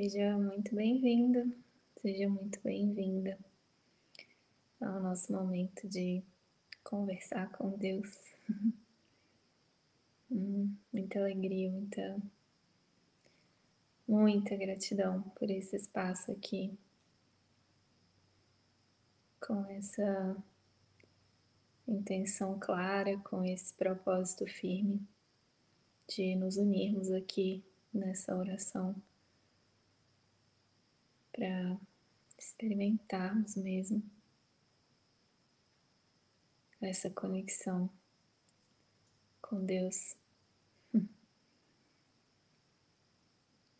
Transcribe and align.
Seja 0.00 0.38
muito 0.38 0.76
bem-vindo, 0.76 1.52
seja 2.00 2.28
muito 2.28 2.60
bem-vinda 2.62 3.36
ao 4.80 5.00
nosso 5.00 5.32
momento 5.32 5.88
de 5.88 6.22
conversar 6.84 7.50
com 7.50 7.70
Deus. 7.70 8.08
Hum, 10.30 10.76
muita 10.92 11.20
alegria, 11.20 11.70
muita, 11.70 12.22
muita 14.06 14.56
gratidão 14.56 15.22
por 15.34 15.50
esse 15.50 15.74
espaço 15.74 16.30
aqui, 16.30 16.78
com 19.40 19.64
essa 19.70 20.36
intenção 21.88 22.58
clara, 22.58 23.16
com 23.20 23.42
esse 23.42 23.72
propósito 23.72 24.46
firme 24.46 25.00
de 26.06 26.36
nos 26.36 26.58
unirmos 26.58 27.10
aqui 27.10 27.64
nessa 27.92 28.36
oração 28.36 28.94
para 31.38 31.78
experimentarmos 32.36 33.54
mesmo 33.54 34.02
essa 36.80 37.08
conexão 37.08 37.88
com 39.40 39.64
Deus. 39.64 40.16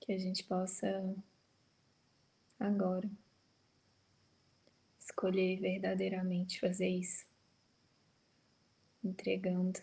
Que 0.01 0.13
a 0.15 0.19
gente 0.19 0.43
possa 0.45 0.87
agora 2.59 3.11
escolher 4.99 5.61
verdadeiramente 5.61 6.59
fazer 6.59 6.89
isso, 6.89 7.27
entregando 9.05 9.81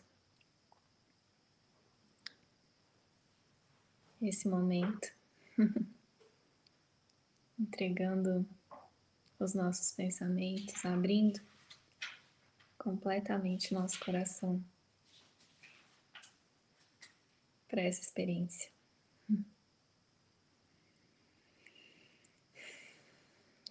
esse 4.19 4.47
momento. 4.47 5.13
entregando 7.59 8.48
os 9.39 9.53
nossos 9.53 9.92
pensamentos, 9.92 10.86
abrindo 10.86 11.39
completamente 12.78 13.73
nosso 13.73 14.00
coração 14.00 14.64
para 17.67 17.81
essa 17.81 18.02
experiência. 18.02 18.72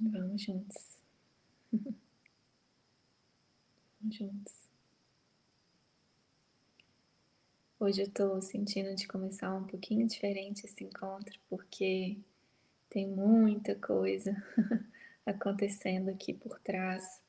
Vamos 0.01 0.43
juntos. 0.43 0.99
Vamos 4.01 4.17
juntos. 4.17 4.55
Hoje 7.79 8.03
eu 8.03 8.11
tô 8.11 8.41
sentindo 8.41 8.95
de 8.95 9.07
começar 9.07 9.55
um 9.55 9.65
pouquinho 9.65 10.07
diferente 10.07 10.67
esse 10.67 10.83
encontro, 10.83 11.39
porque 11.49 12.19
tem 12.95 13.09
muita 13.09 13.75
coisa 13.75 14.41
acontecendo 15.27 16.11
aqui 16.11 16.33
por 16.33 16.61
trás 16.61 17.21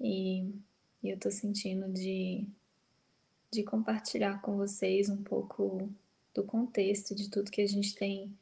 e, 0.00 0.52
e 1.00 1.10
eu 1.10 1.16
tô 1.16 1.30
sentindo 1.30 1.88
de, 1.92 2.44
de 3.52 3.62
compartilhar 3.62 4.42
com 4.42 4.56
vocês 4.56 5.08
um 5.08 5.22
pouco 5.22 5.88
do 6.34 6.42
contexto 6.42 7.14
de 7.14 7.30
tudo 7.30 7.52
que 7.52 7.60
a 7.60 7.68
gente 7.68 7.94
tem 7.94 8.36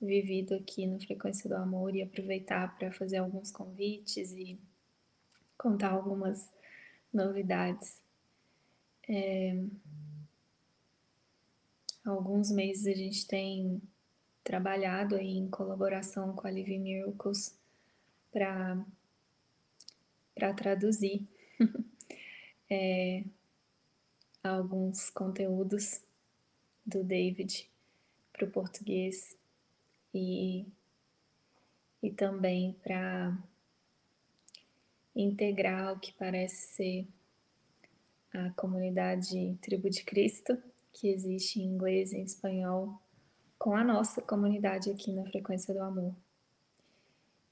vivido 0.00 0.54
aqui 0.54 0.86
no 0.86 0.98
Frequência 0.98 1.46
do 1.46 1.56
Amor 1.56 1.94
e 1.94 2.00
aproveitar 2.00 2.74
para 2.78 2.90
fazer 2.90 3.18
alguns 3.18 3.50
convites 3.50 4.32
e 4.32 4.58
contar 5.58 5.90
algumas 5.90 6.50
novidades. 7.12 8.00
É, 9.06 9.62
alguns 12.02 12.50
meses 12.50 12.86
a 12.86 12.96
gente 12.96 13.26
tem 13.26 13.82
trabalhado 14.44 15.16
em 15.16 15.48
colaboração 15.48 16.34
com 16.34 16.46
a 16.46 16.50
Living 16.50 16.80
Miracles 16.80 17.58
para 18.32 18.84
para 20.34 20.54
traduzir 20.54 21.28
é, 22.68 23.22
alguns 24.42 25.10
conteúdos 25.10 26.02
do 26.84 27.04
David 27.04 27.70
para 28.32 28.46
o 28.46 28.50
português 28.50 29.36
e, 30.12 30.66
e 32.02 32.10
também 32.10 32.72
para 32.82 33.38
integrar 35.14 35.92
o 35.92 36.00
que 36.00 36.12
parece 36.14 36.74
ser 36.74 37.06
a 38.32 38.50
comunidade 38.50 39.56
Tribo 39.60 39.90
de 39.90 40.02
Cristo, 40.02 40.60
que 40.92 41.08
existe 41.08 41.60
em 41.60 41.66
inglês 41.66 42.12
e 42.12 42.16
em 42.16 42.24
espanhol 42.24 43.00
com 43.62 43.76
a 43.76 43.84
nossa 43.84 44.20
comunidade 44.20 44.90
aqui 44.90 45.12
na 45.12 45.24
Frequência 45.24 45.72
do 45.72 45.80
Amor. 45.80 46.12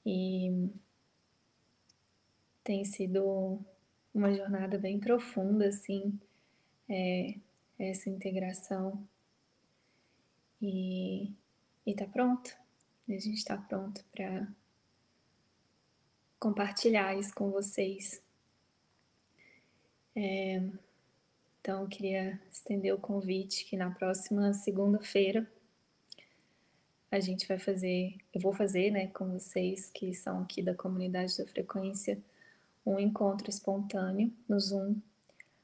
E 0.05 0.69
tem 2.65 2.83
sido 2.83 3.57
uma 4.13 4.33
jornada 4.33 4.77
bem 4.77 4.99
profunda, 4.99 5.69
assim, 5.69 6.19
é, 6.89 7.35
essa 7.79 8.09
integração. 8.09 9.01
E, 10.61 11.31
e 11.85 11.95
tá 11.95 12.05
pronto. 12.05 12.57
A 13.07 13.13
gente 13.13 13.35
está 13.35 13.55
pronto 13.55 14.03
para 14.11 14.45
compartilhar 16.37 17.17
isso 17.17 17.33
com 17.33 17.51
vocês. 17.51 18.21
É, 20.13 20.61
então, 21.61 21.87
queria 21.87 22.37
estender 22.51 22.93
o 22.93 22.99
convite 22.99 23.63
que 23.63 23.77
na 23.77 23.91
próxima 23.91 24.53
segunda-feira 24.53 25.49
a 27.11 27.19
gente 27.19 27.45
vai 27.45 27.59
fazer, 27.59 28.15
eu 28.33 28.39
vou 28.39 28.53
fazer, 28.53 28.89
né, 28.89 29.07
com 29.07 29.29
vocês 29.29 29.91
que 29.93 30.13
são 30.13 30.41
aqui 30.41 30.63
da 30.63 30.73
comunidade 30.73 31.37
da 31.37 31.45
frequência, 31.45 32.17
um 32.85 32.97
encontro 32.97 33.49
espontâneo 33.49 34.31
no 34.47 34.57
Zoom 34.57 34.95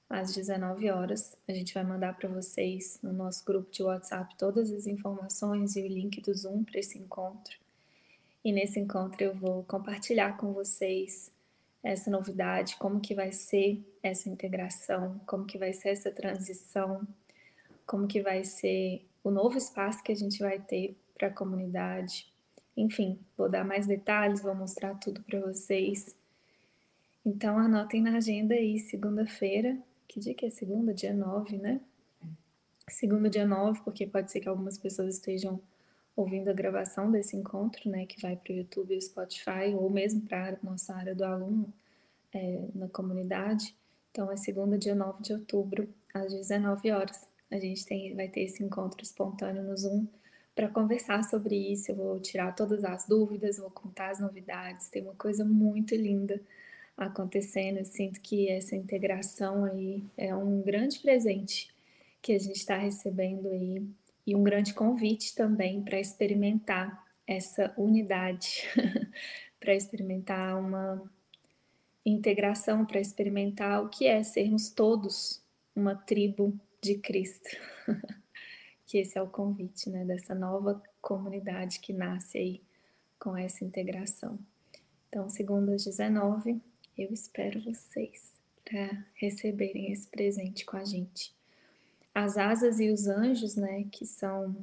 às 0.10 0.36
19 0.36 0.90
horas. 0.92 1.38
A 1.48 1.54
gente 1.54 1.74
vai 1.74 1.86
mandar 1.86 2.18
para 2.18 2.28
vocês 2.28 3.00
no 3.02 3.14
nosso 3.14 3.46
grupo 3.46 3.72
de 3.72 3.82
WhatsApp 3.82 4.36
todas 4.38 4.72
as 4.72 4.88
informações 4.88 5.78
e 5.78 5.82
o 5.82 5.88
link 5.88 6.22
do 6.22 6.34
Zoom 6.34 6.66
para 6.66 6.80
esse 6.80 6.98
encontro. 6.98 7.58
E 8.44 8.52
nesse 8.52 8.80
encontro 8.80 9.24
eu 9.24 9.34
vou 9.34 9.64
compartilhar 9.64 10.36
com 10.38 10.52
vocês 10.52 11.32
essa 11.82 12.12
novidade, 12.12 12.76
como 12.76 13.00
que 13.00 13.16
vai 13.16 13.32
ser 13.32 13.82
essa 14.04 14.30
integração, 14.30 15.20
como 15.26 15.46
que 15.46 15.58
vai 15.58 15.72
ser 15.74 15.90
essa 15.90 16.12
transição, 16.12 17.08
como 17.86 18.06
que 18.06 18.22
vai 18.22 18.44
ser 18.44 19.06
o 19.24 19.32
novo 19.32 19.58
espaço 19.58 20.04
que 20.04 20.12
a 20.12 20.16
gente 20.16 20.40
vai 20.40 20.60
ter 20.60 20.98
para 21.18 21.28
a 21.28 21.34
comunidade. 21.34 22.32
Enfim, 22.76 23.20
vou 23.36 23.50
dar 23.50 23.66
mais 23.66 23.88
detalhes, 23.88 24.42
vou 24.42 24.54
mostrar 24.54 24.94
tudo 24.96 25.22
para 25.24 25.40
vocês. 25.40 26.16
Então 27.26 27.58
anotem 27.58 28.02
na 28.02 28.18
agenda 28.18 28.54
aí, 28.54 28.80
segunda-feira. 28.80 29.78
Que 30.08 30.20
dia 30.20 30.34
que 30.34 30.46
é 30.46 30.50
segunda? 30.50 30.94
Dia 30.94 31.14
9, 31.14 31.58
né? 31.58 31.82
Segunda, 32.90 33.30
dia 33.30 33.46
9, 33.46 33.82
porque 33.84 34.06
pode 34.06 34.32
ser 34.32 34.40
que 34.40 34.48
algumas 34.48 34.78
pessoas 34.78 35.16
estejam 35.16 35.60
ouvindo 36.16 36.50
a 36.50 36.54
gravação 36.54 37.12
desse 37.12 37.36
encontro, 37.36 37.90
né? 37.90 38.06
Que 38.06 38.22
vai 38.22 38.36
para 38.36 38.54
o 38.54 38.56
YouTube 38.56 38.94
e 38.94 38.98
o 38.98 39.02
Spotify, 39.02 39.76
ou 39.76 39.90
mesmo 39.90 40.22
para 40.22 40.52
a 40.52 40.58
nossa 40.64 40.96
área 40.96 41.14
do 41.14 41.26
aluno 41.26 41.74
é, 42.34 42.64
na 42.74 42.88
comunidade. 42.88 43.76
Então 44.12 44.32
é 44.32 44.38
segunda, 44.38 44.78
dia 44.78 44.96
9 44.96 45.22
de 45.22 45.34
outubro, 45.34 45.90
às 46.14 46.32
19 46.32 46.92
horas. 46.92 47.28
A 47.52 47.58
gente 47.58 47.86
tem, 47.86 48.16
vai 48.16 48.28
ter 48.28 48.42
esse 48.42 48.64
encontro 48.64 49.04
espontâneo 49.04 49.64
no 49.64 49.76
Zoom 49.76 50.08
para 50.58 50.68
conversar 50.68 51.24
sobre 51.24 51.56
isso. 51.56 51.92
Eu 51.92 51.96
vou 51.96 52.20
tirar 52.20 52.56
todas 52.56 52.84
as 52.84 53.06
dúvidas, 53.08 53.60
vou 53.60 53.70
contar 53.70 54.10
as 54.10 54.20
novidades. 54.20 54.90
Tem 54.90 55.04
uma 55.04 55.14
coisa 55.14 55.46
muito 55.46 55.94
linda 55.94 56.42
acontecendo. 56.98 57.78
Eu 57.78 57.86
sinto 57.86 58.20
que 58.20 58.50
essa 58.50 58.76
integração 58.76 59.64
aí 59.64 60.04
é 60.18 60.36
um 60.36 60.64
grande 60.64 60.98
presente 60.98 61.70
que 62.24 62.34
a 62.34 62.40
gente 62.40 62.56
está 62.56 62.76
recebendo 62.76 63.48
aí 63.50 63.86
e 64.26 64.36
um 64.36 64.42
grande 64.42 64.74
convite 64.74 65.36
também 65.36 65.84
para 65.84 66.00
experimentar 66.00 67.06
essa 67.28 67.72
unidade, 67.78 68.64
para 69.60 69.76
experimentar 69.76 70.60
uma 70.60 71.04
integração, 72.04 72.84
para 72.84 73.00
experimentar 73.00 73.84
o 73.84 73.90
que 73.90 74.08
é 74.08 74.24
sermos 74.24 74.70
todos 74.70 75.40
uma 75.76 75.94
tribo 75.94 76.60
de 76.82 76.96
Cristo. 76.96 77.56
que 78.88 78.98
esse 78.98 79.18
é 79.18 79.22
o 79.22 79.28
convite, 79.28 79.90
né, 79.90 80.06
dessa 80.06 80.34
nova 80.34 80.82
comunidade 81.02 81.80
que 81.82 81.92
nasce 81.92 82.38
aí 82.38 82.62
com 83.20 83.36
essa 83.36 83.66
integração. 83.66 84.40
Então, 85.10 85.30
segundo 85.30 85.74
às 85.74 85.84
19, 85.84 86.62
eu 86.98 87.12
espero 87.12 87.62
vocês 87.62 88.34
para 88.64 89.06
receberem 89.16 89.92
esse 89.92 90.08
presente 90.08 90.66
com 90.66 90.78
a 90.78 90.86
gente. 90.86 91.36
As 92.16 92.38
asas 92.38 92.80
e 92.80 92.90
os 92.90 93.08
anjos, 93.08 93.56
né, 93.56 93.86
que 93.92 94.06
são 94.06 94.56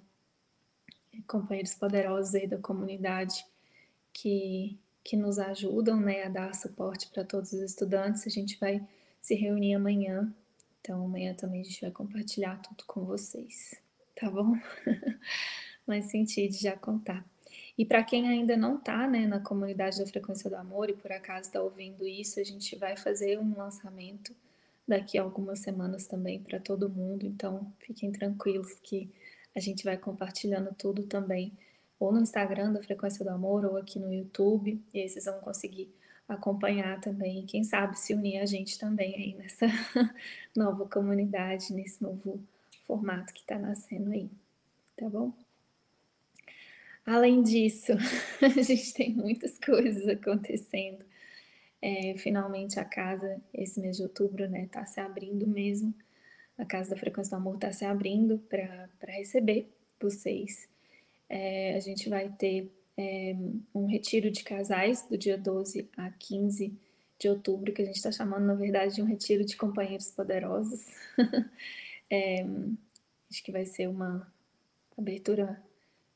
companheiros 1.29 1.75
poderosos 1.75 2.35
aí 2.35 2.49
da 2.49 2.59
comunidade 2.59 3.47
que 4.13 4.79
que 5.05 5.19
nos 5.19 5.39
ajudam, 5.39 6.01
né, 6.01 6.25
a 6.25 6.31
dar 6.31 6.55
suporte 6.55 7.09
para 7.09 7.23
todos 7.23 7.53
os 7.53 7.61
estudantes. 7.61 8.27
A 8.27 8.31
gente 8.31 8.59
vai 8.59 8.83
se 9.21 9.35
reunir 9.35 9.75
amanhã. 9.75 10.35
Então, 10.81 11.05
amanhã 11.05 11.35
também 11.35 11.61
a 11.61 11.65
gente 11.65 11.83
vai 11.83 11.91
compartilhar 11.91 12.57
tudo 12.63 12.85
com 12.87 13.05
vocês 13.05 13.84
tá 14.25 14.31
bom? 14.31 14.57
Mas 15.87 16.07
senti 16.07 16.49
de 16.49 16.59
já 16.59 16.75
contar. 16.77 17.25
E 17.77 17.85
para 17.85 18.03
quem 18.03 18.27
ainda 18.29 18.57
não 18.57 18.77
está 18.77 19.07
né, 19.07 19.27
na 19.27 19.39
comunidade 19.39 19.99
da 19.99 20.07
Frequência 20.07 20.49
do 20.49 20.57
Amor 20.57 20.89
e 20.89 20.95
por 20.95 21.13
acaso 21.13 21.49
está 21.49 21.61
ouvindo 21.61 22.07
isso, 22.07 22.41
a 22.41 22.45
gente 22.45 22.75
vai 22.77 22.97
fazer 22.97 23.39
um 23.39 23.55
lançamento 23.55 24.35
daqui 24.89 25.19
a 25.19 25.23
algumas 25.23 25.59
semanas 25.59 26.07
também 26.07 26.41
para 26.41 26.59
todo 26.59 26.89
mundo. 26.89 27.27
Então 27.27 27.71
fiquem 27.81 28.11
tranquilos 28.13 28.75
que 28.83 29.11
a 29.55 29.61
gente 29.61 29.85
vai 29.85 29.99
compartilhando 29.99 30.75
tudo 30.75 31.05
também, 31.05 31.53
ou 32.01 32.11
no 32.11 32.21
Instagram 32.21 32.73
da 32.73 32.83
Frequência 32.83 33.25
do 33.25 33.31
Amor, 33.31 33.65
ou 33.65 33.77
aqui 33.77 33.99
no 33.99 34.13
YouTube, 34.13 34.83
e 34.93 35.01
aí 35.01 35.09
vocês 35.09 35.27
vão 35.27 35.39
conseguir 35.41 35.93
acompanhar 36.27 37.01
também, 37.01 37.41
e 37.41 37.45
quem 37.45 37.63
sabe 37.63 37.99
se 37.99 38.15
unir 38.15 38.39
a 38.39 38.47
gente 38.47 38.79
também 38.79 39.15
aí 39.15 39.35
nessa 39.35 39.67
nova 40.57 40.89
comunidade, 40.89 41.73
nesse 41.73 42.03
novo 42.03 42.43
formato 42.87 43.33
que 43.33 43.41
está 43.41 43.59
nascendo 43.59 44.11
aí, 44.13 44.31
tá 44.97 45.09
bom? 45.09 45.33
Além 47.05 47.43
disso, 47.43 47.93
a 48.41 48.63
gente 48.63 48.95
tem 48.95 49.15
muitas 49.15 49.59
coisas 49.59 50.09
acontecendo. 50.09 51.05
É, 51.83 52.15
finalmente 52.17 52.81
a 52.81 52.85
casa, 52.85 53.43
esse 53.53 53.79
mês 53.79 53.99
de 53.99 54.03
outubro, 54.05 54.49
né, 54.49 54.67
tá 54.73 54.87
se 54.87 55.01
abrindo 55.01 55.47
mesmo 55.47 55.95
a 56.57 56.65
Casa 56.65 56.91
da 56.91 56.97
Frequência 56.97 57.31
do 57.31 57.41
Amor 57.41 57.57
está 57.57 57.73
se 57.73 57.85
abrindo 57.85 58.39
para 58.49 58.89
receber 59.09 59.69
vocês. 60.01 60.69
É, 61.29 61.75
a 61.77 61.81
gente 61.81 62.09
vai 62.09 62.29
ter 62.29 62.71
é, 62.97 63.35
um 63.75 63.87
retiro 63.87 64.31
de 64.31 64.45
casais 64.45 65.07
do 65.09 65.19
dia 65.19 65.37
12 65.37 65.89
a 65.97 66.11
15 66.11 66.73
de 67.19 67.29
outubro, 67.29 67.73
que 67.73 67.83
a 67.83 67.85
gente 67.85 67.97
está 67.97 68.13
chamando, 68.13 68.45
na 68.45 68.55
verdade, 68.55 68.97
de 68.97 69.03
um 69.03 69.07
retiro 69.07 69.45
de 69.45 69.57
companheiros 69.57 70.11
poderosos. 70.11 70.87
é, 72.11 72.45
acho 73.31 73.43
que 73.43 73.53
vai 73.53 73.65
ser 73.65 73.89
uma 73.89 74.33
abertura 74.97 75.63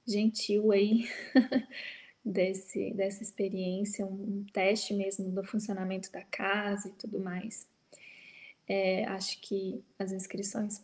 gentil 0.07 0.73
aí 0.73 1.09
desse, 2.25 2.93
dessa 2.95 3.23
experiência, 3.23 4.07
um, 4.07 4.45
teste 4.53 4.95
mesmo 4.95 5.31
do 5.31 5.45
funcionamento 5.45 6.11
da 6.11 6.23
casa 6.23 6.89
e 6.89 6.93
tudo 6.93 7.19
mais. 7.21 7.67
É, 8.67 9.05
acho 9.07 9.41
que 9.41 9.83
as 9.99 10.13
inscrições 10.13 10.83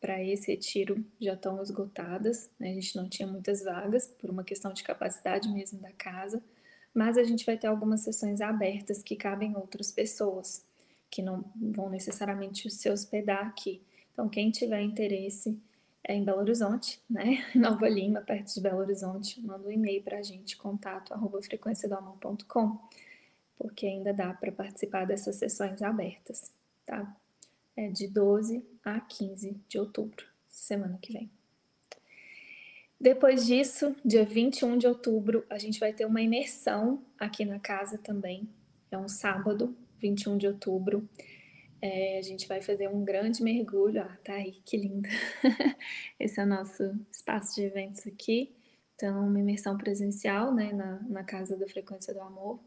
para 0.00 0.22
esse 0.24 0.50
retiro 0.50 1.04
já 1.20 1.34
estão 1.34 1.62
esgotadas, 1.62 2.50
né? 2.58 2.70
a 2.70 2.74
gente 2.74 2.96
não 2.96 3.08
tinha 3.08 3.28
muitas 3.28 3.62
vagas 3.62 4.06
por 4.06 4.30
uma 4.30 4.42
questão 4.42 4.72
de 4.72 4.82
capacidade 4.82 5.48
mesmo 5.48 5.78
da 5.80 5.92
casa, 5.92 6.42
mas 6.92 7.16
a 7.16 7.22
gente 7.22 7.46
vai 7.46 7.56
ter 7.56 7.68
algumas 7.68 8.00
sessões 8.00 8.40
abertas 8.40 9.02
que 9.02 9.14
cabem 9.14 9.56
outras 9.56 9.92
pessoas, 9.92 10.66
que 11.08 11.22
não 11.22 11.44
vão 11.56 11.88
necessariamente 11.88 12.68
se 12.68 12.90
hospedar 12.90 13.46
aqui. 13.46 13.80
Então, 14.12 14.28
quem 14.28 14.50
tiver 14.50 14.82
interesse 14.82 15.58
é 16.04 16.14
em 16.14 16.24
Belo 16.24 16.40
Horizonte, 16.40 17.00
né? 17.08 17.44
Nova 17.54 17.88
Lima, 17.88 18.20
perto 18.20 18.54
de 18.54 18.60
Belo 18.60 18.80
Horizonte, 18.80 19.40
manda 19.40 19.68
um 19.68 19.72
e-mail 19.72 20.02
para 20.02 20.18
a 20.18 20.22
gente, 20.22 20.56
contato 20.56 21.12
arroba 21.12 21.38
porque 23.58 23.86
ainda 23.86 24.12
dá 24.12 24.32
para 24.32 24.50
participar 24.50 25.04
dessas 25.06 25.36
sessões 25.36 25.82
abertas, 25.82 26.50
tá? 26.86 27.14
é 27.76 27.88
de 27.88 28.06
12 28.06 28.64
a 28.84 29.00
15 29.00 29.56
de 29.68 29.78
outubro, 29.78 30.26
semana 30.48 30.98
que 31.00 31.12
vem. 31.12 31.30
Depois 33.00 33.46
disso, 33.46 33.96
dia 34.04 34.24
21 34.24 34.76
de 34.76 34.86
outubro, 34.86 35.44
a 35.48 35.58
gente 35.58 35.80
vai 35.80 35.92
ter 35.92 36.04
uma 36.04 36.20
imersão 36.20 37.02
aqui 37.18 37.46
na 37.46 37.58
casa 37.58 37.96
também. 37.96 38.46
É 38.90 38.98
um 38.98 39.08
sábado, 39.08 39.74
21 39.98 40.36
de 40.36 40.46
outubro. 40.46 41.08
É, 41.82 42.18
a 42.18 42.22
gente 42.22 42.46
vai 42.46 42.60
fazer 42.60 42.88
um 42.88 43.04
grande 43.04 43.42
mergulho. 43.42 44.02
Ah, 44.02 44.18
tá 44.22 44.34
aí, 44.34 44.60
que 44.64 44.76
lindo! 44.76 45.08
Esse 46.18 46.40
é 46.40 46.44
o 46.44 46.46
nosso 46.46 46.82
espaço 47.10 47.54
de 47.54 47.62
eventos 47.62 48.06
aqui. 48.06 48.54
Então, 48.94 49.26
uma 49.26 49.40
imersão 49.40 49.78
presencial 49.78 50.54
né, 50.54 50.72
na, 50.72 51.00
na 51.08 51.24
Casa 51.24 51.56
da 51.56 51.66
Frequência 51.66 52.12
do 52.12 52.20
Amor, 52.20 52.60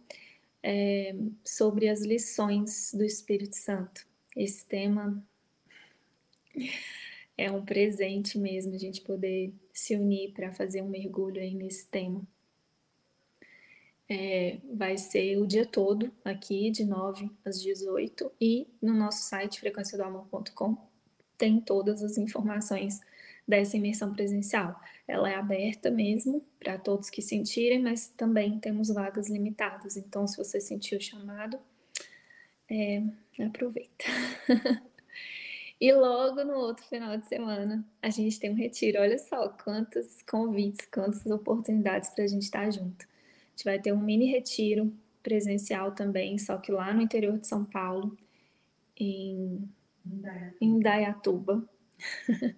é, 0.63 1.13
sobre 1.45 1.87
as 1.87 2.01
lições 2.01 2.91
do 2.91 3.03
Espírito 3.03 3.55
Santo. 3.55 4.07
Esse 4.35 4.65
tema 4.65 5.23
é 7.37 7.51
um 7.51 7.63
presente 7.63 8.39
mesmo, 8.39 8.73
a 8.73 8.79
gente 8.79 9.01
poder 9.01 9.53
se 9.71 9.95
unir 9.95 10.33
para 10.33 10.51
fazer 10.51 10.81
um 10.81 10.89
mergulho 10.89 11.39
aí 11.39 11.53
nesse 11.53 11.85
tema. 11.87 12.25
É, 14.09 14.57
vai 14.73 14.97
ser 14.97 15.37
o 15.37 15.47
dia 15.47 15.65
todo 15.65 16.11
aqui, 16.25 16.69
de 16.69 16.83
9 16.83 17.31
às 17.45 17.61
18, 17.61 18.31
e 18.39 18.67
no 18.81 18.93
nosso 18.93 19.23
site 19.23 19.59
frequenciadoamor.com 19.59 20.77
tem 21.37 21.59
todas 21.59 22.03
as 22.03 22.17
informações 22.17 23.01
dessa 23.47 23.77
imersão 23.77 24.13
presencial. 24.13 24.79
Ela 25.07 25.29
é 25.29 25.35
aberta 25.35 25.91
mesmo 25.91 26.43
para 26.59 26.77
todos 26.77 27.09
que 27.09 27.21
sentirem, 27.21 27.81
mas 27.81 28.07
também 28.07 28.59
temos 28.59 28.89
vagas 28.89 29.29
limitadas. 29.29 29.97
Então, 29.97 30.25
se 30.27 30.37
você 30.37 30.61
sentiu 30.61 30.97
o 30.97 31.01
chamado, 31.01 31.59
é, 32.69 33.03
aproveita. 33.45 34.05
e 35.79 35.93
logo 35.93 36.43
no 36.43 36.53
outro 36.53 36.85
final 36.85 37.17
de 37.17 37.27
semana 37.27 37.85
a 38.01 38.09
gente 38.09 38.39
tem 38.39 38.51
um 38.51 38.55
retiro. 38.55 39.01
Olha 39.01 39.19
só 39.19 39.49
quantos 39.49 40.21
convites, 40.23 40.87
quantas 40.91 41.25
oportunidades 41.25 42.09
para 42.09 42.23
a 42.23 42.27
gente 42.27 42.43
estar 42.43 42.71
junto. 42.71 43.05
A 43.53 43.55
gente 43.55 43.63
vai 43.65 43.79
ter 43.79 43.93
um 43.93 44.01
mini 44.01 44.25
retiro 44.25 44.91
presencial 45.21 45.93
também, 45.93 46.37
só 46.37 46.57
que 46.57 46.71
lá 46.71 46.93
no 46.93 47.01
interior 47.01 47.37
de 47.37 47.47
São 47.47 47.63
Paulo, 47.63 48.17
em, 48.97 49.69
em 50.59 50.79
Dayatuba. 50.79 51.67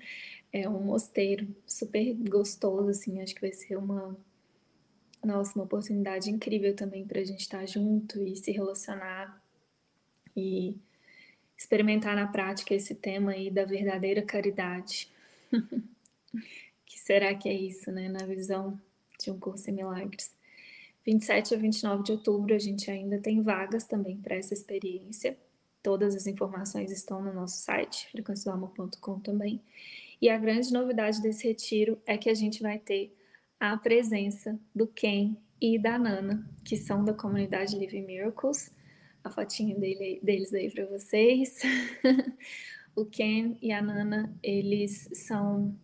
é 0.51 0.69
um 0.69 0.81
mosteiro 0.81 1.47
super 1.68 2.13
gostoso, 2.13 2.89
assim, 2.89 3.21
acho 3.21 3.36
que 3.36 3.42
vai 3.42 3.51
ser 3.51 3.77
uma, 3.77 4.18
nossa, 5.24 5.53
uma 5.56 5.65
oportunidade 5.65 6.31
incrível 6.31 6.74
também 6.75 7.06
para 7.06 7.19
a 7.19 7.24
gente 7.25 7.42
estar 7.42 7.65
junto 7.68 8.24
e 8.24 8.36
se 8.38 8.51
relacionar 8.51 9.42
e 10.35 10.78
experimentar 11.57 12.16
na 12.16 12.28
prática 12.28 12.73
esse 12.73 12.95
tema 12.95 13.31
aí 13.31 13.52
da 13.52 13.66
verdadeira 13.66 14.21
caridade. 14.21 15.09
que 16.85 16.99
será 16.99 17.33
que 17.35 17.49
é 17.49 17.54
isso, 17.54 17.92
né? 17.92 18.09
Na 18.09 18.25
visão 18.25 18.80
de 19.19 19.31
um 19.31 19.40
curso 19.40 19.69
em 19.69 19.73
milagres. 19.73 20.35
27 21.06 21.54
a 21.54 21.57
29 21.57 22.04
de 22.04 22.12
outubro 22.12 22.56
a 22.56 22.59
gente 22.59 22.90
ainda 22.90 23.19
tem 23.19 23.42
vagas 23.42 23.85
também 23.85 24.18
para 24.18 24.35
essa 24.35 24.54
experiência. 24.54 25.38
Todas 25.83 26.16
as 26.16 26.26
informações 26.26 26.92
estão 26.92 27.21
no 27.21 27.31
nosso 27.31 27.59
site, 27.59 28.09
frequenciadoamor.com 28.12 29.19
também. 29.19 29.62
E 30.19 30.30
a 30.30 30.38
grande 30.38 30.74
novidade 30.74 31.21
desse 31.21 31.47
retiro 31.47 32.02
é 32.06 32.18
que 32.18 32.30
a 32.30 32.33
gente 32.33 32.64
vai 32.64 32.80
ter 32.80 33.16
a 33.59 33.78
presença 33.78 34.59
do 34.74 34.88
Ken 34.88 35.38
e 35.62 35.78
da 35.78 36.00
Nana, 36.00 36.50
que 36.64 36.76
são 36.76 37.06
da 37.06 37.14
comunidade 37.14 37.78
Living 37.78 38.02
Miracles, 38.02 38.71
a 39.24 39.30
fotinha 39.30 39.78
dele, 39.78 40.19
deles 40.24 40.54
aí 40.54 40.71
para 40.71 40.85
vocês. 40.85 41.62
o 42.95 43.06
Ken 43.06 43.56
e 43.62 43.71
a 43.71 43.81
Nana, 43.81 44.35
eles 44.42 45.09
são 45.14 45.78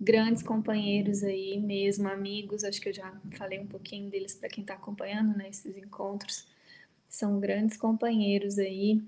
grandes 0.00 0.42
companheiros 0.42 1.22
aí 1.22 1.60
mesmo, 1.60 2.08
amigos. 2.08 2.64
Acho 2.64 2.80
que 2.80 2.88
eu 2.88 2.92
já 2.92 3.12
falei 3.36 3.58
um 3.60 3.66
pouquinho 3.66 4.08
deles 4.08 4.34
para 4.34 4.48
quem 4.48 4.62
está 4.62 4.74
acompanhando 4.74 5.36
né, 5.36 5.48
esses 5.48 5.76
encontros. 5.76 6.46
São 7.08 7.38
grandes 7.38 7.76
companheiros 7.76 8.58
aí 8.58 9.02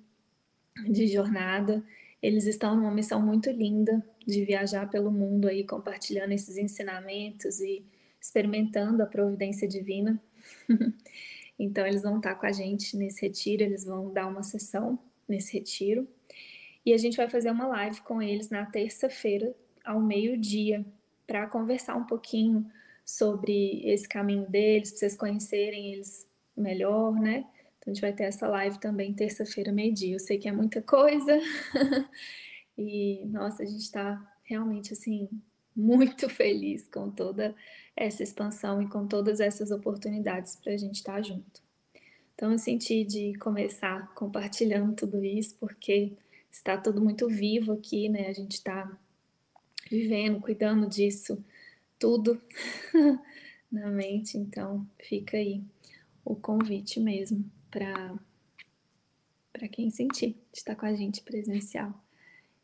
de 0.88 1.06
jornada. 1.06 1.82
Eles 2.20 2.46
estão 2.46 2.76
numa 2.76 2.90
missão 2.90 3.20
muito 3.20 3.50
linda 3.50 4.04
de 4.26 4.44
viajar 4.44 4.88
pelo 4.90 5.10
mundo 5.10 5.48
aí, 5.48 5.64
compartilhando 5.64 6.32
esses 6.32 6.56
ensinamentos 6.56 7.60
e 7.60 7.84
experimentando 8.20 9.02
a 9.02 9.06
providência 9.06 9.66
divina. 9.66 10.20
Então, 11.58 11.86
eles 11.86 12.02
vão 12.02 12.16
estar 12.16 12.34
com 12.34 12.46
a 12.46 12.50
gente 12.50 12.96
nesse 12.96 13.22
retiro, 13.22 13.62
eles 13.62 13.84
vão 13.84 14.12
dar 14.12 14.26
uma 14.26 14.42
sessão 14.42 14.98
nesse 15.28 15.52
retiro. 15.52 16.08
E 16.84 16.92
a 16.92 16.96
gente 16.96 17.16
vai 17.16 17.28
fazer 17.28 17.50
uma 17.52 17.68
live 17.68 18.00
com 18.00 18.20
eles 18.20 18.50
na 18.50 18.66
terça-feira, 18.66 19.54
ao 19.84 20.00
meio-dia, 20.00 20.84
para 21.26 21.46
conversar 21.46 21.96
um 21.96 22.04
pouquinho 22.04 22.70
sobre 23.04 23.82
esse 23.84 24.08
caminho 24.08 24.48
deles, 24.48 24.90
para 24.90 24.98
vocês 24.98 25.16
conhecerem 25.16 25.92
eles 25.92 26.28
melhor, 26.56 27.12
né? 27.14 27.46
Então, 27.78 27.90
a 27.90 27.94
gente 27.94 28.00
vai 28.00 28.12
ter 28.12 28.24
essa 28.24 28.46
live 28.46 28.78
também 28.78 29.12
terça-feira, 29.12 29.72
meio-dia. 29.72 30.14
Eu 30.14 30.20
sei 30.20 30.38
que 30.38 30.48
é 30.48 30.52
muita 30.52 30.80
coisa. 30.80 31.40
e, 32.78 33.24
nossa, 33.26 33.62
a 33.62 33.66
gente 33.66 33.82
está 33.82 34.22
realmente, 34.44 34.92
assim, 34.92 35.28
muito 35.74 36.28
feliz 36.28 36.88
com 36.88 37.10
toda 37.10 37.54
essa 37.96 38.22
expansão 38.22 38.80
e 38.80 38.88
com 38.88 39.06
todas 39.06 39.40
essas 39.40 39.70
oportunidades 39.70 40.56
para 40.56 40.72
a 40.72 40.76
gente 40.76 40.96
estar 40.96 41.14
tá 41.14 41.22
junto. 41.22 41.60
Então, 42.34 42.52
eu 42.52 42.58
senti 42.58 43.04
de 43.04 43.34
começar 43.38 44.14
compartilhando 44.14 44.94
tudo 44.94 45.24
isso, 45.24 45.56
porque 45.58 46.12
está 46.50 46.76
tudo 46.76 47.02
muito 47.02 47.28
vivo 47.28 47.72
aqui, 47.72 48.08
né? 48.08 48.28
A 48.28 48.32
gente 48.32 48.52
está 48.52 48.90
vivendo, 49.92 50.40
cuidando 50.40 50.88
disso 50.88 51.44
tudo 51.98 52.40
na 53.70 53.88
mente, 53.88 54.36
então 54.36 54.88
fica 54.98 55.36
aí 55.36 55.62
o 56.24 56.34
convite 56.34 56.98
mesmo 56.98 57.44
para 57.70 58.18
para 59.52 59.68
quem 59.68 59.90
sentir 59.90 60.30
de 60.50 60.58
estar 60.58 60.74
com 60.74 60.86
a 60.86 60.94
gente 60.94 61.22
presencial 61.22 61.94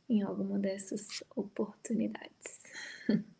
em 0.08 0.23
alguma 0.23 0.58
dessas 0.58 1.23
oportunidades. 1.37 2.62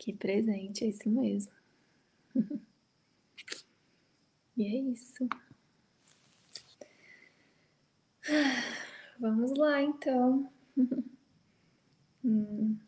Que 0.00 0.12
presente, 0.12 0.84
é 0.84 0.88
isso 0.90 1.10
mesmo. 1.10 1.52
e 4.56 4.64
é 4.64 4.92
isso. 4.92 5.28
Vamos 9.18 9.58
lá, 9.58 9.82
então. 9.82 10.48
Hum. 12.28 12.78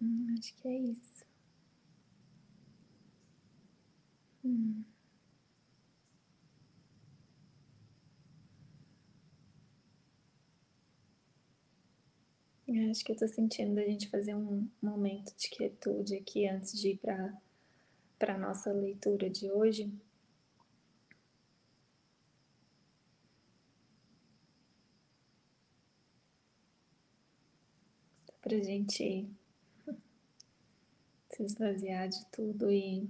Hum, 0.00 0.34
acho 0.38 0.54
que 0.56 0.66
é 0.68 0.76
isso. 0.78 1.24
Hum. 4.44 4.84
Acho 12.90 13.04
que 13.04 13.12
eu 13.12 13.16
tô 13.16 13.28
sentindo 13.28 13.78
a 13.78 13.82
gente 13.84 14.08
fazer 14.08 14.34
um 14.34 14.66
momento 14.80 15.34
de 15.36 15.50
quietude 15.50 16.14
aqui 16.16 16.48
antes 16.48 16.72
de 16.80 16.90
ir 16.92 16.96
para 16.96 17.34
para 18.18 18.38
nossa 18.38 18.72
leitura 18.72 19.30
de 19.30 19.50
hoje. 19.52 19.92
Para 28.50 28.58
a 28.58 28.64
gente 28.64 29.30
se 31.28 31.42
esvaziar 31.44 32.08
de 32.08 32.26
tudo 32.32 32.68
e 32.68 33.08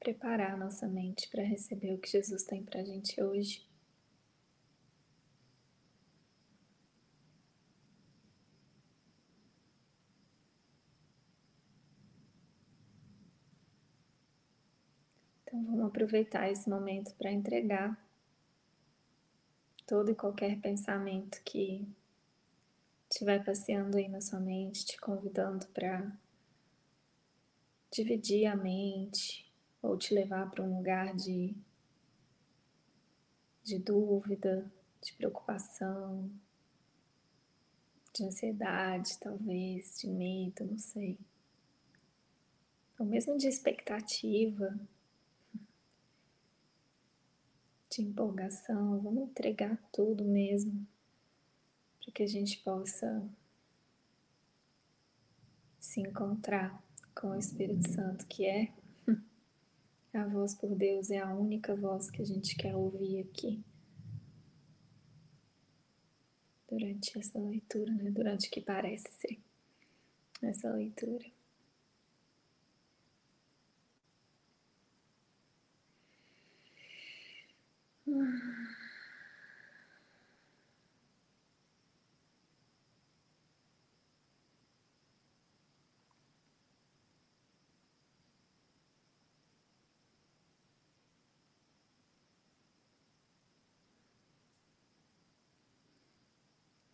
preparar 0.00 0.58
nossa 0.58 0.88
mente 0.88 1.28
para 1.28 1.44
receber 1.44 1.94
o 1.94 1.98
que 1.98 2.10
Jesus 2.10 2.42
tem 2.42 2.64
para 2.64 2.80
a 2.80 2.84
gente 2.84 3.22
hoje. 3.22 3.64
Então 15.44 15.64
vamos 15.66 15.86
aproveitar 15.86 16.50
esse 16.50 16.68
momento 16.68 17.14
para 17.14 17.30
entregar 17.30 17.96
todo 19.86 20.10
e 20.10 20.16
qualquer 20.16 20.60
pensamento 20.60 21.40
que 21.44 21.86
estiver 23.10 23.44
passeando 23.44 23.96
aí 23.96 24.08
na 24.08 24.20
sua 24.20 24.38
mente, 24.38 24.84
te 24.84 24.96
convidando 24.98 25.66
para 25.68 26.16
dividir 27.90 28.46
a 28.46 28.54
mente 28.54 29.52
ou 29.82 29.98
te 29.98 30.14
levar 30.14 30.48
para 30.48 30.62
um 30.62 30.76
lugar 30.76 31.14
de, 31.16 31.54
de 33.64 33.78
dúvida, 33.80 34.70
de 35.02 35.12
preocupação, 35.14 36.30
de 38.14 38.24
ansiedade, 38.24 39.18
talvez, 39.18 39.98
de 39.98 40.06
medo, 40.06 40.64
não 40.64 40.78
sei. 40.78 41.18
Ou 42.96 43.06
mesmo 43.06 43.36
de 43.36 43.48
expectativa, 43.48 44.78
de 47.90 48.02
empolgação, 48.02 49.00
vamos 49.00 49.30
entregar 49.30 49.76
tudo 49.90 50.24
mesmo 50.24 50.86
para 52.10 52.12
que 52.12 52.22
a 52.24 52.26
gente 52.26 52.58
possa 52.58 53.24
se 55.78 56.00
encontrar 56.00 56.82
com 57.14 57.28
o 57.28 57.38
Espírito 57.38 57.88
Santo, 57.88 58.26
que 58.26 58.44
é 58.44 58.72
a 60.12 60.26
voz 60.26 60.54
por 60.54 60.74
Deus, 60.74 61.10
é 61.10 61.20
a 61.20 61.32
única 61.32 61.74
voz 61.76 62.10
que 62.10 62.20
a 62.20 62.24
gente 62.24 62.56
quer 62.56 62.74
ouvir 62.74 63.20
aqui. 63.20 63.62
Durante 66.68 67.16
essa 67.16 67.38
leitura, 67.38 67.92
né? 67.92 68.10
Durante 68.10 68.48
o 68.48 68.50
que 68.50 68.60
parece 68.60 69.10
ser 69.12 69.38
essa 70.42 70.70
leitura. 70.72 71.26
Hum. 78.06 78.69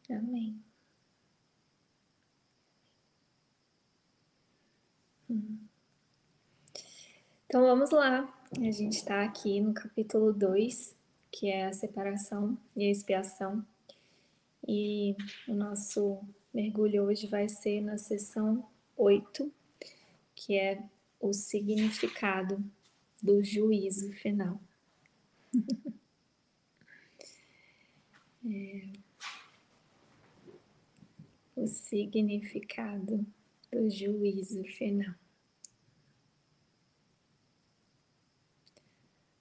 Amém. 0.08 0.62
Então 7.46 7.62
vamos 7.62 7.90
lá. 7.90 8.32
A 8.58 8.70
gente 8.70 8.98
está 8.98 9.24
aqui 9.24 9.60
no 9.60 9.74
capítulo 9.74 10.32
2, 10.32 10.94
que 11.32 11.48
é 11.48 11.66
a 11.66 11.72
separação 11.72 12.56
e 12.76 12.84
a 12.84 12.90
expiação. 12.90 13.66
E 14.66 15.16
o 15.48 15.54
nosso 15.54 16.20
mergulho 16.54 17.04
hoje 17.04 17.26
vai 17.26 17.48
ser 17.48 17.80
na 17.80 17.98
sessão 17.98 18.64
8, 18.96 19.52
que 20.34 20.56
é 20.56 20.82
o 21.20 21.32
significado 21.32 22.62
do 23.20 23.42
juízo 23.42 24.12
final. 24.12 24.60
é 28.46 29.05
o 31.56 31.66
significado 31.66 33.26
do 33.72 33.90
juízo 33.90 34.62
final. 34.64 35.14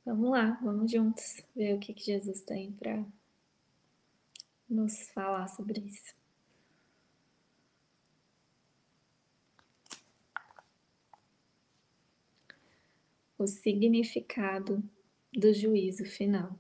Vamos 0.06 0.32
lá, 0.32 0.52
vamos 0.64 0.92
juntos 0.92 1.44
ver 1.56 1.76
o 1.76 1.80
que, 1.80 1.94
que 1.94 2.06
Jesus 2.06 2.42
tem 2.42 2.72
para 2.72 3.06
nos 4.70 5.10
falar 5.10 5.48
sobre 5.50 5.82
isso. 5.82 6.16
O 13.38 13.46
significado 13.46 14.82
do 15.34 15.54
juízo 15.54 16.06
final. 16.06 16.58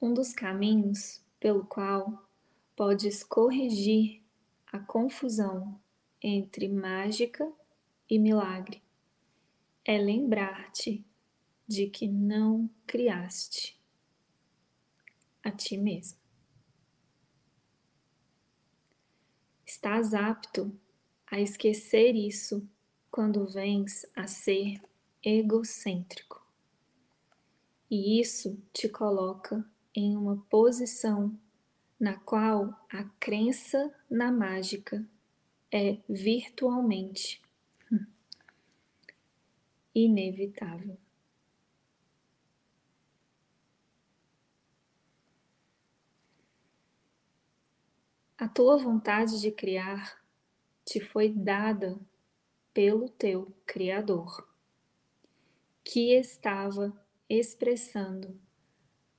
Um 0.00 0.14
dos 0.14 0.32
caminhos 0.32 1.24
pelo 1.40 1.64
qual 1.66 2.25
podes 2.76 3.24
corrigir 3.24 4.22
a 4.66 4.78
confusão 4.78 5.80
entre 6.22 6.68
mágica 6.68 7.50
e 8.08 8.18
milagre. 8.18 8.82
É 9.82 9.96
lembrar-te 9.96 11.04
de 11.66 11.88
que 11.88 12.06
não 12.06 12.68
criaste 12.86 13.80
a 15.42 15.50
ti 15.50 15.78
mesmo. 15.78 16.18
Estás 19.64 20.12
apto 20.12 20.78
a 21.26 21.40
esquecer 21.40 22.14
isso 22.14 22.68
quando 23.10 23.46
vens 23.46 24.04
a 24.14 24.26
ser 24.26 24.80
egocêntrico. 25.24 26.44
E 27.90 28.20
isso 28.20 28.62
te 28.72 28.88
coloca 28.88 29.64
em 29.94 30.16
uma 30.16 30.36
posição 30.50 31.38
na 31.98 32.18
qual 32.18 32.86
a 32.90 33.04
crença 33.18 33.94
na 34.10 34.30
mágica 34.30 35.04
é 35.72 35.98
virtualmente 36.08 37.40
inevitável. 39.94 40.98
A 48.38 48.46
tua 48.46 48.76
vontade 48.76 49.40
de 49.40 49.50
criar 49.50 50.22
te 50.84 51.00
foi 51.00 51.30
dada 51.30 51.98
pelo 52.74 53.08
teu 53.08 53.50
Criador, 53.64 54.46
que 55.82 56.12
estava 56.12 56.92
expressando 57.26 58.38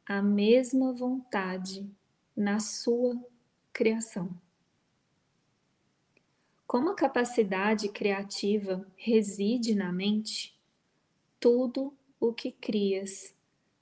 a 0.05 0.21
mesma 0.21 0.93
vontade 0.93 1.89
na 2.37 2.59
sua 2.59 3.19
criação. 3.73 4.29
Como 6.67 6.91
a 6.91 6.95
capacidade 6.95 7.89
criativa 7.89 8.85
reside 8.95 9.73
na 9.73 9.91
mente, 9.91 10.55
tudo 11.39 11.97
o 12.19 12.31
que 12.31 12.51
crias 12.51 13.35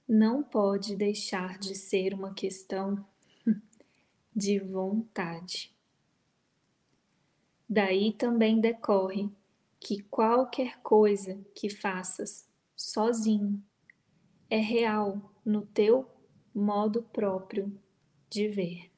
não 0.08 0.42
pode 0.42 0.96
deixar 0.96 1.60
de 1.60 1.76
ser 1.76 2.14
uma 2.14 2.34
questão 2.34 3.06
de 4.34 4.60
vontade. 4.60 5.76
Daí 7.68 8.14
também 8.14 8.62
decorre 8.62 9.30
que 9.82 10.02
qualquer 10.04 10.80
coisa 10.82 11.44
que 11.54 11.70
faças 11.70 12.48
sozinho 12.74 13.62
é 14.50 14.60
real 14.60 15.34
no 15.44 15.66
teu 15.66 16.10
modo 16.54 17.04
próprio 17.12 17.78
de 18.36 18.50
ver, 18.50 18.92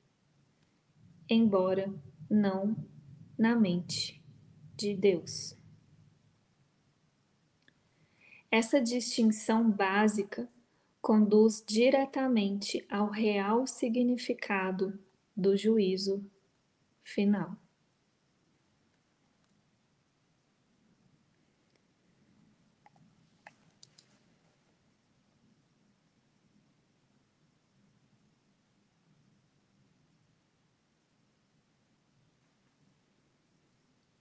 embora 1.29 1.94
não 2.27 2.75
na 3.38 3.56
mente 3.56 4.20
de 4.75 4.96
Deus. 4.96 5.56
Essa 8.50 8.82
distinção 8.82 9.70
básica 9.70 10.50
conduz 11.00 11.63
diretamente 11.63 12.84
ao 12.89 13.12
real 13.12 13.67
significado 13.67 15.00
do 15.36 15.56
juízo 15.56 16.25
final. 17.03 17.56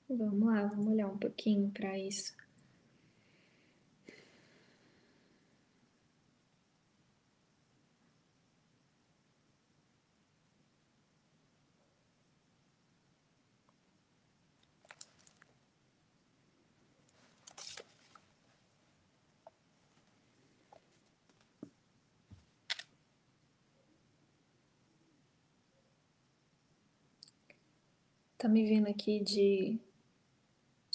Vamos 0.09 0.47
lá, 0.47 0.67
vamos 0.67 0.87
olhar 0.87 1.09
um 1.09 1.19
pouquinho 1.19 1.71
para 1.73 1.99
isso. 1.99 2.33
Tá 28.39 28.49
me 28.49 28.65
vindo 28.65 28.87
aqui 28.89 29.19
de 29.19 29.81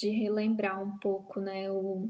de 0.01 0.09
relembrar 0.09 0.81
um 0.81 0.97
pouco, 0.97 1.39
né, 1.39 1.69
o 1.69 2.09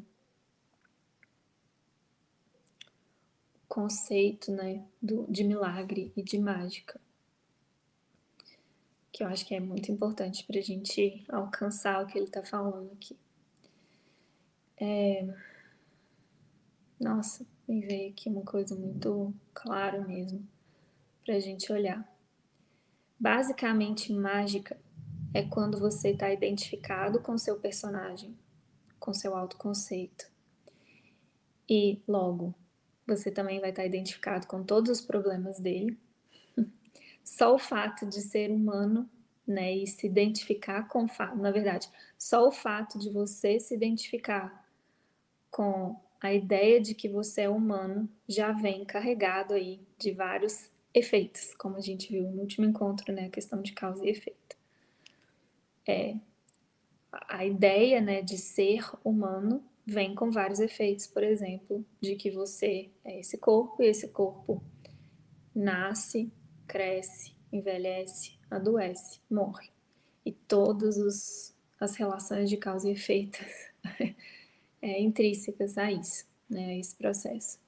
conceito, 3.67 4.49
né, 4.49 4.85
do, 5.01 5.25
de 5.29 5.43
milagre 5.43 6.13
e 6.15 6.23
de 6.23 6.39
mágica, 6.39 7.01
que 9.11 9.23
eu 9.23 9.27
acho 9.27 9.45
que 9.45 9.53
é 9.53 9.59
muito 9.59 9.91
importante 9.91 10.45
para 10.45 10.57
a 10.57 10.63
gente 10.63 11.25
alcançar 11.27 12.01
o 12.01 12.07
que 12.07 12.17
ele 12.17 12.27
está 12.27 12.41
falando 12.41 12.93
aqui. 12.93 13.17
É... 14.77 15.27
Nossa, 16.97 17.45
me 17.67 17.81
veio 17.81 18.11
aqui 18.11 18.29
uma 18.29 18.43
coisa 18.43 18.73
muito 18.73 19.33
clara 19.53 19.99
mesmo 19.99 20.47
para 21.25 21.35
a 21.35 21.39
gente 21.41 21.69
olhar. 21.73 22.09
Basicamente, 23.19 24.13
mágica 24.13 24.79
é 25.33 25.43
quando 25.43 25.79
você 25.79 26.09
está 26.09 26.31
identificado 26.31 27.21
com 27.21 27.37
seu 27.37 27.57
personagem, 27.57 28.37
com 28.99 29.13
seu 29.13 29.35
autoconceito. 29.35 30.29
E 31.69 32.01
logo, 32.07 32.53
você 33.07 33.31
também 33.31 33.59
vai 33.59 33.69
estar 33.69 33.83
tá 33.83 33.87
identificado 33.87 34.45
com 34.45 34.63
todos 34.63 34.91
os 34.91 35.01
problemas 35.05 35.59
dele. 35.59 35.97
Só 37.23 37.55
o 37.55 37.59
fato 37.59 38.05
de 38.05 38.21
ser 38.21 38.51
humano, 38.51 39.09
né, 39.47 39.73
e 39.73 39.87
se 39.87 40.05
identificar 40.05 40.87
com, 40.87 41.05
na 41.35 41.51
verdade, 41.51 41.89
só 42.17 42.47
o 42.47 42.51
fato 42.51 42.97
de 42.99 43.09
você 43.09 43.59
se 43.59 43.73
identificar 43.73 44.65
com 45.49 45.99
a 46.21 46.31
ideia 46.31 46.79
de 46.79 46.93
que 46.93 47.09
você 47.09 47.41
é 47.41 47.49
humano 47.49 48.07
já 48.29 48.51
vem 48.51 48.85
carregado 48.85 49.53
aí 49.55 49.81
de 49.97 50.11
vários 50.11 50.69
efeitos, 50.93 51.53
como 51.55 51.75
a 51.75 51.81
gente 51.81 52.11
viu 52.11 52.31
no 52.31 52.41
último 52.41 52.65
encontro, 52.65 53.11
né, 53.11 53.25
a 53.25 53.29
questão 53.29 53.61
de 53.61 53.73
causa 53.73 54.05
e 54.05 54.09
efeito 54.09 54.60
é 55.87 56.15
a 57.11 57.45
ideia 57.45 57.99
né, 57.99 58.21
de 58.21 58.37
ser 58.37 58.89
humano 59.03 59.63
vem 59.85 60.15
com 60.15 60.31
vários 60.31 60.59
efeitos, 60.59 61.07
por 61.07 61.23
exemplo, 61.23 61.85
de 61.99 62.15
que 62.15 62.29
você 62.29 62.89
é 63.03 63.19
esse 63.19 63.37
corpo 63.37 63.81
e 63.81 63.87
esse 63.87 64.07
corpo 64.09 64.63
nasce, 65.53 66.31
cresce, 66.67 67.35
envelhece, 67.51 68.37
adoece, 68.49 69.19
morre. 69.29 69.69
E 70.25 70.31
todas 70.31 71.53
as 71.79 71.95
relações 71.95 72.49
de 72.49 72.57
causa 72.57 72.87
e 72.87 72.93
efeito 72.93 73.43
é, 74.81 75.01
intrínsecas 75.01 75.77
a 75.77 75.91
isso, 75.91 76.25
né, 76.49 76.67
a 76.67 76.77
esse 76.77 76.95
processo. 76.95 77.59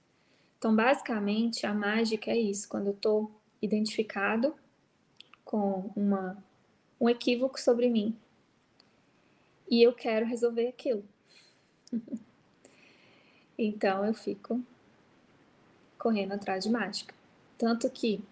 Então, 0.58 0.74
basicamente, 0.74 1.66
a 1.66 1.74
mágica 1.74 2.32
é 2.32 2.38
isso, 2.38 2.70
quando 2.70 2.88
eu 2.88 2.94
estou 2.94 3.32
identificado 3.62 4.56
com 5.44 5.92
uma 5.96 6.42
um 7.04 7.10
equívoco 7.10 7.60
sobre 7.60 7.90
mim. 7.90 8.16
E 9.70 9.84
eu 9.84 9.92
quero 9.92 10.26
resolver 10.26 10.70
aquilo. 10.70 11.04
então 13.60 14.06
eu 14.06 14.14
fico 14.14 14.64
correndo 15.98 16.32
atrás 16.32 16.64
de 16.64 16.70
mágica. 16.70 17.14
Tanto 17.58 17.90
que 17.90 18.24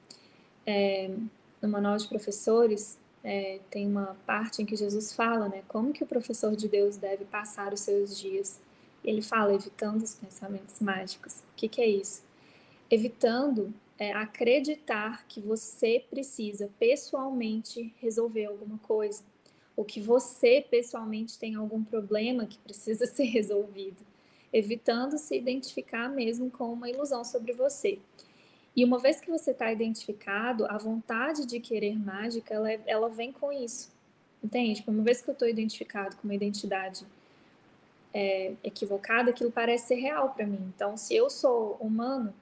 é, 0.65 1.13
no 1.61 1.67
manual 1.67 1.97
de 1.97 2.07
professores 2.07 2.97
é, 3.21 3.59
tem 3.69 3.85
uma 3.85 4.15
parte 4.25 4.61
em 4.61 4.65
que 4.65 4.77
Jesus 4.77 5.13
fala, 5.13 5.49
né, 5.49 5.63
como 5.67 5.91
que 5.91 6.05
o 6.05 6.07
professor 6.07 6.55
de 6.55 6.69
Deus 6.69 6.95
deve 6.95 7.25
passar 7.25 7.73
os 7.73 7.81
seus 7.81 8.17
dias. 8.17 8.61
Ele 9.03 9.21
fala 9.21 9.53
evitando 9.53 10.01
os 10.01 10.15
pensamentos 10.15 10.79
mágicos. 10.79 11.39
O 11.39 11.55
que, 11.57 11.67
que 11.67 11.81
é 11.81 11.87
isso? 11.89 12.23
Evitando 12.89 13.73
é, 14.01 14.13
acreditar 14.13 15.27
que 15.27 15.39
você 15.39 16.03
precisa 16.09 16.71
pessoalmente 16.79 17.93
resolver 18.01 18.45
alguma 18.45 18.79
coisa, 18.79 19.23
ou 19.77 19.85
que 19.85 20.01
você 20.01 20.65
pessoalmente 20.71 21.37
tem 21.37 21.53
algum 21.53 21.83
problema 21.83 22.47
que 22.47 22.57
precisa 22.57 23.05
ser 23.05 23.25
resolvido, 23.25 24.03
evitando 24.51 25.19
se 25.19 25.37
identificar 25.37 26.09
mesmo 26.09 26.49
com 26.49 26.73
uma 26.73 26.89
ilusão 26.89 27.23
sobre 27.23 27.53
você. 27.53 27.99
E 28.75 28.83
uma 28.83 28.97
vez 28.97 29.21
que 29.21 29.29
você 29.29 29.51
está 29.51 29.71
identificado, 29.71 30.65
a 30.65 30.79
vontade 30.79 31.45
de 31.45 31.59
querer 31.59 31.95
mágica, 31.95 32.55
ela, 32.55 32.71
é, 32.71 32.81
ela 32.87 33.07
vem 33.07 33.31
com 33.31 33.53
isso. 33.53 33.91
Entende? 34.43 34.77
Tipo, 34.77 34.89
uma 34.89 35.03
vez 35.03 35.21
que 35.21 35.29
eu 35.29 35.33
estou 35.33 35.47
identificado 35.47 36.15
com 36.15 36.23
uma 36.23 36.33
identidade 36.33 37.05
é, 38.11 38.53
equivocada, 38.63 39.29
aquilo 39.29 39.51
parece 39.51 39.89
ser 39.89 39.95
real 40.01 40.31
para 40.31 40.47
mim. 40.47 40.73
Então, 40.75 40.97
se 40.97 41.13
eu 41.13 41.29
sou 41.29 41.77
humano, 41.79 42.33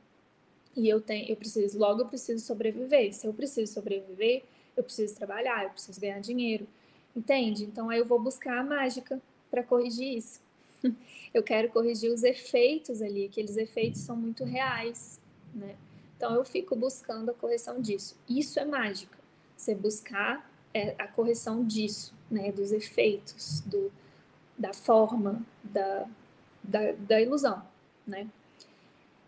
e 0.80 0.88
eu 0.88 1.02
tenho, 1.02 1.30
eu 1.30 1.36
preciso, 1.36 1.78
logo 1.78 2.02
eu 2.02 2.08
preciso 2.08 2.44
sobreviver. 2.46 3.14
Se 3.14 3.28
eu 3.28 3.34
preciso 3.34 3.74
sobreviver, 3.74 4.44
eu 4.78 4.84
preciso 4.84 5.14
trabalhar, 5.14 5.66
eu 5.66 5.72
preciso 5.72 6.00
ganhar 6.00 6.20
dinheiro. 6.20 6.66
Entende? 7.14 7.66
Então 7.66 7.90
aí 7.90 8.00
eu 8.00 8.06
vou 8.06 8.20
buscar 8.20 8.60
a 8.60 8.64
mágica 8.64 9.22
para 9.52 9.62
corrigir 9.62 10.18
isso. 10.18 10.40
eu 11.34 11.44
quero 11.44 11.70
corrigir 11.70 12.12
os 12.14 12.24
efeitos 12.24 13.02
ali, 13.02 13.26
aqueles 13.26 13.58
efeitos 13.58 14.00
são 14.00 14.16
muito 14.16 14.46
reais, 14.46 15.20
né? 15.54 15.76
Então 16.16 16.34
eu 16.34 16.46
fico 16.46 16.76
buscando 16.76 17.32
a 17.32 17.34
correção 17.34 17.82
disso. 17.82 18.18
Isso 18.28 18.58
é 18.58 18.64
mágica. 18.64 19.18
Você 19.58 19.76
buscar 19.76 20.50
é, 20.74 20.96
a 20.98 21.08
correção 21.08 21.66
disso, 21.66 22.14
né? 22.32 22.54
Dos 22.54 22.72
efeitos, 22.72 23.62
do, 23.62 23.92
da 24.58 24.74
forma, 24.74 25.46
da, 25.62 26.08
da, 26.64 26.92
da 26.94 27.22
ilusão, 27.22 27.62
né? 28.08 28.30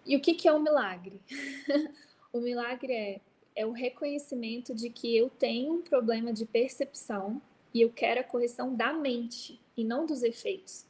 E 0.05 0.15
o 0.15 0.19
que, 0.19 0.33
que 0.33 0.47
é 0.47 0.53
um 0.53 0.61
milagre? 0.61 1.21
o 2.33 2.39
milagre 2.39 2.93
é, 2.93 3.21
é 3.55 3.65
o 3.65 3.71
reconhecimento 3.71 4.73
de 4.73 4.89
que 4.89 5.15
eu 5.15 5.29
tenho 5.29 5.73
um 5.73 5.81
problema 5.81 6.33
de 6.33 6.45
percepção 6.45 7.41
e 7.73 7.81
eu 7.81 7.89
quero 7.89 8.19
a 8.19 8.23
correção 8.23 8.75
da 8.75 8.93
mente 8.93 9.59
e 9.77 9.83
não 9.83 10.05
dos 10.05 10.23
efeitos. 10.23 10.85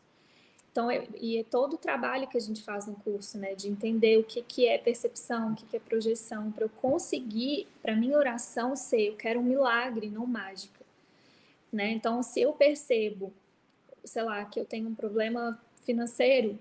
Então, 0.71 0.89
é, 0.89 1.05
e 1.19 1.37
é 1.37 1.43
todo 1.43 1.73
o 1.73 1.77
trabalho 1.77 2.27
que 2.27 2.37
a 2.37 2.41
gente 2.41 2.63
faz 2.63 2.87
no 2.87 2.95
curso, 2.95 3.37
né, 3.37 3.53
de 3.53 3.67
entender 3.67 4.17
o 4.17 4.23
que, 4.23 4.41
que 4.41 4.65
é 4.65 4.77
percepção, 4.77 5.51
o 5.51 5.55
que, 5.55 5.65
que 5.65 5.75
é 5.75 5.79
projeção, 5.79 6.49
para 6.49 6.63
eu 6.63 6.69
conseguir, 6.69 7.67
para 7.81 7.93
minha 7.93 8.17
oração 8.17 8.75
ser, 8.75 9.09
eu 9.09 9.17
quero 9.17 9.41
um 9.41 9.43
milagre, 9.43 10.09
não 10.09 10.25
mágica. 10.25 10.79
Né? 11.71 11.91
Então, 11.91 12.23
se 12.23 12.41
eu 12.41 12.53
percebo, 12.53 13.33
sei 14.03 14.23
lá, 14.23 14.45
que 14.45 14.59
eu 14.59 14.65
tenho 14.65 14.87
um 14.87 14.95
problema 14.95 15.61
financeiro, 15.83 16.57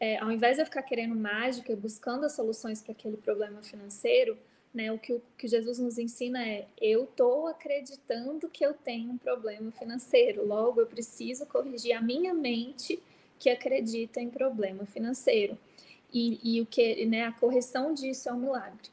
é, 0.00 0.16
ao 0.18 0.32
invés 0.32 0.56
de 0.56 0.62
eu 0.62 0.66
ficar 0.66 0.82
querendo 0.82 1.14
mágica, 1.14 1.76
buscando 1.76 2.24
as 2.24 2.32
soluções 2.32 2.82
para 2.82 2.92
aquele 2.92 3.18
problema 3.18 3.62
financeiro, 3.62 4.36
né, 4.72 4.90
o 4.90 4.98
que, 4.98 5.12
o 5.12 5.22
que 5.36 5.46
Jesus 5.46 5.78
nos 5.78 5.98
ensina 5.98 6.42
é: 6.42 6.66
eu 6.80 7.04
estou 7.04 7.46
acreditando 7.46 8.48
que 8.48 8.64
eu 8.64 8.72
tenho 8.72 9.10
um 9.10 9.18
problema 9.18 9.70
financeiro, 9.72 10.46
logo 10.46 10.80
eu 10.80 10.86
preciso 10.86 11.44
corrigir 11.44 11.92
a 11.92 12.00
minha 12.00 12.32
mente 12.32 13.00
que 13.38 13.50
acredita 13.50 14.20
em 14.20 14.30
problema 14.30 14.86
financeiro. 14.86 15.58
E, 16.12 16.40
e 16.42 16.60
o 16.60 16.66
que, 16.66 17.06
né, 17.06 17.26
a 17.26 17.32
correção 17.32 17.94
disso 17.94 18.28
é 18.28 18.32
um 18.32 18.38
milagre. 18.38 18.90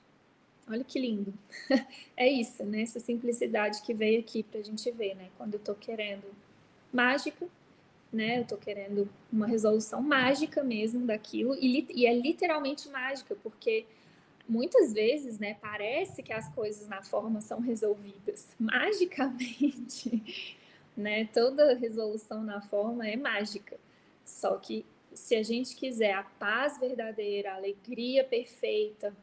Olha 0.70 0.84
que 0.84 1.00
lindo. 1.00 1.34
é 2.15 2.28
isso, 2.28 2.63
né? 2.63 2.82
Essa 2.82 3.00
simplicidade 3.00 3.82
que 3.82 3.93
veio 3.93 4.20
aqui 4.20 4.43
para 4.43 4.60
a 4.60 4.63
gente 4.63 4.89
ver, 4.91 5.15
né? 5.15 5.30
Quando 5.38 5.56
eu 5.56 5.60
estou 5.60 5.74
querendo 5.74 6.26
mágica, 6.91 7.48
né? 8.12 8.39
Eu 8.39 8.46
tô 8.46 8.58
querendo 8.58 9.10
uma 9.32 9.48
resolução 9.48 10.02
mágica 10.02 10.63
mesmo 10.63 11.06
daquilo, 11.06 11.56
e, 11.56 11.86
e 11.93 12.06
é 12.06 12.13
literalmente 12.13 12.89
mágica, 12.89 13.36
porque 13.43 13.86
muitas 14.48 14.93
vezes, 14.93 15.38
né, 15.39 15.56
parece 15.56 16.24
que 16.24 16.32
as 16.32 16.48
coisas 16.54 16.88
na 16.88 17.04
forma 17.04 17.41
são 17.41 17.60
resolvidas 17.60 18.48
magicamente, 18.60 20.56
né? 20.96 21.26
Toda 21.34 21.76
resolução 21.76 22.43
na 22.43 22.62
forma 22.62 23.08
é 23.08 23.15
mágica. 23.15 23.78
Só 24.26 24.58
que 24.58 24.86
se 25.13 25.36
a 25.36 25.43
gente 25.43 25.76
quiser 25.76 26.13
a 26.13 26.24
paz 26.24 26.80
verdadeira, 26.80 27.52
a 27.52 27.56
alegria 27.56 28.24
perfeita, 28.24 29.13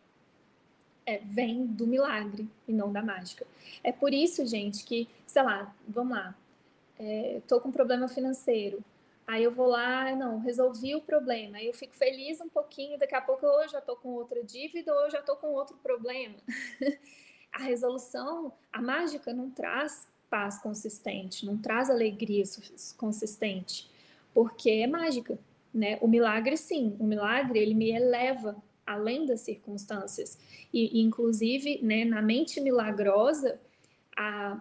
é, 1.06 1.18
vem 1.18 1.66
do 1.66 1.86
milagre 1.86 2.48
e 2.66 2.72
não 2.72 2.92
da 2.92 3.02
mágica. 3.02 3.46
É 3.82 3.92
por 3.92 4.12
isso, 4.12 4.46
gente, 4.46 4.84
que, 4.84 5.08
sei 5.26 5.42
lá, 5.42 5.74
vamos 5.86 6.16
lá, 6.16 6.34
é, 6.98 7.40
tô 7.46 7.60
com 7.60 7.68
um 7.68 7.72
problema 7.72 8.08
financeiro. 8.08 8.82
Aí 9.26 9.42
eu 9.42 9.50
vou 9.50 9.66
lá, 9.66 10.14
não, 10.14 10.38
resolvi 10.38 10.94
o 10.94 11.00
problema. 11.00 11.56
Aí 11.56 11.66
eu 11.66 11.74
fico 11.74 11.94
feliz 11.94 12.40
um 12.40 12.48
pouquinho, 12.48 12.98
daqui 12.98 13.14
a 13.14 13.20
pouco 13.20 13.46
eu 13.46 13.68
já 13.68 13.80
tô 13.80 13.96
com 13.96 14.10
outra 14.10 14.42
dívida 14.44 14.92
ou 14.92 15.00
eu 15.02 15.10
já 15.10 15.22
tô 15.22 15.34
com 15.36 15.48
outro 15.48 15.76
problema. 15.82 16.36
a 17.52 17.62
resolução, 17.62 18.52
a 18.72 18.82
mágica 18.82 19.32
não 19.32 19.50
traz 19.50 20.08
paz 20.28 20.58
consistente, 20.58 21.46
não 21.46 21.56
traz 21.56 21.88
alegria 21.88 22.42
consistente, 22.98 23.88
porque 24.34 24.68
é 24.70 24.86
mágica, 24.86 25.38
né? 25.72 25.96
O 26.00 26.08
milagre 26.08 26.56
sim, 26.56 26.96
o 26.98 27.04
milagre 27.04 27.58
ele 27.58 27.74
me 27.74 27.90
eleva 27.90 28.56
além 28.86 29.24
das 29.24 29.40
circunstâncias. 29.40 30.38
E, 30.72 31.00
inclusive, 31.00 31.80
né, 31.82 32.04
na 32.04 32.20
mente 32.20 32.60
milagrosa, 32.60 33.60
a, 34.16 34.60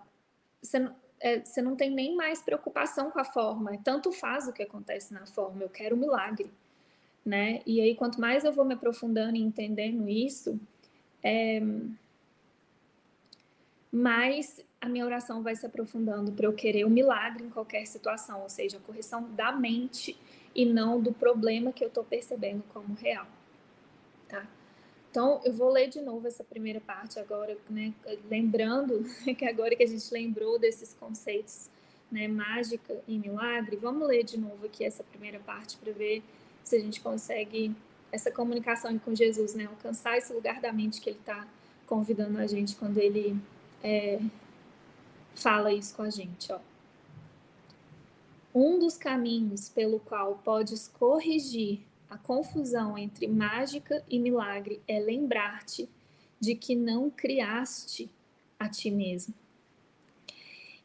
você, 0.61 0.89
é, 1.23 1.39
você 1.39 1.61
não 1.61 1.73
tem 1.73 1.89
nem 1.89 2.17
mais 2.17 2.41
preocupação 2.41 3.09
com 3.09 3.17
a 3.17 3.23
forma, 3.23 3.77
tanto 3.81 4.11
faz 4.11 4.45
o 4.45 4.51
que 4.51 4.61
acontece 4.61 5.13
na 5.13 5.25
forma, 5.25 5.63
eu 5.63 5.69
quero 5.69 5.95
um 5.95 5.99
milagre. 5.99 6.51
Né? 7.25 7.61
E 7.65 7.79
aí, 7.79 7.95
quanto 7.95 8.19
mais 8.19 8.43
eu 8.43 8.51
vou 8.51 8.65
me 8.65 8.73
aprofundando 8.73 9.37
e 9.37 9.41
entendendo 9.41 10.09
isso, 10.09 10.59
é, 11.23 11.61
mais 13.89 14.61
a 14.81 14.89
minha 14.89 15.05
oração 15.05 15.41
vai 15.41 15.55
se 15.55 15.65
aprofundando 15.65 16.33
para 16.33 16.45
eu 16.45 16.51
querer 16.51 16.83
o 16.83 16.87
um 16.87 16.91
milagre 16.91 17.45
em 17.45 17.49
qualquer 17.49 17.87
situação, 17.87 18.41
ou 18.41 18.49
seja, 18.49 18.75
a 18.75 18.81
correção 18.81 19.23
da 19.31 19.53
mente 19.53 20.19
e 20.53 20.65
não 20.65 20.99
do 20.99 21.13
problema 21.13 21.71
que 21.71 21.85
eu 21.85 21.87
estou 21.87 22.03
percebendo 22.03 22.61
como 22.73 22.93
real? 22.95 23.25
Então, 25.13 25.39
eu 25.45 25.53
vou 25.53 25.69
ler 25.69 25.89
de 25.89 26.01
novo 26.01 26.27
essa 26.27 26.43
primeira 26.43 26.81
parte 26.81 27.19
agora, 27.19 27.55
né? 27.69 27.93
Lembrando 28.27 29.03
que 29.37 29.45
agora 29.45 29.75
que 29.75 29.83
a 29.83 29.87
gente 29.87 30.11
lembrou 30.11 30.57
desses 30.57 30.95
conceitos, 30.95 31.69
né? 32.11 32.27
Mágica 32.27 32.99
e 33.07 33.19
milagre, 33.19 33.75
vamos 33.75 34.07
ler 34.07 34.23
de 34.23 34.39
novo 34.39 34.65
aqui 34.65 34.83
essa 34.83 35.03
primeira 35.03 35.37
parte 35.37 35.77
para 35.77 35.93
ver 35.93 36.23
se 36.63 36.77
a 36.77 36.79
gente 36.79 36.99
consegue 36.99 37.75
essa 38.11 38.31
comunicação 38.31 38.97
com 38.97 39.13
Jesus, 39.13 39.53
né? 39.53 39.65
Alcançar 39.65 40.17
esse 40.17 40.33
lugar 40.33 40.59
da 40.59 40.73
mente 40.73 40.99
que 40.99 41.11
ele 41.11 41.19
está 41.19 41.47
convidando 41.85 42.39
a 42.39 42.47
gente 42.47 42.75
quando 42.75 42.97
ele 42.97 43.39
é, 43.83 44.19
fala 45.35 45.71
isso 45.71 45.93
com 45.93 46.01
a 46.01 46.09
gente, 46.09 46.51
ó. 46.51 46.59
Um 48.51 48.79
dos 48.79 48.97
caminhos 48.97 49.69
pelo 49.69 49.99
qual 49.99 50.41
podes 50.43 50.87
corrigir 50.87 51.81
a 52.13 52.17
confusão 52.19 52.95
entre 52.95 53.27
mágica 53.27 54.05
e 54.07 54.19
milagre 54.19 54.79
é 54.87 54.99
lembrar-te 54.99 55.89
de 56.39 56.53
que 56.53 56.75
não 56.75 57.09
criaste 57.09 58.07
a 58.59 58.69
ti 58.69 58.91
mesmo. 58.91 59.33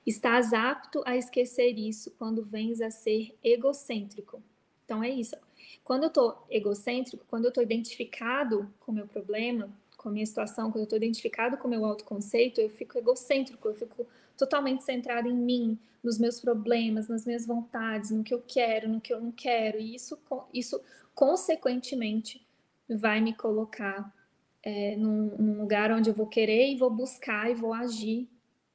Estás 0.06 0.54
apto 0.54 1.02
a 1.04 1.18
esquecer 1.18 1.78
isso 1.78 2.10
quando 2.12 2.42
vens 2.42 2.80
a 2.80 2.90
ser 2.90 3.36
egocêntrico. 3.44 4.42
Então 4.86 5.04
é 5.04 5.10
isso. 5.10 5.36
Quando 5.84 6.04
eu 6.04 6.08
estou 6.08 6.46
egocêntrico, 6.48 7.26
quando 7.28 7.44
eu 7.44 7.50
estou 7.50 7.62
identificado 7.62 8.72
com 8.80 8.90
o 8.90 8.94
meu 8.94 9.06
problema, 9.06 9.70
com 9.98 10.08
a 10.08 10.12
minha 10.12 10.24
situação, 10.24 10.70
quando 10.70 10.78
eu 10.78 10.84
estou 10.84 10.96
identificado 10.96 11.58
com 11.58 11.66
o 11.66 11.70
meu 11.70 11.84
autoconceito, 11.84 12.60
eu 12.60 12.70
fico 12.70 12.96
egocêntrico, 12.96 13.68
eu 13.68 13.74
fico 13.74 14.06
totalmente 14.36 14.84
centrado 14.84 15.28
em 15.28 15.34
mim, 15.34 15.76
nos 16.02 16.18
meus 16.18 16.40
problemas, 16.40 17.08
nas 17.08 17.26
minhas 17.26 17.44
vontades, 17.44 18.12
no 18.12 18.22
que 18.22 18.32
eu 18.32 18.40
quero, 18.46 18.88
no 18.88 19.00
que 19.00 19.12
eu 19.12 19.20
não 19.20 19.32
quero. 19.32 19.78
E 19.80 19.96
isso, 19.96 20.16
isso 20.54 20.80
consequentemente, 21.14 22.46
vai 22.88 23.20
me 23.20 23.34
colocar 23.34 24.14
é, 24.62 24.94
num, 24.96 25.36
num, 25.36 25.60
lugar 25.60 25.90
onde 25.90 26.08
eu 26.08 26.14
vou 26.14 26.26
querer 26.26 26.70
e 26.70 26.76
vou 26.76 26.90
buscar 26.90 27.50
e 27.50 27.54
vou 27.54 27.74
agir 27.74 28.28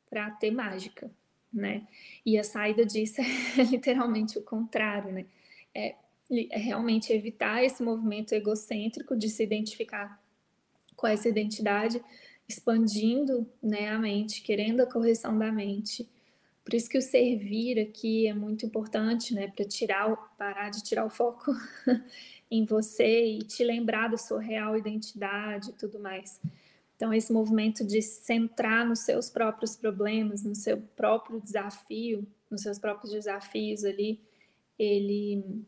para 0.09 0.29
ter 0.31 0.51
mágica, 0.51 1.09
né? 1.51 1.87
E 2.25 2.37
a 2.37 2.43
saída 2.43 2.85
disso 2.85 3.21
é 3.57 3.63
literalmente 3.63 4.37
o 4.37 4.43
contrário, 4.43 5.13
né? 5.13 5.25
É, 5.73 5.95
é 6.51 6.57
realmente 6.57 7.13
evitar 7.13 7.63
esse 7.63 7.81
movimento 7.81 8.33
egocêntrico 8.33 9.15
de 9.15 9.29
se 9.29 9.41
identificar 9.41 10.21
com 11.03 11.07
essa 11.07 11.27
identidade, 11.27 12.01
expandindo 12.47 13.45
né, 13.61 13.89
a 13.89 13.99
mente, 13.99 14.41
querendo 14.41 14.79
a 14.79 14.85
correção 14.85 15.37
da 15.37 15.51
mente. 15.51 16.09
Por 16.63 16.73
isso 16.73 16.89
que 16.89 16.97
o 16.97 17.01
servir 17.01 17.77
aqui 17.77 18.25
é 18.25 18.33
muito 18.33 18.65
importante, 18.65 19.33
né? 19.33 19.49
Para 19.49 19.65
tirar, 19.65 20.15
parar 20.37 20.69
de 20.69 20.81
tirar 20.81 21.05
o 21.05 21.09
foco 21.09 21.51
em 22.49 22.63
você 22.63 23.25
e 23.25 23.39
te 23.39 23.65
lembrar 23.65 24.07
da 24.07 24.17
sua 24.17 24.39
real 24.39 24.77
identidade 24.77 25.71
e 25.71 25.73
tudo 25.73 25.99
mais. 25.99 26.39
Então, 26.95 27.13
esse 27.13 27.33
movimento 27.33 27.85
de 27.85 28.01
centrar 28.01 28.87
nos 28.87 28.99
seus 28.99 29.29
próprios 29.29 29.75
problemas, 29.75 30.41
no 30.41 30.55
seu 30.55 30.77
próprio 30.95 31.41
desafio, 31.41 32.25
nos 32.49 32.61
seus 32.61 32.79
próprios 32.79 33.11
desafios 33.11 33.83
ali, 33.83 34.21
ele, 34.79 35.65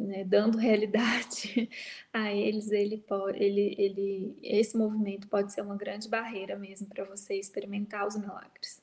né, 0.00 0.24
dando 0.24 0.56
realidade 0.56 1.68
a 2.12 2.32
eles, 2.32 2.70
ele 2.70 2.96
pode, 2.98 3.42
ele, 3.42 3.74
ele, 3.78 4.38
esse 4.42 4.76
movimento 4.76 5.28
pode 5.28 5.52
ser 5.52 5.60
uma 5.60 5.76
grande 5.76 6.08
barreira 6.08 6.56
mesmo 6.56 6.86
para 6.86 7.04
você 7.04 7.34
experimentar 7.34 8.06
os 8.06 8.16
milagres. 8.16 8.82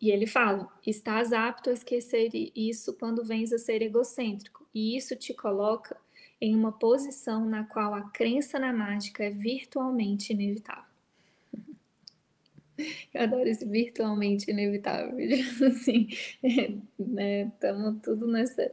E 0.00 0.10
ele 0.10 0.26
fala: 0.26 0.68
estás 0.86 1.32
apto 1.32 1.70
a 1.70 1.72
esquecer 1.72 2.30
isso 2.54 2.94
quando 2.94 3.24
vens 3.24 3.52
a 3.52 3.58
ser 3.58 3.82
egocêntrico, 3.82 4.66
e 4.74 4.96
isso 4.96 5.14
te 5.14 5.34
coloca 5.34 5.96
em 6.40 6.54
uma 6.54 6.72
posição 6.72 7.44
na 7.44 7.64
qual 7.64 7.94
a 7.94 8.10
crença 8.10 8.58
na 8.58 8.72
mágica 8.72 9.24
é 9.24 9.30
virtualmente 9.30 10.32
inevitável. 10.32 10.85
Eu 13.12 13.22
adoro 13.22 13.48
esse 13.48 13.64
virtualmente 13.64 14.50
inevitável. 14.50 15.16
Assim, 15.66 16.08
né? 16.98 17.42
Estamos 17.48 18.00
tudo 18.02 18.26
nessa 18.26 18.70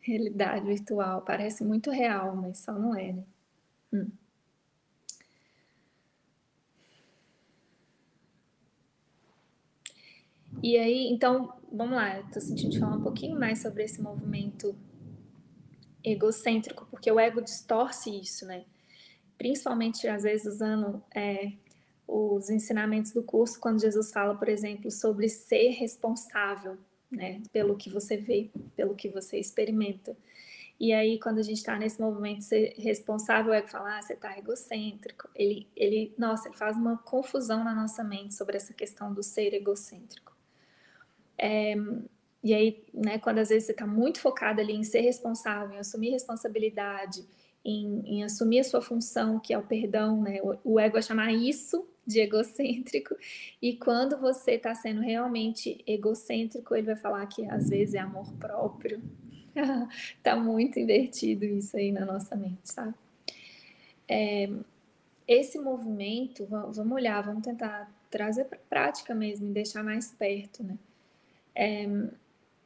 realidade 0.00 0.66
virtual. 0.66 1.22
Parece 1.22 1.64
muito 1.64 1.90
real, 1.90 2.36
mas 2.36 2.58
só 2.58 2.72
não 2.72 2.94
é, 2.94 3.12
né? 3.12 3.24
Hum. 3.92 4.10
E 10.62 10.76
aí, 10.78 11.08
então, 11.12 11.52
vamos 11.70 11.94
lá, 11.96 12.16
eu 12.18 12.24
tô 12.32 12.40
sentindo 12.40 12.78
falar 12.78 12.96
um 12.96 13.02
pouquinho 13.02 13.38
mais 13.38 13.60
sobre 13.60 13.82
esse 13.84 14.00
movimento 14.00 14.74
egocêntrico, 16.02 16.86
porque 16.90 17.10
o 17.10 17.18
ego 17.18 17.40
distorce 17.40 18.10
isso, 18.10 18.46
né? 18.46 18.64
Principalmente, 19.38 20.06
às 20.08 20.22
vezes, 20.22 20.46
usando 20.46 21.02
é, 21.14 21.52
os 22.06 22.50
ensinamentos 22.50 23.12
do 23.12 23.22
curso, 23.22 23.58
quando 23.58 23.80
Jesus 23.80 24.12
fala, 24.12 24.34
por 24.34 24.48
exemplo, 24.48 24.90
sobre 24.90 25.28
ser 25.28 25.70
responsável, 25.70 26.76
né? 27.10 27.42
Pelo 27.52 27.76
que 27.76 27.90
você 27.90 28.16
vê, 28.16 28.50
pelo 28.76 28.94
que 28.94 29.08
você 29.08 29.38
experimenta. 29.38 30.16
E 30.78 30.92
aí, 30.92 31.20
quando 31.20 31.38
a 31.38 31.42
gente 31.42 31.58
está 31.58 31.78
nesse 31.78 32.00
movimento 32.00 32.42
ser 32.42 32.74
responsável, 32.76 33.52
o 33.52 33.54
ego 33.54 33.68
fala, 33.68 33.98
ah, 33.98 34.02
você 34.02 34.14
está 34.14 34.36
egocêntrico. 34.36 35.28
Ele, 35.34 35.68
ele, 35.76 36.12
nossa, 36.18 36.48
ele 36.48 36.56
faz 36.56 36.76
uma 36.76 36.98
confusão 36.98 37.62
na 37.62 37.74
nossa 37.74 38.02
mente 38.02 38.34
sobre 38.34 38.56
essa 38.56 38.74
questão 38.74 39.14
do 39.14 39.22
ser 39.22 39.54
egocêntrico. 39.54 40.36
É, 41.38 41.74
e 42.42 42.52
aí, 42.52 42.84
né, 42.92 43.18
quando 43.18 43.38
às 43.38 43.48
vezes 43.48 43.64
você 43.64 43.72
está 43.72 43.86
muito 43.86 44.20
focado 44.20 44.60
ali 44.60 44.74
em 44.74 44.84
ser 44.84 45.00
responsável, 45.00 45.76
em 45.76 45.78
assumir 45.78 46.10
responsabilidade, 46.10 47.24
em, 47.64 48.02
em, 48.04 48.24
assumir 48.24 48.60
a 48.60 48.64
sua 48.64 48.82
função, 48.82 49.38
que 49.38 49.52
é 49.54 49.58
o 49.58 49.62
perdão, 49.62 50.20
né? 50.20 50.40
O, 50.42 50.74
o 50.74 50.80
ego 50.80 50.94
vai 50.94 51.02
chamar 51.02 51.32
isso 51.32 51.86
de 52.06 52.20
egocêntrico, 52.20 53.16
e 53.62 53.76
quando 53.76 54.18
você 54.18 54.52
está 54.52 54.74
sendo 54.74 55.00
realmente 55.00 55.82
egocêntrico, 55.86 56.74
ele 56.74 56.88
vai 56.88 56.96
falar 56.96 57.24
que 57.26 57.48
às 57.48 57.70
vezes 57.70 57.94
é 57.94 57.98
amor 57.98 58.30
próprio. 58.34 59.00
tá 60.22 60.36
muito 60.36 60.78
invertido 60.78 61.44
isso 61.44 61.76
aí 61.76 61.90
na 61.90 62.04
nossa 62.04 62.36
mente, 62.36 62.60
sabe? 62.64 62.94
É, 64.06 64.50
esse 65.26 65.58
movimento, 65.58 66.44
vamos 66.46 66.92
olhar, 66.92 67.22
vamos 67.22 67.42
tentar 67.42 67.90
trazer 68.10 68.44
para 68.44 68.58
prática 68.68 69.14
mesmo 69.14 69.48
e 69.48 69.52
deixar 69.52 69.82
mais 69.82 70.10
perto, 70.12 70.62
né? 70.62 70.76
é, 71.54 71.86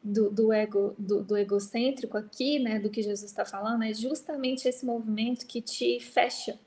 do, 0.02 0.30
do, 0.30 0.52
ego, 0.52 0.94
do, 0.98 1.22
do, 1.22 1.36
egocêntrico 1.36 2.16
aqui, 2.16 2.58
né, 2.58 2.78
do 2.78 2.88
que 2.88 3.02
Jesus 3.02 3.30
está 3.30 3.44
falando, 3.44 3.82
é 3.82 3.92
justamente 3.92 4.68
esse 4.68 4.86
movimento 4.86 5.46
que 5.46 5.60
te 5.60 6.00
fecha. 6.00 6.58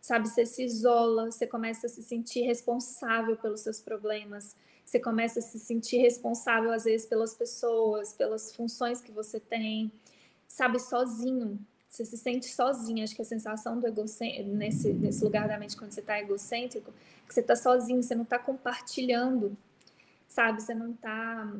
Sabe, 0.00 0.28
você 0.28 0.46
se 0.46 0.64
isola, 0.64 1.30
você 1.30 1.46
começa 1.46 1.86
a 1.86 1.90
se 1.90 2.02
sentir 2.02 2.40
responsável 2.42 3.36
pelos 3.36 3.60
seus 3.60 3.80
problemas, 3.80 4.56
você 4.84 4.98
começa 4.98 5.38
a 5.38 5.42
se 5.42 5.58
sentir 5.58 5.98
responsável, 5.98 6.72
às 6.72 6.84
vezes, 6.84 7.06
pelas 7.06 7.34
pessoas, 7.34 8.12
pelas 8.14 8.54
funções 8.54 9.02
que 9.02 9.12
você 9.12 9.38
tem, 9.38 9.92
sabe, 10.46 10.78
sozinho. 10.80 11.58
você 11.90 12.06
se 12.06 12.16
sente 12.16 12.46
sozinho. 12.46 13.04
Acho 13.04 13.14
que 13.14 13.20
a 13.20 13.24
sensação 13.24 13.78
do 13.78 13.86
egocêntrico, 13.86 14.48
nesse, 14.48 14.94
nesse 14.94 15.22
lugar 15.22 15.46
da 15.46 15.58
mente, 15.58 15.76
quando 15.76 15.92
você 15.92 16.00
está 16.00 16.18
egocêntrico, 16.18 16.90
que 17.26 17.34
você 17.34 17.40
está 17.40 17.54
sozinho, 17.54 18.02
você 18.02 18.14
não 18.14 18.22
está 18.22 18.38
compartilhando, 18.38 19.54
sabe? 20.26 20.62
Você 20.62 20.74
não 20.74 20.92
está 20.92 21.52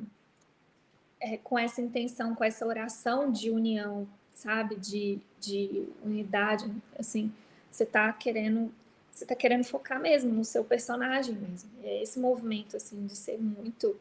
é, 1.20 1.36
com 1.36 1.58
essa 1.58 1.80
intenção, 1.80 2.34
com 2.34 2.44
essa 2.44 2.66
oração 2.66 3.30
de 3.30 3.50
união, 3.50 4.08
sabe? 4.32 4.76
De, 4.76 5.18
de 5.40 5.86
unidade, 6.04 6.70
assim. 6.98 7.32
Você 7.70 7.84
está 7.84 8.12
querendo 8.12 8.72
você 9.18 9.24
está 9.24 9.34
querendo 9.34 9.64
focar 9.64 10.00
mesmo 10.00 10.32
no 10.32 10.44
seu 10.44 10.62
personagem 10.62 11.34
mesmo. 11.34 11.68
É 11.82 12.02
esse 12.02 12.20
movimento, 12.20 12.76
assim, 12.76 13.04
de 13.04 13.16
ser 13.16 13.36
muito 13.36 13.96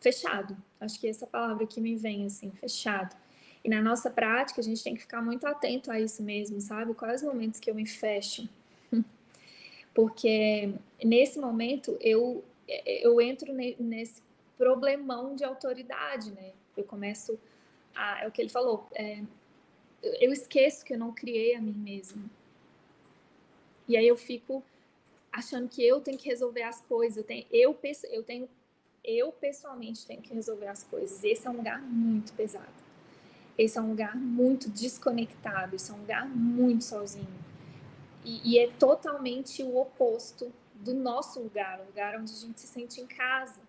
fechado. 0.00 0.56
Acho 0.80 1.00
que 1.00 1.08
essa 1.08 1.26
palavra 1.26 1.66
que 1.66 1.80
me 1.80 1.96
vem, 1.96 2.24
assim, 2.24 2.52
fechado. 2.52 3.16
E 3.64 3.68
na 3.68 3.82
nossa 3.82 4.08
prática, 4.08 4.60
a 4.60 4.64
gente 4.64 4.84
tem 4.84 4.94
que 4.94 5.00
ficar 5.00 5.20
muito 5.20 5.44
atento 5.44 5.90
a 5.90 5.98
isso 5.98 6.22
mesmo, 6.22 6.60
sabe? 6.60 6.94
Quais 6.94 7.20
os 7.20 7.28
momentos 7.28 7.58
que 7.58 7.68
eu 7.68 7.74
me 7.74 7.84
fecho? 7.84 8.48
Porque 9.92 10.72
nesse 11.02 11.40
momento 11.40 11.96
eu, 12.00 12.44
eu 12.86 13.20
entro 13.20 13.52
nesse 13.52 14.22
problemão 14.58 15.34
de 15.34 15.44
autoridade, 15.44 16.32
né? 16.32 16.52
Eu 16.76 16.84
começo 16.84 17.38
a. 17.94 18.24
É 18.24 18.28
o 18.28 18.32
que 18.32 18.42
ele 18.42 18.50
falou. 18.50 18.86
É, 18.92 19.22
eu 20.02 20.32
esqueço 20.32 20.84
que 20.84 20.92
eu 20.92 20.98
não 20.98 21.12
criei 21.12 21.54
a 21.54 21.60
mim 21.60 21.72
mesmo. 21.72 22.28
E 23.86 23.96
aí 23.96 24.06
eu 24.06 24.16
fico 24.16 24.62
achando 25.32 25.68
que 25.68 25.82
eu 25.82 26.00
tenho 26.00 26.18
que 26.18 26.28
resolver 26.28 26.62
as 26.62 26.80
coisas. 26.82 27.16
Eu 27.16 27.24
tenho, 27.24 27.46
eu, 27.50 27.78
eu 28.10 28.22
tenho, 28.22 28.48
eu 29.02 29.32
pessoalmente 29.32 30.04
tenho 30.06 30.20
que 30.20 30.34
resolver 30.34 30.66
as 30.66 30.82
coisas. 30.82 31.24
Esse 31.24 31.46
é 31.46 31.50
um 31.50 31.56
lugar 31.56 31.80
muito 31.80 32.32
pesado. 32.34 32.88
Esse 33.56 33.76
é 33.76 33.80
um 33.80 33.90
lugar 33.90 34.16
muito 34.16 34.70
desconectado, 34.70 35.74
esse 35.74 35.90
é 35.90 35.94
um 35.94 35.98
lugar 35.98 36.28
muito 36.28 36.84
sozinho. 36.84 37.26
E, 38.24 38.52
e 38.52 38.58
é 38.58 38.68
totalmente 38.70 39.64
o 39.64 39.76
oposto 39.76 40.52
do 40.74 40.94
nosso 40.94 41.40
lugar, 41.40 41.80
o 41.80 41.86
lugar 41.86 42.16
onde 42.20 42.32
a 42.32 42.36
gente 42.36 42.60
se 42.60 42.68
sente 42.68 43.00
em 43.00 43.06
casa, 43.06 43.60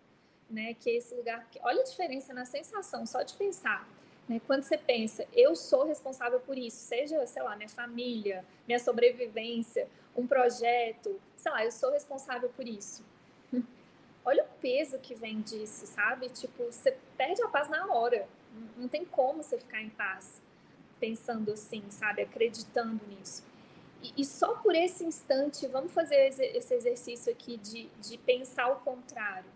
né? 0.50 0.74
Que 0.74 0.90
é 0.90 0.94
esse 0.96 1.14
lugar. 1.16 1.48
Que, 1.50 1.60
olha 1.64 1.82
a 1.82 1.86
diferença 1.86 2.34
na 2.34 2.46
sensação, 2.46 3.06
só 3.06 3.22
de 3.22 3.34
pensar. 3.36 3.88
Né? 4.28 4.40
Quando 4.46 4.64
você 4.64 4.78
pensa, 4.78 5.28
eu 5.34 5.56
sou 5.56 5.86
responsável 5.86 6.40
por 6.40 6.58
isso, 6.58 6.78
seja, 6.78 7.26
sei 7.26 7.42
lá, 7.42 7.56
minha 7.56 7.68
família, 7.68 8.46
minha 8.68 8.80
sobrevivência, 8.80 9.88
um 10.16 10.28
projeto, 10.28 11.20
sei 11.36 11.52
lá, 11.52 11.66
eu 11.66 11.72
sou 11.72 11.92
responsável 11.92 12.50
por 12.50 12.68
isso. 12.68 13.04
Olha 14.24 14.44
o 14.44 14.62
peso 14.62 15.00
que 15.00 15.16
vem 15.16 15.42
disso, 15.42 15.88
sabe? 15.88 16.30
Tipo, 16.30 16.66
você 16.66 16.96
perde 17.18 17.42
a 17.42 17.48
paz 17.48 17.70
na 17.70 17.88
hora. 17.88 18.28
Não 18.78 18.88
tem 18.88 19.04
como 19.04 19.42
você 19.42 19.58
ficar 19.58 19.82
em 19.82 19.90
paz 19.90 20.42
pensando 21.00 21.52
assim, 21.52 21.84
sabe? 21.90 22.22
Acreditando 22.22 23.00
nisso. 23.08 23.44
E, 24.04 24.22
e 24.22 24.26
só 24.26 24.56
por 24.56 24.76
esse 24.76 25.04
instante, 25.04 25.66
vamos 25.68 25.92
fazer 25.92 26.28
esse 26.28 26.74
exercício 26.74 27.32
aqui 27.32 27.58
de, 27.58 27.90
de 28.00 28.18
pensar 28.18 28.70
o 28.70 28.78
contrário, 28.82 29.50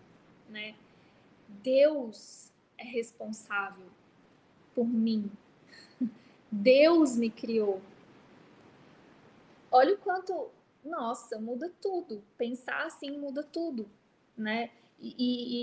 né? 0.50 0.76
Deus 1.62 2.52
é 2.78 2.84
responsável 2.84 3.86
por 4.74 4.88
mim. 4.88 5.30
Deus 6.52 7.16
me 7.16 7.30
criou. 7.30 7.82
Olha 9.72 9.96
o 9.96 9.98
quanto, 9.98 10.50
nossa, 10.86 11.40
muda 11.40 11.72
tudo. 11.82 12.24
Pensar 12.38 12.86
assim 12.86 13.18
muda 13.18 13.44
tudo, 13.44 13.90
né? 14.38 14.70
E, 15.00 15.16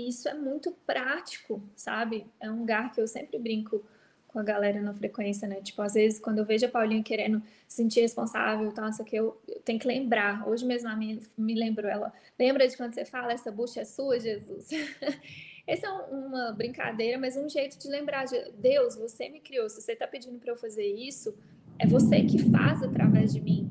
e, 0.05 0.09
isso 0.09 0.27
é 0.27 0.33
muito 0.33 0.71
prático, 0.85 1.63
sabe? 1.75 2.27
É 2.39 2.51
um 2.51 2.59
lugar 2.59 2.91
que 2.91 3.01
eu 3.01 3.07
sempre 3.07 3.39
brinco 3.39 3.83
com 4.27 4.39
a 4.39 4.43
galera 4.43 4.81
na 4.81 4.93
frequência, 4.93 5.47
né? 5.47 5.61
Tipo, 5.61 5.81
às 5.81 5.93
vezes, 5.93 6.19
quando 6.19 6.39
eu 6.39 6.45
vejo 6.45 6.65
a 6.65 6.69
Paulinha 6.69 7.03
querendo 7.03 7.41
se 7.67 7.77
sentir 7.77 8.01
responsável, 8.01 8.71
tal, 8.71 8.89
isso 8.89 9.01
aqui, 9.01 9.15
eu, 9.15 9.39
eu 9.47 9.59
tenho 9.61 9.79
que 9.79 9.87
lembrar. 9.87 10.47
Hoje 10.47 10.65
mesmo 10.65 10.89
a 10.89 10.95
minha 10.95 11.19
me 11.37 11.55
lembrou 11.55 11.89
ela. 11.89 12.13
Lembra 12.37 12.67
de 12.67 12.77
quando 12.77 12.93
você 12.93 13.03
fala, 13.03 13.33
essa 13.33 13.51
bucha 13.51 13.81
é 13.81 13.85
sua, 13.85 14.19
Jesus? 14.19 14.69
Essa 15.67 15.87
é 15.87 15.91
uma 15.91 16.51
brincadeira, 16.51 17.17
mas 17.17 17.37
um 17.37 17.47
jeito 17.47 17.77
de 17.77 17.87
lembrar 17.87 18.25
de 18.25 18.51
Deus, 18.53 18.95
você 18.95 19.29
me 19.29 19.39
criou. 19.39 19.69
Se 19.69 19.81
você 19.81 19.93
está 19.93 20.07
pedindo 20.07 20.39
para 20.39 20.51
eu 20.51 20.57
fazer 20.57 20.85
isso, 20.85 21.35
é 21.77 21.87
você 21.87 22.23
que 22.23 22.37
faz 22.51 22.81
através 22.81 23.33
de 23.33 23.41
mim. 23.41 23.69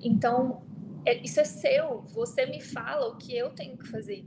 Então, 0.00 0.62
é, 1.04 1.16
isso 1.18 1.40
é 1.40 1.44
seu. 1.44 2.02
Você 2.08 2.46
me 2.46 2.60
fala 2.60 3.08
o 3.08 3.16
que 3.16 3.36
eu 3.36 3.50
tenho 3.50 3.76
que 3.76 3.88
fazer 3.88 4.24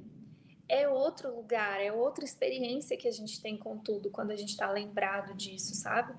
é 0.67 0.87
outro 0.87 1.35
lugar, 1.35 1.79
é 1.81 1.91
outra 1.91 2.25
experiência 2.25 2.97
que 2.97 3.07
a 3.07 3.11
gente 3.11 3.41
tem 3.41 3.57
com 3.57 3.77
tudo 3.77 4.09
quando 4.09 4.31
a 4.31 4.35
gente 4.35 4.49
está 4.49 4.69
lembrado 4.71 5.35
disso, 5.35 5.75
sabe? 5.75 6.13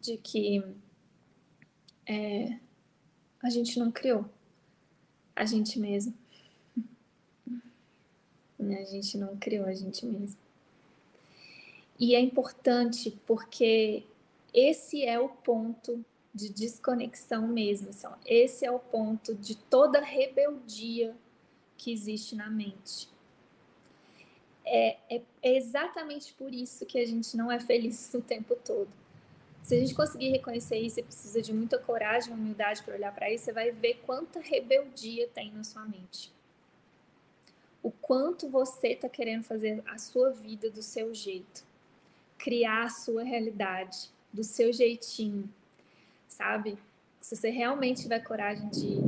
De 0.00 0.16
que 0.16 0.64
é, 2.06 2.58
a 3.42 3.50
gente 3.50 3.78
não 3.78 3.90
criou 3.90 4.24
a 5.34 5.44
gente 5.44 5.78
mesmo. 5.78 6.14
A 8.60 8.84
gente 8.84 9.16
não 9.16 9.36
criou 9.36 9.66
a 9.66 9.74
gente 9.74 10.04
mesmo. 10.04 10.38
E 11.98 12.14
é 12.14 12.20
importante 12.20 13.16
porque 13.26 14.04
esse 14.52 15.04
é 15.04 15.18
o 15.18 15.28
ponto 15.28 16.04
de 16.34 16.48
desconexão 16.48 17.46
mesmo. 17.46 17.90
Assim, 17.90 18.06
esse 18.24 18.64
é 18.64 18.70
o 18.70 18.78
ponto 18.78 19.34
de 19.34 19.56
toda 19.56 20.00
rebeldia 20.00 21.14
que 21.76 21.92
existe 21.92 22.34
na 22.34 22.50
mente 22.50 23.08
é, 24.68 24.96
é, 25.10 25.22
é 25.42 25.56
exatamente 25.56 26.34
por 26.34 26.52
isso 26.52 26.84
que 26.84 26.98
a 26.98 27.06
gente 27.06 27.36
não 27.36 27.50
é 27.50 27.58
feliz 27.58 28.12
o 28.14 28.20
tempo 28.20 28.54
todo. 28.54 28.88
Se 29.62 29.74
a 29.74 29.80
gente 29.80 29.94
conseguir 29.94 30.30
reconhecer 30.30 30.78
isso, 30.78 31.00
e 31.00 31.02
precisa 31.02 31.42
de 31.42 31.52
muita 31.52 31.78
coragem, 31.78 32.32
humildade 32.32 32.82
para 32.82 32.94
olhar 32.94 33.14
para 33.14 33.30
isso, 33.30 33.44
você 33.44 33.52
vai 33.52 33.70
ver 33.70 34.02
quanta 34.06 34.40
rebeldia 34.40 35.28
tem 35.28 35.52
na 35.52 35.64
sua 35.64 35.84
mente. 35.84 36.32
O 37.88 37.92
quanto 38.02 38.50
você 38.50 38.88
está 38.88 39.08
querendo 39.08 39.44
fazer 39.44 39.82
a 39.86 39.96
sua 39.96 40.28
vida 40.28 40.68
do 40.68 40.82
seu 40.82 41.14
jeito, 41.14 41.64
criar 42.36 42.82
a 42.82 42.90
sua 42.90 43.22
realidade 43.22 44.10
do 44.30 44.44
seu 44.44 44.70
jeitinho, 44.74 45.48
sabe? 46.28 46.76
Se 47.18 47.34
você 47.34 47.48
realmente 47.48 48.02
tiver 48.02 48.18
coragem 48.18 48.68
de 48.68 48.98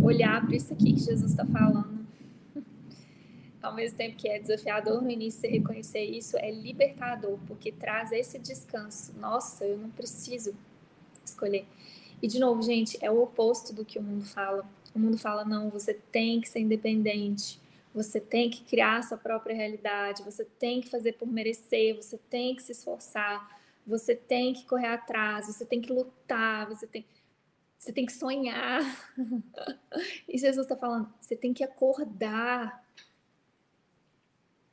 olhar 0.00 0.46
para 0.46 0.54
isso 0.54 0.72
aqui 0.72 0.92
que 0.92 1.00
Jesus 1.00 1.32
está 1.32 1.44
falando, 1.44 2.06
ao 3.60 3.74
mesmo 3.74 3.98
tempo 3.98 4.16
que 4.16 4.28
é 4.28 4.38
desafiador 4.38 5.02
no 5.02 5.10
início 5.10 5.40
você 5.40 5.48
reconhecer 5.48 6.04
isso, 6.04 6.36
é 6.36 6.52
libertador, 6.52 7.36
porque 7.48 7.72
traz 7.72 8.12
esse 8.12 8.38
descanso. 8.38 9.12
Nossa, 9.18 9.64
eu 9.64 9.76
não 9.76 9.90
preciso 9.90 10.54
escolher. 11.24 11.66
E 12.22 12.28
de 12.28 12.38
novo, 12.38 12.62
gente, 12.62 12.96
é 13.00 13.10
o 13.10 13.20
oposto 13.20 13.72
do 13.72 13.84
que 13.84 13.98
o 13.98 14.02
mundo 14.04 14.24
fala. 14.24 14.64
O 14.94 15.00
mundo 15.00 15.18
fala: 15.18 15.44
não, 15.44 15.68
você 15.68 15.94
tem 15.94 16.40
que 16.40 16.48
ser 16.48 16.60
independente, 16.60 17.58
você 17.94 18.20
tem 18.20 18.48
que 18.48 18.64
criar 18.64 19.02
sua 19.02 19.18
própria 19.18 19.54
realidade, 19.54 20.22
você 20.22 20.44
tem 20.44 20.80
que 20.80 20.88
fazer 20.88 21.12
por 21.12 21.26
merecer, 21.26 21.96
você 21.96 22.16
tem 22.16 22.54
que 22.54 22.62
se 22.62 22.72
esforçar, 22.72 23.60
você 23.86 24.14
tem 24.14 24.52
que 24.52 24.64
correr 24.64 24.88
atrás, 24.88 25.46
você 25.46 25.64
tem 25.64 25.80
que 25.80 25.92
lutar, 25.92 26.68
você 26.68 26.86
tem, 26.86 27.04
você 27.78 27.92
tem 27.92 28.06
que 28.06 28.12
sonhar. 28.12 28.80
e 30.28 30.38
Jesus 30.38 30.66
está 30.66 30.76
falando: 30.76 31.12
você 31.20 31.34
tem 31.34 31.52
que 31.52 31.64
acordar 31.64 32.84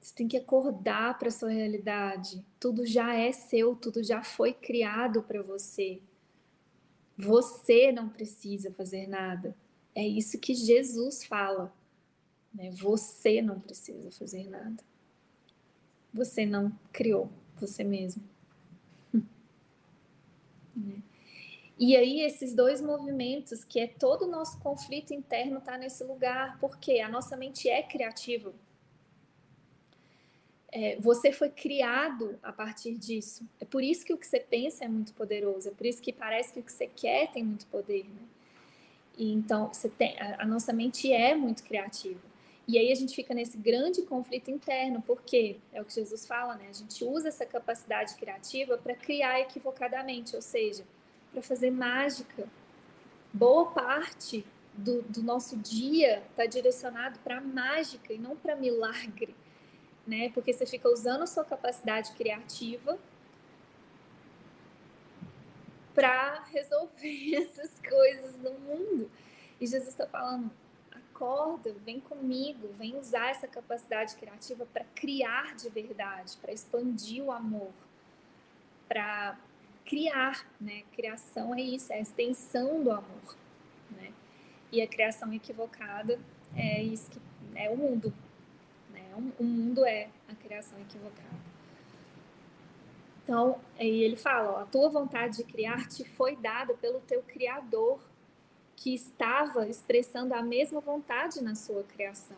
você 0.08 0.16
tem 0.16 0.28
que 0.30 0.38
acordar 0.38 1.20
para 1.20 1.28
a 1.28 1.32
sua 1.32 1.50
realidade. 1.50 2.42
Tudo 2.58 2.86
já 2.86 3.14
é 3.14 3.34
seu, 3.34 3.76
tudo 3.76 4.02
já 4.02 4.24
foi 4.24 4.54
criado 4.54 5.22
para 5.22 5.44
você. 5.44 6.02
Você 7.18 7.92
não 7.92 8.08
precisa 8.08 8.72
fazer 8.72 9.06
nada. 9.06 9.54
É 9.94 10.08
isso 10.08 10.40
que 10.40 10.54
Jesus 10.54 11.26
fala. 11.26 11.74
Né? 12.58 12.72
Você 12.72 13.42
não 13.42 13.60
precisa 13.60 14.12
fazer 14.12 14.50
nada. 14.50 14.84
Você 16.14 16.46
não 16.46 16.78
criou 16.92 17.30
você 17.56 17.84
mesmo. 17.84 18.22
né? 20.76 21.02
E 21.80 21.96
aí, 21.96 22.22
esses 22.22 22.54
dois 22.54 22.82
movimentos, 22.82 23.64
que 23.64 23.80
é 23.80 23.88
todo 23.88 24.24
o 24.24 24.28
nosso 24.28 24.60
conflito 24.60 25.14
interno, 25.14 25.60
está 25.60 25.78
nesse 25.78 26.04
lugar, 26.04 26.60
porque 26.60 27.00
a 27.00 27.08
nossa 27.08 27.38
mente 27.38 27.70
é 27.70 27.82
criativa 27.84 28.52
é, 30.72 30.98
você 31.00 31.32
foi 31.32 31.50
criado 31.50 32.38
a 32.44 32.52
partir 32.52 32.96
disso. 32.98 33.48
É 33.60 33.66
por 33.66 33.84
isso 33.84 34.06
que 34.06 34.14
o 34.14 34.18
que 34.18 34.28
você 34.28 34.40
pensa 34.40 34.86
é 34.86 34.88
muito 34.88 35.14
poderoso, 35.14 35.70
é 35.70 35.72
por 35.72 35.86
isso 35.86 36.02
que 36.02 36.12
parece 36.12 36.54
que 36.54 36.60
o 36.60 36.64
que 36.64 36.72
você 36.72 36.88
quer 36.88 37.32
tem 37.32 37.44
muito 37.44 37.66
poder, 37.68 38.04
né? 38.04 38.22
E 39.18 39.34
então, 39.34 39.74
você 39.74 39.90
tem, 39.90 40.20
a, 40.20 40.44
a 40.44 40.46
nossa 40.46 40.72
mente 40.72 41.12
é 41.12 41.34
muito 41.36 41.64
criativa. 41.64 42.20
E 42.68 42.78
aí 42.78 42.92
a 42.92 42.96
gente 42.96 43.16
fica 43.16 43.34
nesse 43.34 43.58
grande 43.58 44.02
conflito 44.02 44.52
interno, 44.52 45.02
porque 45.02 45.58
é 45.72 45.82
o 45.82 45.86
que 45.86 45.94
Jesus 45.94 46.26
fala, 46.26 46.56
né? 46.56 46.68
A 46.70 46.74
gente 46.74 47.04
usa 47.04 47.30
essa 47.30 47.46
capacidade 47.46 48.16
criativa 48.16 48.78
para 48.78 48.94
criar 48.94 49.40
equivocadamente, 49.40 50.36
ou 50.36 50.42
seja, 50.42 50.84
para 51.32 51.42
fazer 51.42 51.72
mágica. 51.72 52.48
Boa 53.34 53.68
parte 53.72 54.46
do, 54.74 55.02
do 55.04 55.24
nosso 55.24 55.56
dia 55.56 56.24
está 56.30 56.46
direcionado 56.46 57.20
para 57.20 57.40
mágica 57.40 58.12
e 58.12 58.18
não 58.18 58.36
para 58.36 58.56
milagre 58.56 59.34
né? 60.08 60.30
Porque 60.34 60.54
você 60.54 60.66
fica 60.66 60.90
usando 60.90 61.24
a 61.24 61.28
sua 61.28 61.44
capacidade 61.44 62.14
criativa 62.14 62.98
para 65.94 66.46
resolver 66.46 67.36
essas 67.44 67.78
coisas 67.80 68.40
no 68.40 68.54
mundo. 68.54 69.12
E 69.60 69.68
Jesus 69.68 69.90
está 69.90 70.08
falando: 70.08 70.50
acorda, 71.18 71.74
vem 71.84 72.00
comigo, 72.00 72.68
vem 72.78 72.96
usar 72.96 73.32
essa 73.32 73.48
capacidade 73.48 74.16
criativa 74.16 74.68
para 74.68 74.86
criar 74.94 75.56
de 75.56 75.68
verdade, 75.70 76.38
para 76.38 76.54
expandir 76.54 77.24
o 77.24 77.32
amor, 77.32 77.72
para 78.88 79.38
criar, 79.84 80.48
né? 80.62 80.84
Criação 80.94 81.56
é 81.56 81.62
isso, 81.62 81.92
é 81.92 81.96
a 81.98 82.02
extensão 82.02 82.84
do 82.84 82.92
amor, 82.92 83.36
né? 83.90 84.14
E 84.72 84.80
a 84.80 84.88
criação 84.88 85.34
equivocada 85.34 86.20
é 86.56 86.84
isso 86.84 87.10
que 87.10 87.20
é 87.56 87.70
o 87.70 87.78
mundo, 87.78 88.14
né? 88.92 89.04
O 89.40 89.44
mundo 89.44 89.84
é 89.86 90.10
a 90.30 90.36
criação 90.36 90.80
equivocada. 90.80 91.48
Então, 93.24 93.60
aí 93.78 94.04
ele 94.04 94.16
fala, 94.16 94.52
ó, 94.52 94.62
a 94.62 94.66
tua 94.66 94.90
vontade 94.90 95.38
de 95.38 95.44
criar 95.44 95.88
te 95.88 96.06
foi 96.06 96.36
dada 96.36 96.76
pelo 96.76 97.02
teu 97.02 97.22
criador, 97.24 98.00
que 98.78 98.94
estava 98.94 99.68
expressando 99.68 100.36
a 100.36 100.42
mesma 100.42 100.80
vontade 100.80 101.44
na 101.44 101.56
sua 101.56 101.84
criação. 101.84 102.38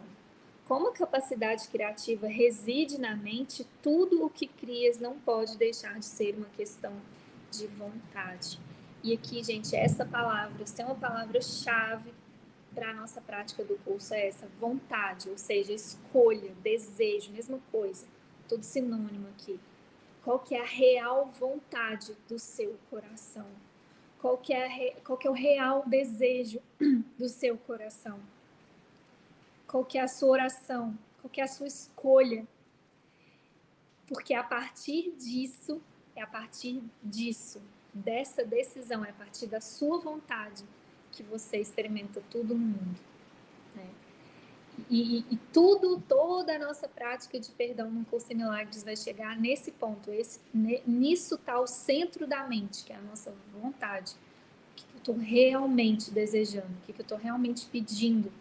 Como 0.65 0.88
a 0.88 0.93
capacidade 0.93 1.67
criativa 1.67 2.28
reside 2.28 2.97
na 2.97 3.15
mente, 3.15 3.67
tudo 3.84 4.25
o 4.25 4.30
que 4.30 4.47
crias 4.47 4.99
não 4.99 5.19
pode 5.19 5.58
deixar 5.58 5.99
de 5.99 6.06
ser 6.06 6.36
uma 6.36 6.47
questão 6.56 6.93
de 7.52 7.67
vontade. 7.67 8.58
E 9.04 9.13
aqui, 9.13 9.43
gente, 9.43 9.75
essa 9.75 10.06
palavra, 10.06 10.65
se 10.65 10.82
é 10.82 10.86
uma 10.86 10.95
palavra-chave 10.95 12.13
para 12.73 12.91
a 12.91 12.93
nossa 12.93 13.19
prática 13.19 13.63
do 13.63 13.78
curso, 13.80 14.13
é 14.13 14.28
essa 14.28 14.47
vontade, 14.60 15.30
ou 15.30 15.38
seja, 15.38 15.73
escolha, 15.73 16.54
desejo, 16.62 17.34
mesma 17.34 17.60
coisa, 17.69 18.06
tudo 18.47 18.63
sinônimo 18.63 19.28
aqui. 19.30 19.60
Qual 20.23 20.39
que 20.39 20.56
é 20.56 20.62
a 20.62 20.65
real 20.65 21.28
vontade 21.38 22.15
do 22.30 22.39
seu 22.39 22.78
coração? 22.89 23.47
Qual 24.19 24.38
que 24.38 24.53
é, 24.53 24.91
qual 25.03 25.17
que 25.17 25.27
é 25.27 25.32
o 25.32 25.34
real 25.34 25.84
desejo 25.88 26.62
do 27.17 27.29
seu 27.29 27.58
coração? 27.58 28.19
Qual 29.67 29.86
que 29.86 29.97
é 29.97 30.01
a 30.01 30.08
sua 30.08 30.29
oração? 30.29 30.97
Qual 31.21 31.29
que 31.29 31.41
é 31.41 31.43
a 31.43 31.47
sua 31.47 31.67
escolha? 31.67 32.45
Porque 34.08 34.34
a 34.34 34.43
partir 34.43 35.12
disso 35.12 35.82
é 36.19 36.21
a 36.21 36.27
partir 36.27 36.84
disso, 37.01 37.62
dessa 37.93 38.43
decisão, 38.43 39.05
é 39.05 39.10
a 39.10 39.13
partir 39.13 39.47
da 39.47 39.62
sua 39.62 39.99
vontade 39.99 40.65
que 41.12 41.23
você 41.23 41.58
experimenta 41.58 42.21
tudo 42.29 42.53
no 42.53 42.60
mundo. 42.60 42.99
E, 44.89 45.25
e, 45.29 45.37
tudo, 45.51 46.01
toda 46.07 46.55
a 46.55 46.59
nossa 46.59 46.87
prática 46.87 47.39
de 47.39 47.51
perdão 47.51 47.89
no 47.89 48.05
curso 48.05 48.31
em 48.31 48.35
milagres 48.35 48.83
vai 48.83 48.95
chegar 48.95 49.37
nesse 49.39 49.71
ponto. 49.71 50.11
Esse, 50.11 50.39
nisso 50.53 51.35
está 51.35 51.59
o 51.59 51.67
centro 51.67 52.27
da 52.27 52.47
mente, 52.47 52.83
que 52.83 52.93
é 52.93 52.95
a 52.95 53.01
nossa 53.01 53.33
vontade. 53.51 54.13
O 54.71 54.75
que, 54.75 54.85
que 54.85 54.93
eu 54.95 54.99
estou 54.99 55.17
realmente 55.17 56.11
desejando? 56.11 56.67
O 56.67 56.85
que, 56.85 56.93
que 56.93 57.01
eu 57.01 57.03
estou 57.03 57.17
realmente 57.17 57.65
pedindo 57.67 58.31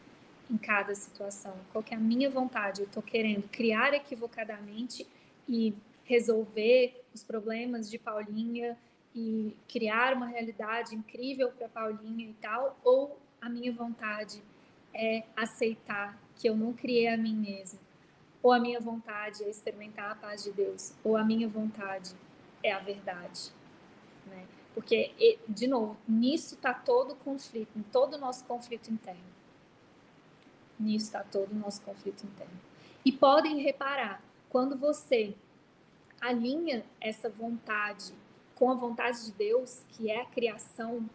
em 0.50 0.56
cada 0.56 0.94
situação? 0.94 1.54
Qual 1.72 1.82
que 1.82 1.94
é 1.94 1.96
a 1.96 2.00
minha 2.00 2.30
vontade? 2.30 2.80
Eu 2.80 2.86
estou 2.86 3.02
querendo 3.02 3.48
criar 3.48 3.94
equivocadamente 3.94 5.06
e 5.48 5.74
resolver 6.04 7.02
os 7.14 7.22
problemas 7.22 7.90
de 7.90 7.98
Paulinha 7.98 8.76
e 9.14 9.56
criar 9.68 10.14
uma 10.14 10.26
realidade 10.26 10.94
incrível 10.94 11.50
para 11.50 11.68
Paulinha 11.68 12.26
e 12.28 12.34
tal, 12.34 12.78
ou 12.84 13.18
a 13.40 13.48
minha 13.48 13.72
vontade 13.72 14.42
é 14.94 15.24
aceitar 15.36 16.18
que 16.36 16.48
eu 16.48 16.56
não 16.56 16.72
criei 16.72 17.08
a 17.08 17.16
mim 17.16 17.34
mesma, 17.34 17.80
ou 18.42 18.52
a 18.52 18.58
minha 18.58 18.80
vontade 18.80 19.42
é 19.44 19.50
experimentar 19.50 20.12
a 20.12 20.14
paz 20.14 20.44
de 20.44 20.52
Deus, 20.52 20.94
ou 21.02 21.16
a 21.16 21.24
minha 21.24 21.48
vontade 21.48 22.14
é 22.62 22.72
a 22.72 22.78
verdade, 22.78 23.52
né? 24.26 24.46
Porque, 24.74 25.38
de 25.48 25.66
novo, 25.66 25.96
nisso 26.06 26.54
está 26.54 26.72
todo 26.72 27.12
o 27.12 27.16
conflito, 27.16 27.76
em 27.76 27.82
todo 27.82 28.14
o 28.14 28.18
nosso 28.18 28.44
conflito 28.44 28.92
interno. 28.92 29.24
Nisso 30.78 31.06
está 31.06 31.24
todo 31.24 31.50
o 31.50 31.54
nosso 31.56 31.82
conflito 31.82 32.24
interno. 32.24 32.60
E 33.04 33.10
podem 33.10 33.58
reparar, 33.58 34.22
quando 34.48 34.76
você 34.76 35.34
alinha 36.20 36.84
essa 37.00 37.28
vontade 37.28 38.14
com 38.54 38.70
a 38.70 38.74
vontade 38.74 39.24
de 39.24 39.32
Deus, 39.32 39.82
que 39.88 40.10
é 40.10 40.20
a 40.20 40.26
criação, 40.26 41.08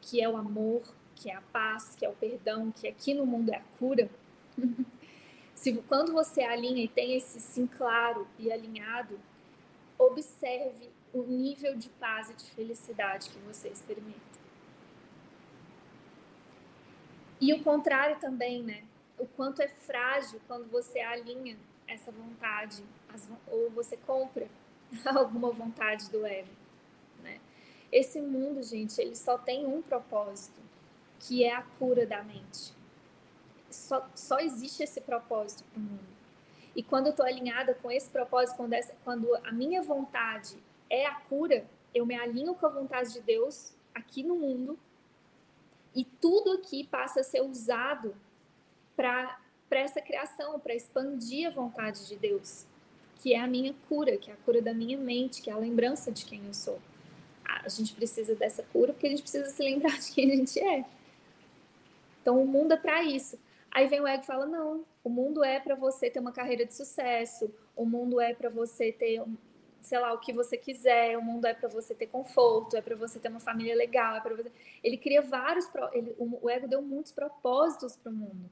que 0.00 0.20
é 0.20 0.28
o 0.28 0.36
amor, 0.36 0.82
que 1.20 1.30
é 1.30 1.36
a 1.36 1.42
paz, 1.52 1.94
que 1.96 2.04
é 2.04 2.08
o 2.08 2.14
perdão, 2.14 2.72
que 2.72 2.88
aqui 2.88 3.12
no 3.12 3.26
mundo 3.26 3.50
é 3.50 3.56
a 3.56 3.62
cura. 3.78 4.10
Se 5.54 5.74
quando 5.82 6.12
você 6.12 6.42
alinha 6.42 6.82
e 6.82 6.88
tem 6.88 7.14
esse 7.14 7.38
sim 7.38 7.66
claro 7.66 8.26
e 8.38 8.50
alinhado, 8.50 9.20
observe 9.98 10.88
o 11.12 11.22
nível 11.22 11.76
de 11.76 11.90
paz 11.90 12.30
e 12.30 12.34
de 12.34 12.44
felicidade 12.52 13.28
que 13.28 13.38
você 13.40 13.68
experimenta. 13.68 14.18
E 17.38 17.52
o 17.52 17.62
contrário 17.62 18.18
também, 18.18 18.62
né? 18.62 18.84
O 19.18 19.26
quanto 19.26 19.60
é 19.60 19.68
frágil 19.68 20.40
quando 20.48 20.70
você 20.70 21.00
alinha 21.00 21.58
essa 21.86 22.10
vontade, 22.10 22.82
ou 23.46 23.68
você 23.70 23.98
compra 23.98 24.48
alguma 25.04 25.50
vontade 25.50 26.10
do 26.10 26.24
ego, 26.24 26.50
né? 27.22 27.38
Esse 27.92 28.20
mundo, 28.20 28.62
gente, 28.62 28.98
ele 28.98 29.16
só 29.16 29.36
tem 29.36 29.66
um 29.66 29.82
propósito, 29.82 30.60
que 31.20 31.44
é 31.44 31.54
a 31.54 31.62
cura 31.78 32.06
da 32.06 32.22
mente. 32.22 32.72
Só, 33.70 34.08
só 34.14 34.40
existe 34.40 34.82
esse 34.82 35.00
propósito 35.00 35.64
para 35.64 35.78
o 35.78 35.82
mundo. 35.82 36.20
E 36.74 36.82
quando 36.82 37.06
eu 37.06 37.10
estou 37.10 37.26
alinhada 37.26 37.74
com 37.74 37.90
esse 37.90 38.08
propósito, 38.08 38.56
quando, 38.56 38.72
essa, 38.72 38.94
quando 39.04 39.34
a 39.44 39.52
minha 39.52 39.82
vontade 39.82 40.56
é 40.88 41.06
a 41.06 41.14
cura, 41.14 41.64
eu 41.94 42.06
me 42.06 42.14
alinho 42.14 42.54
com 42.54 42.66
a 42.66 42.70
vontade 42.70 43.12
de 43.12 43.20
Deus 43.20 43.72
aqui 43.94 44.22
no 44.22 44.36
mundo 44.36 44.78
e 45.94 46.04
tudo 46.04 46.52
aqui 46.52 46.86
passa 46.86 47.20
a 47.20 47.24
ser 47.24 47.42
usado 47.42 48.14
para 48.96 49.38
essa 49.70 50.00
criação, 50.00 50.58
para 50.60 50.74
expandir 50.74 51.48
a 51.48 51.50
vontade 51.50 52.06
de 52.06 52.16
Deus, 52.16 52.66
que 53.16 53.34
é 53.34 53.40
a 53.40 53.46
minha 53.46 53.74
cura, 53.88 54.16
que 54.16 54.30
é 54.30 54.34
a 54.34 54.36
cura 54.38 54.62
da 54.62 54.72
minha 54.72 54.96
mente, 54.96 55.42
que 55.42 55.50
é 55.50 55.52
a 55.52 55.58
lembrança 55.58 56.12
de 56.12 56.24
quem 56.24 56.46
eu 56.46 56.54
sou. 56.54 56.80
A 57.44 57.68
gente 57.68 57.92
precisa 57.94 58.34
dessa 58.34 58.62
cura 58.72 58.92
porque 58.92 59.06
a 59.06 59.10
gente 59.10 59.22
precisa 59.22 59.50
se 59.50 59.62
lembrar 59.62 59.98
de 59.98 60.12
quem 60.12 60.30
a 60.32 60.36
gente 60.36 60.60
é. 60.60 60.84
Então 62.20 62.40
o 62.40 62.46
mundo 62.46 62.72
é 62.72 62.76
para 62.76 63.02
isso. 63.02 63.38
Aí 63.70 63.86
vem 63.86 64.00
o 64.00 64.06
ego 64.06 64.22
e 64.22 64.26
fala: 64.26 64.46
não, 64.46 64.84
o 65.02 65.08
mundo 65.08 65.44
é 65.44 65.60
para 65.60 65.74
você 65.74 66.10
ter 66.10 66.20
uma 66.20 66.32
carreira 66.32 66.66
de 66.66 66.74
sucesso, 66.74 67.52
o 67.76 67.84
mundo 67.84 68.20
é 68.20 68.34
para 68.34 68.50
você 68.50 68.92
ter, 68.92 69.22
sei 69.80 69.98
lá, 69.98 70.12
o 70.12 70.18
que 70.18 70.32
você 70.32 70.56
quiser, 70.56 71.16
o 71.16 71.22
mundo 71.22 71.44
é 71.46 71.54
para 71.54 71.68
você 71.68 71.94
ter 71.94 72.06
conforto, 72.06 72.76
é 72.76 72.82
para 72.82 72.96
você 72.96 73.18
ter 73.18 73.28
uma 73.28 73.40
família 73.40 73.74
legal, 73.74 74.16
é 74.16 74.20
para 74.20 74.34
você. 74.34 74.50
Ele 74.82 74.96
cria 74.96 75.22
vários. 75.22 75.68
Ele, 75.92 76.14
o 76.18 76.50
ego 76.50 76.68
deu 76.68 76.82
muitos 76.82 77.12
propósitos 77.12 77.96
para 77.96 78.10
o 78.10 78.14
mundo. 78.14 78.50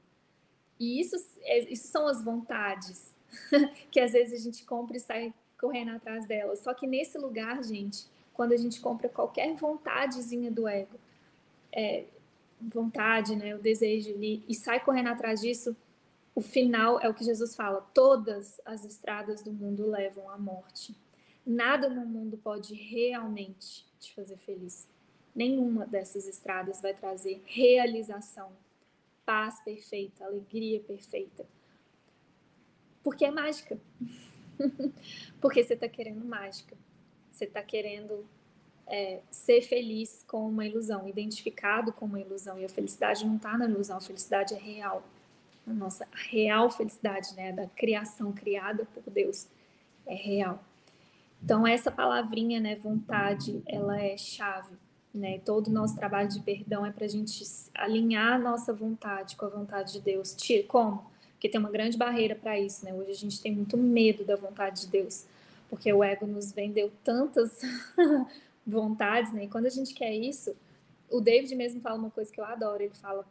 E 0.79 1.01
isso, 1.01 1.15
é, 1.41 1.59
isso 1.71 1.87
são 1.87 2.07
as 2.07 2.23
vontades 2.23 3.13
que 3.91 3.99
às 3.99 4.13
vezes 4.13 4.39
a 4.39 4.43
gente 4.43 4.63
compra 4.63 4.95
e 4.95 4.99
sai 4.99 5.33
correndo 5.59 5.91
atrás 5.91 6.25
delas. 6.25 6.59
Só 6.59 6.73
que 6.73 6.87
nesse 6.87 7.17
lugar, 7.17 7.61
gente, 7.63 8.07
quando 8.33 8.53
a 8.53 8.57
gente 8.57 8.79
compra 8.79 9.09
qualquer 9.09 9.53
vontadezinha 9.55 10.49
do 10.49 10.65
ego, 10.65 10.97
é, 11.73 12.05
vontade, 12.61 13.35
né, 13.35 13.55
o 13.55 13.59
desejo 13.59 14.11
ali, 14.11 14.43
e 14.47 14.53
sai 14.53 14.79
correndo 14.79 15.07
atrás 15.07 15.41
disso, 15.41 15.75
o 16.35 16.41
final 16.41 16.99
é 17.01 17.09
o 17.09 17.13
que 17.13 17.23
Jesus 17.23 17.55
fala: 17.55 17.81
todas 17.93 18.61
as 18.65 18.85
estradas 18.85 19.41
do 19.41 19.51
mundo 19.51 19.89
levam 19.89 20.29
à 20.29 20.37
morte. 20.37 20.95
Nada 21.45 21.89
no 21.89 22.05
mundo 22.05 22.37
pode 22.37 22.73
realmente 22.73 23.85
te 23.99 24.13
fazer 24.13 24.37
feliz. 24.37 24.87
Nenhuma 25.35 25.85
dessas 25.85 26.27
estradas 26.27 26.81
vai 26.81 26.93
trazer 26.93 27.41
realização 27.45 28.51
paz 29.25 29.59
perfeita, 29.63 30.25
alegria 30.25 30.79
perfeita. 30.79 31.45
Porque 33.03 33.25
é 33.25 33.31
mágica. 33.31 33.79
Porque 35.39 35.63
você 35.63 35.73
está 35.73 35.87
querendo 35.87 36.25
mágica. 36.25 36.75
Você 37.31 37.45
está 37.45 37.61
querendo 37.61 38.25
é, 38.89 39.19
ser 39.29 39.61
feliz 39.61 40.23
com 40.27 40.47
uma 40.47 40.65
ilusão, 40.65 41.07
identificado 41.07 41.93
com 41.93 42.05
uma 42.05 42.19
ilusão. 42.19 42.59
E 42.59 42.65
a 42.65 42.69
felicidade 42.69 43.25
não 43.25 43.37
está 43.37 43.57
na 43.57 43.65
ilusão, 43.65 43.97
a 43.97 44.01
felicidade 44.01 44.53
é 44.53 44.57
real. 44.57 45.03
A 45.67 45.73
nossa 45.73 46.07
real 46.11 46.69
felicidade, 46.69 47.33
né, 47.35 47.51
da 47.51 47.67
criação 47.67 48.31
criada 48.31 48.85
por 48.93 49.03
Deus, 49.11 49.47
é 50.05 50.15
real. 50.15 50.63
Então, 51.41 51.65
essa 51.65 51.91
palavrinha, 51.91 52.59
né, 52.59 52.75
vontade, 52.75 53.61
ela 53.65 54.01
é 54.01 54.17
chave 54.17 54.75
né? 55.13 55.39
Todo 55.43 55.67
o 55.67 55.71
nosso 55.71 55.95
trabalho 55.95 56.29
de 56.29 56.39
perdão 56.39 56.85
é 56.85 56.91
para 56.91 57.05
a 57.05 57.07
gente 57.07 57.43
alinhar 57.73 58.33
a 58.33 58.39
nossa 58.39 58.73
vontade 58.73 59.35
com 59.35 59.45
a 59.45 59.49
vontade 59.49 59.93
de 59.93 60.01
Deus. 60.01 60.35
Como? 60.67 61.09
Porque 61.33 61.49
tem 61.49 61.59
uma 61.59 61.71
grande 61.71 61.97
barreira 61.97 62.35
para 62.35 62.59
isso, 62.59 62.85
né? 62.85 62.93
Hoje 62.93 63.11
a 63.11 63.15
gente 63.15 63.41
tem 63.41 63.53
muito 63.53 63.77
medo 63.77 64.23
da 64.23 64.35
vontade 64.35 64.81
de 64.81 64.87
Deus, 64.87 65.25
porque 65.69 65.91
o 65.91 66.03
ego 66.03 66.27
nos 66.27 66.51
vendeu 66.51 66.91
tantas 67.03 67.61
vontades, 68.69 69.33
né? 69.33 69.45
E 69.45 69.47
quando 69.47 69.65
a 69.65 69.69
gente 69.69 69.93
quer 69.93 70.13
isso, 70.13 70.55
o 71.09 71.19
David 71.19 71.55
mesmo 71.55 71.81
fala 71.81 71.97
uma 71.97 72.11
coisa 72.11 72.31
que 72.31 72.39
eu 72.39 72.45
adoro. 72.45 72.83
Ele 72.83 72.93
fala: 72.93 73.25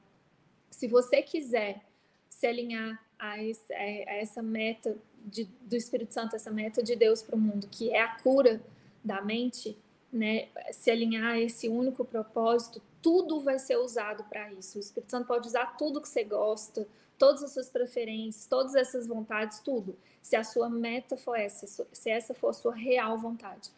se 0.71 0.87
você 0.87 1.23
quiser 1.23 1.85
se 2.29 2.47
alinhar 2.47 3.03
a, 3.19 3.43
esse, 3.43 3.73
a 3.73 4.15
essa 4.15 4.43
meta 4.43 4.97
de, 5.25 5.45
do 5.63 5.77
Espírito 5.77 6.15
Santo, 6.15 6.37
essa 6.37 6.51
meta 6.51 6.83
de 6.83 6.95
Deus 6.95 7.23
para 7.23 7.37
o 7.37 7.39
mundo, 7.39 7.69
que 7.71 7.91
é 7.91 8.01
a 8.01 8.17
cura 8.17 8.61
da 9.03 9.21
mente, 9.21 9.77
né, 10.13 10.49
se 10.71 10.91
alinhar 10.91 11.33
a 11.33 11.41
esse 11.41 11.69
único 11.69 12.05
propósito, 12.05 12.81
tudo 13.03 13.41
vai 13.41 13.59
ser 13.59 13.77
usado 13.77 14.25
para 14.25 14.53
isso. 14.53 14.79
O 14.79 14.81
Espírito 14.81 15.11
Santo 15.11 15.27
pode 15.27 15.47
usar 15.47 15.77
tudo 15.77 16.01
que 16.01 16.09
você 16.09 16.25
gosta, 16.25 16.87
todas 17.19 17.43
as 17.43 17.53
suas 17.53 17.69
preferências, 17.69 18.47
todas 18.47 18.75
essas 18.75 19.07
vontades, 19.07 19.61
tudo. 19.61 19.97
Se 20.23 20.37
a 20.37 20.45
sua 20.45 20.69
meta 20.69 21.17
for 21.17 21.37
essa, 21.37 21.87
se 21.93 22.11
essa 22.11 22.35
for 22.35 22.51
a 22.51 22.53
sua 22.53 22.75
real 22.75 23.19
vontade. 23.19 23.71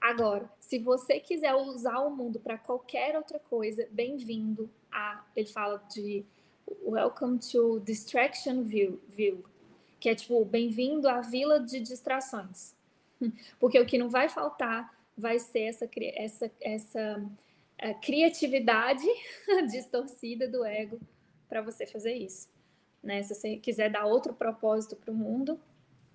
Agora, 0.00 0.50
se 0.60 0.78
você 0.78 1.18
quiser 1.18 1.54
usar 1.54 1.98
o 2.00 2.10
mundo 2.10 2.38
para 2.38 2.56
qualquer 2.56 3.16
outra 3.16 3.38
coisa, 3.38 3.86
bem-vindo 3.90 4.70
a. 4.90 5.24
Ele 5.34 5.48
fala 5.48 5.82
de 5.92 6.24
Welcome 6.82 7.38
to 7.40 7.80
Distraction 7.80 8.62
View, 8.62 9.44
que 9.98 10.08
é 10.08 10.14
tipo, 10.14 10.44
bem-vindo 10.44 11.08
à 11.08 11.20
vila 11.20 11.60
de 11.60 11.80
distrações. 11.80 12.74
Porque 13.58 13.78
o 13.78 13.86
que 13.86 13.98
não 13.98 14.08
vai 14.08 14.28
faltar 14.28 14.96
vai 15.16 15.38
ser 15.40 15.62
essa, 15.62 15.90
essa, 16.14 16.50
essa 16.60 17.18
uh, 17.18 18.00
criatividade 18.00 19.06
distorcida 19.70 20.46
do 20.46 20.64
ego 20.64 21.00
para 21.48 21.60
você 21.60 21.86
fazer 21.86 22.14
isso. 22.14 22.48
Né? 23.02 23.22
Se 23.22 23.34
você 23.34 23.56
quiser 23.56 23.90
dar 23.90 24.06
outro 24.06 24.32
propósito 24.32 24.94
para 24.94 25.10
o 25.10 25.14
mundo, 25.14 25.60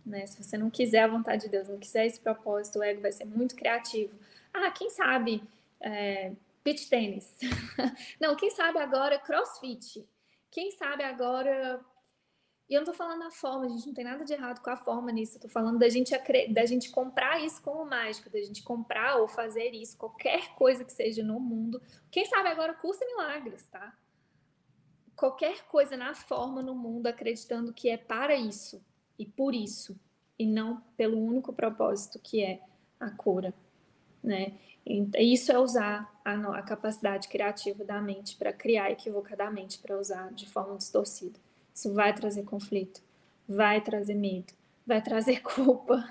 né? 0.06 0.26
se 0.28 0.42
você 0.42 0.58
não 0.58 0.70
quiser 0.70 1.04
a 1.04 1.08
vontade 1.08 1.44
de 1.44 1.50
Deus, 1.50 1.68
não 1.68 1.80
quiser 1.80 2.06
esse 2.06 2.20
propósito, 2.20 2.80
o 2.80 2.84
ego 2.84 3.02
vai 3.02 3.12
ser 3.12 3.26
muito 3.26 3.56
criativo. 3.56 4.14
Ah, 4.54 4.72
quem 4.72 4.90
sabe 4.90 5.44
é, 5.80 6.34
beach 6.64 6.90
tênis? 6.90 7.36
não, 8.20 8.36
quem 8.36 8.50
sabe 8.50 8.80
agora 8.80 9.20
crossfit? 9.20 10.08
Quem 10.52 10.72
sabe 10.72 11.04
agora 11.04 11.84
e 12.70 12.76
eu 12.76 12.82
não 12.82 12.86
tô 12.86 12.94
falando 12.94 13.20
da 13.20 13.30
forma, 13.30 13.66
a 13.66 13.70
gente 13.70 13.86
não 13.86 13.94
tem 13.94 14.06
nada 14.06 14.24
de 14.24 14.34
errado 14.34 14.62
com 14.62 14.70
a 14.70 14.78
forma 14.78 15.12
nisso. 15.12 15.38
Eu 15.38 15.42
tô 15.42 15.50
falando 15.50 15.78
da 15.78 15.90
gente, 15.90 16.12
da 16.52 16.66
gente 16.66 16.90
comprar 16.90 17.44
isso 17.44 17.62
como 17.62 17.86
mágico, 17.86 18.30
da 18.30 18.42
gente 18.42 18.64
comprar 18.64 19.18
ou 19.18 19.28
fazer 19.28 19.72
isso, 19.72 19.98
qualquer 19.98 20.56
coisa 20.56 20.86
que 20.86 20.94
seja 20.94 21.24
no 21.24 21.40
mundo. 21.40 21.82
Quem 22.10 22.26
sabe 22.26 22.50
agora 22.50 22.74
cursa 22.74 23.06
milagres, 23.06 23.68
tá? 23.68 23.96
Qualquer 25.16 25.66
coisa 25.66 25.98
na 25.98 26.16
forma 26.16 26.62
no 26.62 26.74
mundo 26.74 27.08
acreditando 27.08 27.74
que 27.74 27.90
é 27.90 27.98
para 27.98 28.36
isso 28.36 28.84
e 29.18 29.26
por 29.26 29.54
isso, 29.54 29.96
e 30.38 30.46
não 30.46 30.82
pelo 30.98 31.18
único 31.18 31.54
propósito 31.54 32.20
que 32.20 32.44
é 32.44 32.62
a 33.00 33.10
cura, 33.10 33.54
né? 34.24 34.54
Isso 34.86 35.52
é 35.52 35.58
usar 35.58 36.14
a, 36.26 36.34
a 36.34 36.62
capacidade 36.62 37.30
criativa 37.30 37.86
da 37.86 38.02
mente 38.02 38.36
para 38.36 38.52
criar 38.52 38.92
equivocadamente, 38.92 39.80
para 39.80 39.98
usar 39.98 40.34
de 40.34 40.48
forma 40.50 40.78
distorcida. 40.78 41.40
Isso 41.74 41.94
vai 41.94 42.14
trazer 42.14 42.44
conflito, 42.44 43.02
vai 43.48 43.82
trazer 43.82 44.14
medo, 44.14 44.54
vai 44.86 45.02
trazer 45.02 45.42
culpa 45.44 46.04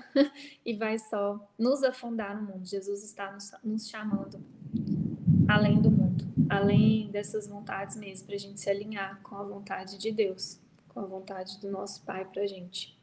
e 0.65 0.73
vai 0.73 0.97
só 0.97 1.39
nos 1.57 1.83
afundar 1.83 2.35
no 2.35 2.51
mundo. 2.51 2.65
Jesus 2.65 3.03
está 3.03 3.31
nos, 3.31 3.51
nos 3.63 3.87
chamando 3.87 4.43
além 5.47 5.79
do 5.79 5.91
mundo, 5.91 6.25
além 6.49 7.09
dessas 7.11 7.47
vontades 7.47 7.95
mesmo, 7.95 8.25
para 8.25 8.35
a 8.35 8.39
gente 8.39 8.59
se 8.59 8.69
alinhar 8.69 9.19
com 9.21 9.35
a 9.35 9.43
vontade 9.43 9.97
de 9.97 10.11
Deus, 10.11 10.59
com 10.93 10.99
a 10.99 11.05
vontade 11.05 11.59
do 11.59 11.69
nosso 11.71 12.03
Pai 12.03 12.25
para 12.25 12.43
a 12.43 12.47
gente. 12.47 12.97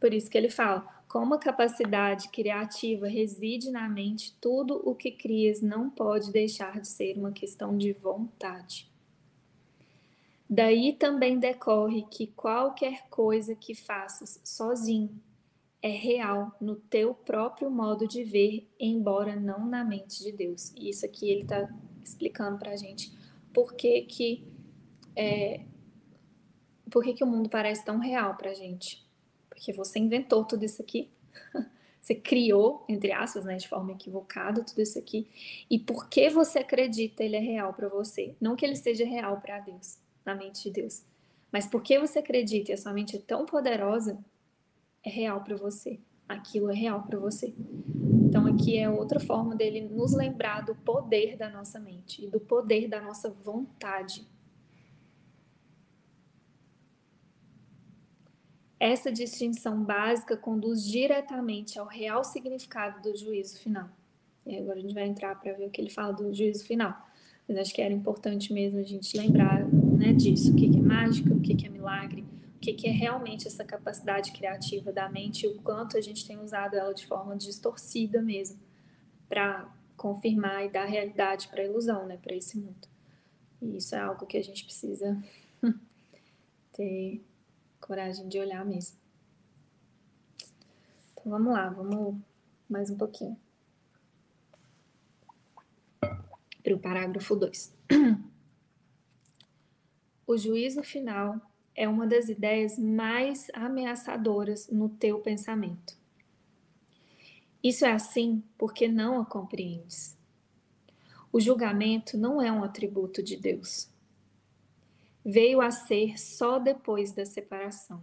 Por 0.00 0.12
isso 0.12 0.30
que 0.30 0.36
ele 0.36 0.50
fala: 0.50 0.86
como 1.08 1.34
a 1.34 1.38
capacidade 1.38 2.28
criativa 2.28 3.06
reside 3.06 3.70
na 3.70 3.88
mente, 3.88 4.36
tudo 4.40 4.82
o 4.84 4.94
que 4.94 5.10
crias 5.10 5.62
não 5.62 5.88
pode 5.88 6.32
deixar 6.32 6.80
de 6.80 6.88
ser 6.88 7.16
uma 7.16 7.32
questão 7.32 7.78
de 7.78 7.92
vontade. 7.92 8.90
Daí 10.50 10.92
também 10.92 11.38
decorre 11.38 12.02
que 12.10 12.26
qualquer 12.26 13.08
coisa 13.08 13.54
que 13.54 13.74
faças 13.74 14.40
sozinho 14.44 15.18
é 15.84 15.90
real 15.90 16.56
no 16.60 16.76
teu 16.76 17.14
próprio 17.14 17.70
modo 17.70 18.08
de 18.08 18.24
ver, 18.24 18.68
embora 18.80 19.36
não 19.36 19.66
na 19.66 19.84
mente 19.84 20.22
de 20.22 20.32
Deus. 20.32 20.72
E 20.76 20.88
isso 20.88 21.04
aqui 21.04 21.28
ele 21.28 21.42
está 21.42 21.68
explicando 22.02 22.58
para 22.58 22.72
a 22.72 22.76
gente 22.76 23.12
por 23.52 23.74
que 23.74 24.02
que, 24.02 24.48
é, 25.14 25.60
por 26.90 27.04
que 27.04 27.12
que 27.12 27.22
o 27.22 27.26
mundo 27.26 27.48
parece 27.48 27.84
tão 27.84 27.98
real 27.98 28.36
para 28.36 28.50
a 28.50 28.54
gente 28.54 29.04
porque 29.54 29.72
você 29.72 29.98
inventou 29.98 30.44
tudo 30.44 30.64
isso 30.64 30.82
aqui. 30.82 31.10
Você 32.00 32.14
criou, 32.14 32.84
entre 32.86 33.12
aspas, 33.12 33.46
né, 33.46 33.56
de 33.56 33.66
forma 33.66 33.92
equivocada, 33.92 34.62
tudo 34.62 34.82
isso 34.82 34.98
aqui. 34.98 35.26
E 35.70 35.78
porque 35.78 36.28
você 36.28 36.58
acredita 36.58 37.24
ele 37.24 37.34
é 37.34 37.40
real 37.40 37.72
para 37.72 37.88
você? 37.88 38.34
Não 38.38 38.54
que 38.54 38.66
ele 38.66 38.76
seja 38.76 39.06
real 39.06 39.40
para 39.40 39.60
Deus, 39.60 39.96
na 40.22 40.34
mente 40.34 40.64
de 40.64 40.70
Deus. 40.70 41.02
Mas 41.50 41.66
porque 41.66 41.98
você 41.98 42.18
acredita 42.18 42.70
e 42.72 42.74
a 42.74 42.76
sua 42.76 42.92
mente 42.92 43.16
é 43.16 43.20
tão 43.20 43.46
poderosa, 43.46 44.22
é 45.04 45.10
real 45.10 45.42
para 45.42 45.56
você. 45.56 46.00
Aquilo 46.28 46.70
é 46.70 46.74
real 46.74 47.02
para 47.02 47.18
você. 47.18 47.54
Então 48.24 48.46
aqui 48.46 48.78
é 48.78 48.88
outra 48.88 49.20
forma 49.20 49.54
dele 49.54 49.82
nos 49.82 50.14
lembrar 50.14 50.62
do 50.62 50.74
poder 50.74 51.36
da 51.36 51.48
nossa 51.48 51.78
mente 51.78 52.24
e 52.24 52.28
do 52.28 52.40
poder 52.40 52.88
da 52.88 53.00
nossa 53.00 53.30
vontade. 53.30 54.26
Essa 58.80 59.12
distinção 59.12 59.82
básica 59.82 60.36
conduz 60.36 60.84
diretamente 60.84 61.78
ao 61.78 61.86
real 61.86 62.24
significado 62.24 63.00
do 63.02 63.16
juízo 63.16 63.58
final. 63.60 63.88
E 64.44 64.58
agora 64.58 64.78
a 64.78 64.82
gente 64.82 64.94
vai 64.94 65.06
entrar 65.06 65.40
para 65.40 65.52
ver 65.52 65.66
o 65.66 65.70
que 65.70 65.80
ele 65.80 65.90
fala 65.90 66.12
do 66.12 66.34
juízo 66.34 66.66
final. 66.66 66.94
Mas 67.48 67.58
acho 67.58 67.74
que 67.74 67.80
era 67.80 67.92
importante 67.92 68.52
mesmo 68.52 68.78
a 68.78 68.82
gente 68.82 69.16
lembrar 69.16 69.64
né, 69.66 70.12
disso: 70.12 70.52
o 70.52 70.56
que, 70.56 70.66
é 70.66 70.80
mágica, 70.80 71.32
o 71.32 71.40
que, 71.40 71.66
é 71.66 71.68
milagre, 71.68 72.24
o 72.72 72.76
que, 72.76 72.86
é 72.88 72.90
realmente 72.90 73.46
essa 73.46 73.64
capacidade 73.64 74.32
criativa 74.32 74.92
da 74.92 75.08
mente 75.08 75.44
e 75.44 75.48
o 75.48 75.60
quanto 75.60 75.96
a 75.96 76.00
gente 76.00 76.26
tem 76.26 76.38
usado 76.38 76.74
ela 76.76 76.94
de 76.94 77.06
forma 77.06 77.36
distorcida 77.36 78.22
mesmo 78.22 78.58
para 79.28 79.70
confirmar 79.96 80.64
e 80.64 80.70
dar 80.70 80.84
realidade 80.84 81.48
para 81.48 81.62
a 81.62 81.64
ilusão, 81.64 82.06
né, 82.06 82.16
para 82.16 82.34
esse 82.34 82.58
mundo. 82.58 82.88
E 83.60 83.76
isso 83.76 83.94
é 83.94 83.98
algo 83.98 84.26
que 84.26 84.36
a 84.36 84.42
gente 84.42 84.64
precisa 84.64 85.22
ter 86.72 87.24
coragem 87.80 88.28
de 88.28 88.38
olhar 88.38 88.64
mesmo. 88.64 88.96
Então 91.12 91.32
vamos 91.32 91.52
lá, 91.52 91.68
vamos 91.70 92.20
mais 92.68 92.90
um 92.90 92.96
pouquinho. 92.96 93.38
Para 96.62 96.74
o 96.74 96.78
parágrafo 96.78 97.36
2. 97.36 97.74
O 100.26 100.38
juízo 100.38 100.82
final 100.82 101.38
é 101.74 101.88
uma 101.88 102.06
das 102.06 102.28
ideias 102.28 102.78
mais 102.78 103.48
ameaçadoras 103.52 104.68
no 104.68 104.88
teu 104.88 105.18
pensamento. 105.20 105.96
Isso 107.62 107.84
é 107.84 107.92
assim 107.92 108.42
porque 108.58 108.86
não 108.88 109.20
a 109.20 109.24
compreendes. 109.24 110.16
O 111.32 111.40
julgamento 111.40 112.16
não 112.16 112.40
é 112.40 112.52
um 112.52 112.62
atributo 112.62 113.22
de 113.22 113.36
Deus 113.36 113.92
veio 115.24 115.62
a 115.62 115.70
ser 115.70 116.18
só 116.18 116.58
depois 116.58 117.12
da 117.12 117.24
separação, 117.24 118.02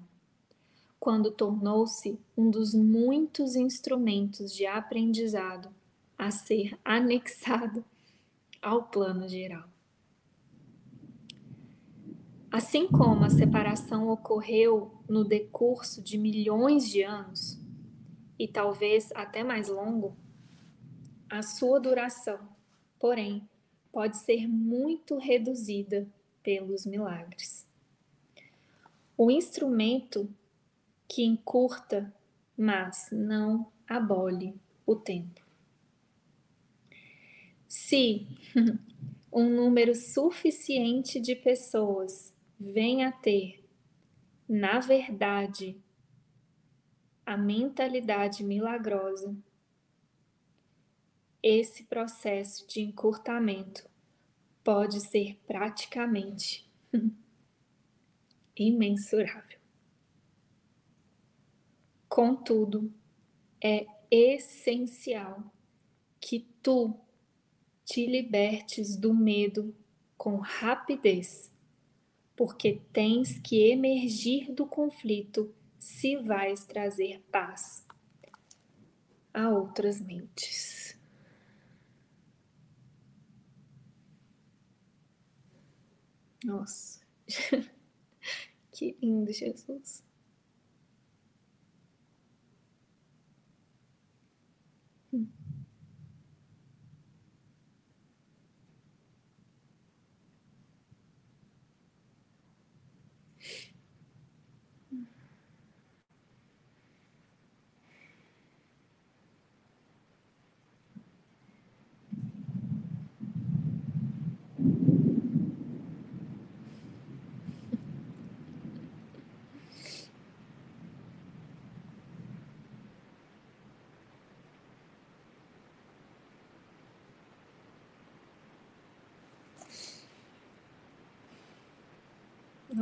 quando 0.99 1.29
tornou-se 1.29 2.17
um 2.35 2.49
dos 2.49 2.73
muitos 2.73 3.55
instrumentos 3.55 4.53
de 4.53 4.65
aprendizado 4.65 5.69
a 6.17 6.31
ser 6.31 6.77
anexado 6.83 7.85
ao 8.61 8.83
plano 8.83 9.27
geral. 9.27 9.70
Assim 12.51 12.85
como 12.85 13.23
a 13.23 13.29
separação 13.29 14.09
ocorreu 14.09 14.91
no 15.07 15.23
decurso 15.23 16.01
de 16.01 16.17
milhões 16.17 16.89
de 16.89 17.01
anos, 17.01 17.57
e 18.37 18.45
talvez 18.45 19.09
até 19.15 19.41
mais 19.41 19.69
longo, 19.69 20.17
a 21.29 21.41
sua 21.41 21.79
duração, 21.79 22.39
porém, 22.99 23.47
pode 23.89 24.17
ser 24.17 24.49
muito 24.49 25.17
reduzida 25.17 26.05
pelos 26.43 26.85
milagres. 26.85 27.65
O 29.15 29.31
instrumento 29.31 30.29
que 31.07 31.23
encurta, 31.23 32.13
mas 32.57 33.07
não 33.13 33.71
abole 33.87 34.59
o 34.85 34.93
tempo. 34.93 35.39
Se 37.65 38.27
um 39.31 39.49
número 39.49 39.95
suficiente 39.95 41.17
de 41.17 41.33
pessoas 41.33 42.30
vem 42.61 43.03
a 43.03 43.11
ter, 43.11 43.63
na 44.47 44.79
verdade, 44.79 45.75
a 47.25 47.35
mentalidade 47.35 48.43
milagrosa, 48.43 49.35
esse 51.41 51.85
processo 51.85 52.67
de 52.67 52.81
encurtamento 52.81 53.89
pode 54.63 55.01
ser 55.01 55.39
praticamente 55.47 56.69
imensurável. 58.55 59.59
Contudo, 62.07 62.93
é 63.59 63.87
essencial 64.11 65.51
que 66.19 66.41
tu 66.61 66.95
te 67.83 68.05
libertes 68.05 68.95
do 68.95 69.13
medo 69.13 69.73
com 70.15 70.35
rapidez, 70.35 71.50
porque 72.43 72.81
tens 72.91 73.37
que 73.37 73.69
emergir 73.69 74.51
do 74.51 74.65
conflito 74.65 75.53
se 75.77 76.17
vais 76.17 76.65
trazer 76.65 77.21
paz 77.31 77.85
a 79.31 79.47
outras 79.51 80.01
mentes. 80.01 80.99
Nossa, 86.43 87.05
que 88.71 88.97
lindo, 88.99 89.31
Jesus. 89.31 90.03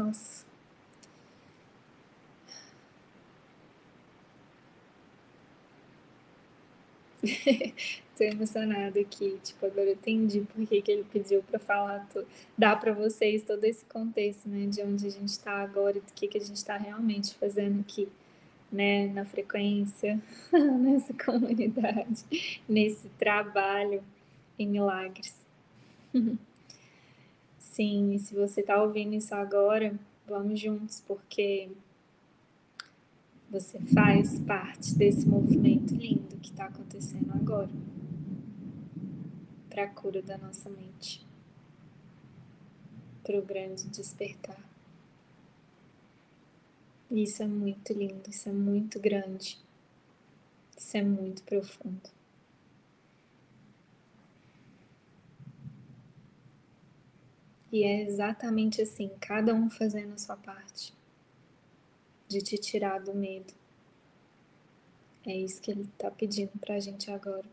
Nossa. 0.09 0.43
Tô 8.17 8.23
emocionada 8.23 8.99
aqui. 8.99 9.39
Tipo, 9.43 9.67
agora 9.67 9.89
eu 9.89 9.93
entendi 9.93 10.41
por 10.41 10.65
que, 10.65 10.83
ele 10.87 11.05
pediu 11.11 11.43
para 11.43 11.59
falar, 11.59 12.07
to... 12.09 12.25
dar 12.57 12.75
para 12.79 12.91
vocês 12.91 13.43
todo 13.43 13.63
esse 13.65 13.85
contexto, 13.85 14.49
né? 14.49 14.65
De 14.65 14.81
onde 14.81 15.05
a 15.05 15.11
gente 15.11 15.29
está 15.29 15.61
agora 15.61 15.97
e 15.97 16.01
do 16.01 16.11
que, 16.13 16.27
que 16.27 16.37
a 16.37 16.41
gente 16.41 16.55
está 16.55 16.75
realmente 16.75 17.35
fazendo 17.35 17.81
aqui, 17.81 18.09
né? 18.71 19.07
Na 19.07 19.25
frequência, 19.25 20.19
nessa 20.51 21.13
comunidade, 21.13 22.25
nesse 22.67 23.09
trabalho 23.19 24.03
em 24.57 24.67
milagres. 24.67 25.35
Sim, 27.79 28.11
e 28.13 28.19
se 28.19 28.35
você 28.35 28.59
está 28.59 28.83
ouvindo 28.83 29.15
isso 29.15 29.33
agora, 29.33 29.97
vamos 30.27 30.59
juntos, 30.59 31.01
porque 31.07 31.69
você 33.49 33.79
faz 33.79 34.37
parte 34.39 34.93
desse 34.95 35.25
movimento 35.25 35.95
lindo 35.95 36.35
que 36.41 36.49
está 36.51 36.65
acontecendo 36.65 37.31
agora 37.31 37.69
para 39.69 39.85
a 39.85 39.87
cura 39.87 40.21
da 40.21 40.37
nossa 40.37 40.69
mente, 40.69 41.25
para 43.23 43.39
o 43.39 43.41
grande 43.41 43.87
despertar. 43.87 44.59
Isso 47.09 47.41
é 47.41 47.47
muito 47.47 47.93
lindo, 47.93 48.29
isso 48.29 48.49
é 48.49 48.51
muito 48.51 48.99
grande, 48.99 49.57
isso 50.77 50.97
é 50.97 51.01
muito 51.01 51.43
profundo. 51.43 52.18
E 57.71 57.83
é 57.83 58.01
exatamente 58.01 58.81
assim, 58.81 59.11
cada 59.19 59.53
um 59.53 59.69
fazendo 59.69 60.13
a 60.13 60.17
sua 60.17 60.35
parte, 60.35 60.93
de 62.27 62.41
te 62.41 62.57
tirar 62.57 62.99
do 62.99 63.13
medo. 63.13 63.53
É 65.25 65.35
isso 65.35 65.61
que 65.61 65.69
ele 65.69 65.83
está 65.83 66.09
pedindo 66.09 66.57
para 66.59 66.75
a 66.75 66.79
gente 66.79 67.11
agora. 67.11 67.45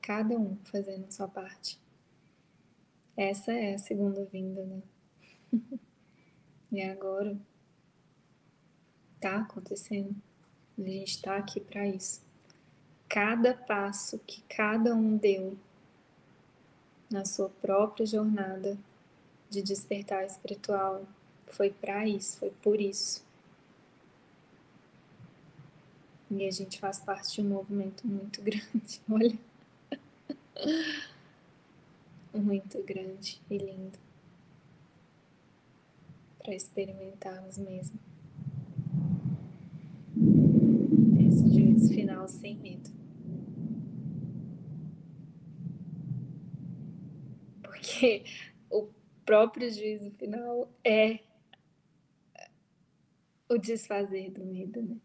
Cada 0.00 0.36
um 0.36 0.56
fazendo 0.64 1.06
a 1.06 1.10
sua 1.10 1.28
parte. 1.28 1.78
Essa 3.16 3.52
é 3.52 3.74
a 3.74 3.78
segunda 3.78 4.24
vinda, 4.24 4.64
né? 4.64 4.82
e 6.72 6.82
agora 6.82 7.38
tá 9.20 9.36
acontecendo. 9.36 10.16
A 10.76 10.82
gente 10.82 11.10
está 11.10 11.36
aqui 11.36 11.60
para 11.60 11.86
isso. 11.86 12.20
Cada 13.08 13.54
passo 13.54 14.18
que 14.26 14.42
cada 14.48 14.94
um 14.94 15.16
deu 15.16 15.56
na 17.12 17.24
sua 17.24 17.48
própria 17.48 18.06
jornada 18.06 18.76
de 19.50 19.62
despertar 19.62 20.24
espiritual. 20.24 21.04
Foi 21.48 21.70
para 21.70 22.08
isso, 22.08 22.38
foi 22.38 22.50
por 22.62 22.80
isso. 22.80 23.22
E 26.30 26.46
a 26.46 26.50
gente 26.50 26.80
faz 26.80 26.98
parte 26.98 27.34
de 27.34 27.42
um 27.42 27.50
movimento 27.50 28.06
muito 28.06 28.40
grande, 28.42 29.00
olha. 29.10 29.38
Muito 32.32 32.82
grande 32.82 33.40
e 33.50 33.58
lindo. 33.58 33.98
Para 36.38 36.54
experimentarmos 36.54 37.58
mesmo. 37.58 37.98
Esse 41.28 41.54
juízo 41.54 41.92
final 41.92 42.26
sem 42.28 42.56
medo. 42.56 42.91
Porque 47.82 48.24
o 48.70 48.88
próprio 49.24 49.68
juízo 49.68 50.10
final 50.12 50.72
é 50.84 51.18
o 53.48 53.58
desfazer 53.58 54.30
do 54.30 54.44
medo, 54.44 54.80
né? 54.82 54.96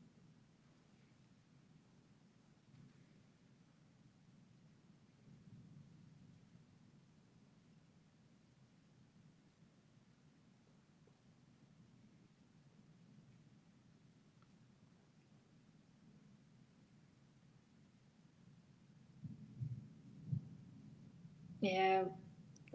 É 21.62 22.27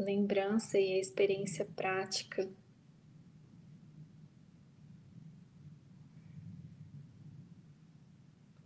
lembrança 0.05 0.78
e 0.78 0.94
a 0.94 1.00
experiência 1.00 1.64
prática. 1.64 2.48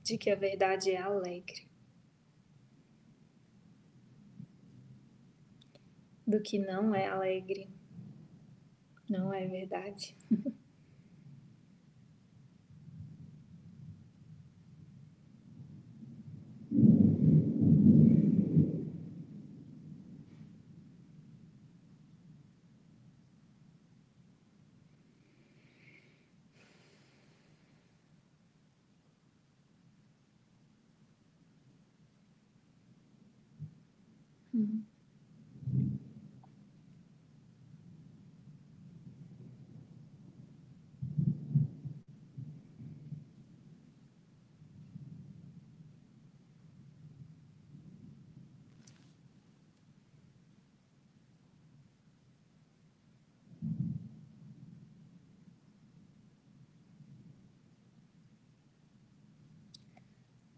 De 0.03 0.17
que 0.17 0.31
a 0.31 0.37
verdade 0.37 0.93
é 0.93 0.99
alegre, 0.99 1.69
do 6.27 6.41
que 6.41 6.59
não 6.59 6.95
é 6.95 7.09
alegre, 7.09 7.69
não 9.09 9.33
é 9.33 9.47
verdade. 9.47 10.17
Mm-hmm. 34.67 34.96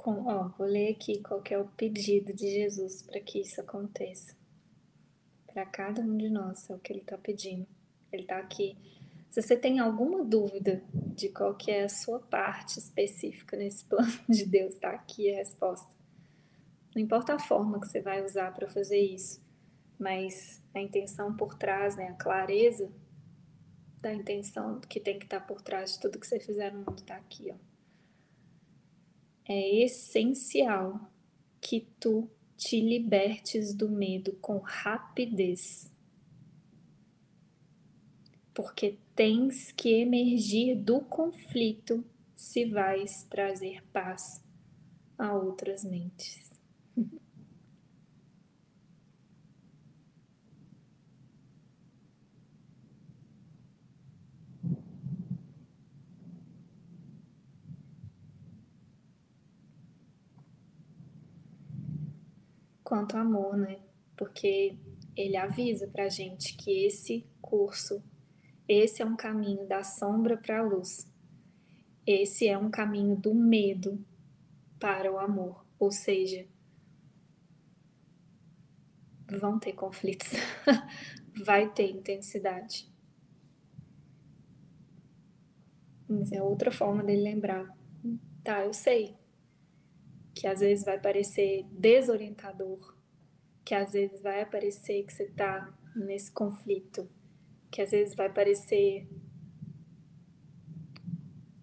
Com, 0.08 0.26
ó, 0.26 0.48
vou 0.56 0.66
ler 0.66 0.92
aqui 0.92 1.20
qual 1.20 1.42
é 1.50 1.58
o 1.58 1.66
pedido 1.66 2.32
de 2.32 2.50
Jesus 2.50 3.02
para 3.02 3.20
que 3.20 3.40
isso 3.40 3.60
aconteça. 3.60 4.34
Para 5.46 5.66
cada 5.66 6.00
um 6.00 6.16
de 6.16 6.30
nós 6.30 6.68
é 6.70 6.74
o 6.74 6.78
que 6.78 6.92
ele 6.92 7.00
está 7.00 7.18
pedindo. 7.18 7.66
Ele 8.10 8.22
está 8.22 8.38
aqui. 8.38 8.74
Se 9.28 9.42
você 9.42 9.54
tem 9.54 9.78
alguma 9.78 10.24
dúvida 10.24 10.82
de 10.94 11.28
qual 11.28 11.54
que 11.54 11.70
é 11.70 11.84
a 11.84 11.88
sua 11.90 12.20
parte 12.20 12.78
específica 12.78 13.54
nesse 13.54 13.84
plano 13.86 14.10
de 14.26 14.46
Deus, 14.46 14.74
está 14.74 14.90
aqui 14.90 15.30
a 15.30 15.36
resposta. 15.36 15.94
Não 16.94 17.02
importa 17.02 17.34
a 17.34 17.38
forma 17.38 17.78
que 17.78 17.86
você 17.86 18.00
vai 18.00 18.24
usar 18.24 18.54
para 18.54 18.66
fazer 18.66 19.00
isso, 19.00 19.42
mas 19.98 20.62
a 20.74 20.80
intenção 20.80 21.36
por 21.36 21.54
trás, 21.54 21.96
né, 21.96 22.08
a 22.08 22.14
clareza, 22.14 22.90
da 24.00 24.14
intenção 24.14 24.80
que 24.80 25.00
tem 25.00 25.18
que 25.18 25.26
estar 25.26 25.40
tá 25.40 25.46
por 25.46 25.60
trás 25.60 25.92
de 25.92 26.00
tudo 26.00 26.18
que 26.18 26.26
você 26.26 26.40
fizer 26.40 26.72
no 26.72 26.78
mundo, 26.78 27.02
tá 27.02 27.16
aqui, 27.16 27.50
ó. 27.52 27.67
É 29.48 29.82
essencial 29.82 31.10
que 31.60 31.88
tu 31.98 32.28
te 32.56 32.80
libertes 32.80 33.72
do 33.72 33.88
medo 33.88 34.32
com 34.42 34.58
rapidez. 34.58 35.90
Porque 38.52 38.98
tens 39.14 39.72
que 39.72 39.94
emergir 39.94 40.76
do 40.76 41.00
conflito 41.00 42.04
se 42.34 42.66
vais 42.66 43.24
trazer 43.24 43.82
paz 43.92 44.44
a 45.16 45.32
outras 45.32 45.82
mentes. 45.82 46.52
Quanto 62.88 63.18
amor, 63.18 63.54
né? 63.54 63.80
Porque 64.16 64.78
ele 65.14 65.36
avisa 65.36 65.86
pra 65.88 66.08
gente 66.08 66.56
que 66.56 66.86
esse 66.86 67.26
curso, 67.38 68.02
esse 68.66 69.02
é 69.02 69.04
um 69.04 69.14
caminho 69.14 69.68
da 69.68 69.84
sombra 69.84 70.38
para 70.38 70.60
a 70.60 70.62
luz. 70.62 71.06
Esse 72.06 72.48
é 72.48 72.56
um 72.56 72.70
caminho 72.70 73.14
do 73.14 73.34
medo 73.34 74.02
para 74.80 75.12
o 75.12 75.18
amor, 75.18 75.66
ou 75.78 75.92
seja, 75.92 76.46
vão 79.38 79.58
ter 79.58 79.74
conflitos, 79.74 80.30
vai 81.44 81.68
ter 81.70 81.90
intensidade. 81.90 82.90
Mas 86.08 86.32
é 86.32 86.42
outra 86.42 86.72
forma 86.72 87.04
dele 87.04 87.20
lembrar. 87.20 87.68
Tá, 88.42 88.64
eu 88.64 88.72
sei 88.72 89.17
que 90.38 90.46
às 90.46 90.60
vezes 90.60 90.84
vai 90.84 91.00
parecer 91.00 91.66
desorientador, 91.72 92.94
que 93.64 93.74
às 93.74 93.90
vezes 93.90 94.22
vai 94.22 94.48
parecer 94.48 95.02
que 95.02 95.12
você 95.12 95.24
está 95.24 95.76
nesse 95.96 96.30
conflito, 96.30 97.10
que 97.68 97.82
às 97.82 97.90
vezes 97.90 98.14
vai 98.14 98.32
parecer 98.32 99.08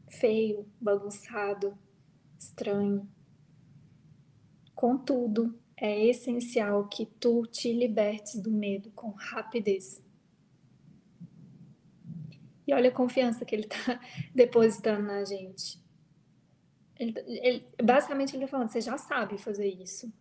feio, 0.10 0.68
bagunçado, 0.82 1.78
estranho. 2.38 3.10
Contudo, 4.76 5.58
é 5.78 6.08
essencial 6.08 6.90
que 6.90 7.06
tu 7.06 7.44
te 7.48 7.72
libertes 7.72 8.42
do 8.42 8.52
medo 8.52 8.92
com 8.92 9.12
rapidez. 9.12 10.04
E 12.68 12.74
olha 12.74 12.90
a 12.90 12.94
confiança 12.94 13.46
que 13.46 13.56
ele 13.56 13.68
está 13.68 14.02
depositando 14.36 15.04
na 15.04 15.24
gente. 15.24 15.85
Ele, 16.98 17.14
ele, 17.28 17.68
basicamente, 17.84 18.36
ele 18.36 18.44
está 18.44 18.52
falando: 18.52 18.70
você 18.70 18.82
já 18.82 18.98
sabe 18.98 19.38
fazer 19.38 19.68
isso, 19.68 20.12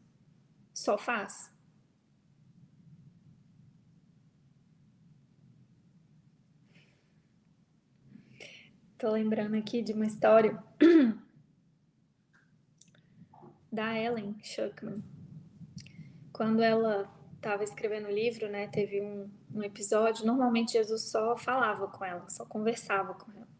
só 0.72 0.98
faz. 0.98 1.52
Tô 8.98 9.10
lembrando 9.10 9.54
aqui 9.56 9.82
de 9.82 9.92
uma 9.92 10.06
história 10.06 10.58
da 13.70 13.98
Ellen 13.98 14.34
Schuckman. 14.42 15.04
Quando 16.32 16.62
ela 16.62 17.12
estava 17.36 17.62
escrevendo 17.62 18.06
o 18.08 18.10
livro, 18.10 18.48
né, 18.48 18.66
teve 18.68 19.02
um, 19.02 19.30
um 19.54 19.62
episódio. 19.62 20.24
Normalmente 20.24 20.72
Jesus 20.72 21.10
só 21.10 21.36
falava 21.36 21.86
com 21.88 22.04
ela, 22.04 22.28
só 22.30 22.46
conversava 22.46 23.14
com 23.14 23.30
ela. 23.32 23.53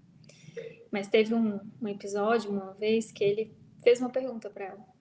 Mas 0.90 1.08
teve 1.08 1.34
um, 1.34 1.60
um 1.80 1.88
episódio, 1.88 2.50
uma 2.50 2.72
vez, 2.74 3.10
que 3.10 3.24
ele 3.24 3.54
fez 3.82 4.00
uma 4.00 4.10
pergunta 4.10 4.48
para 4.48 4.66
ela. 4.66 4.94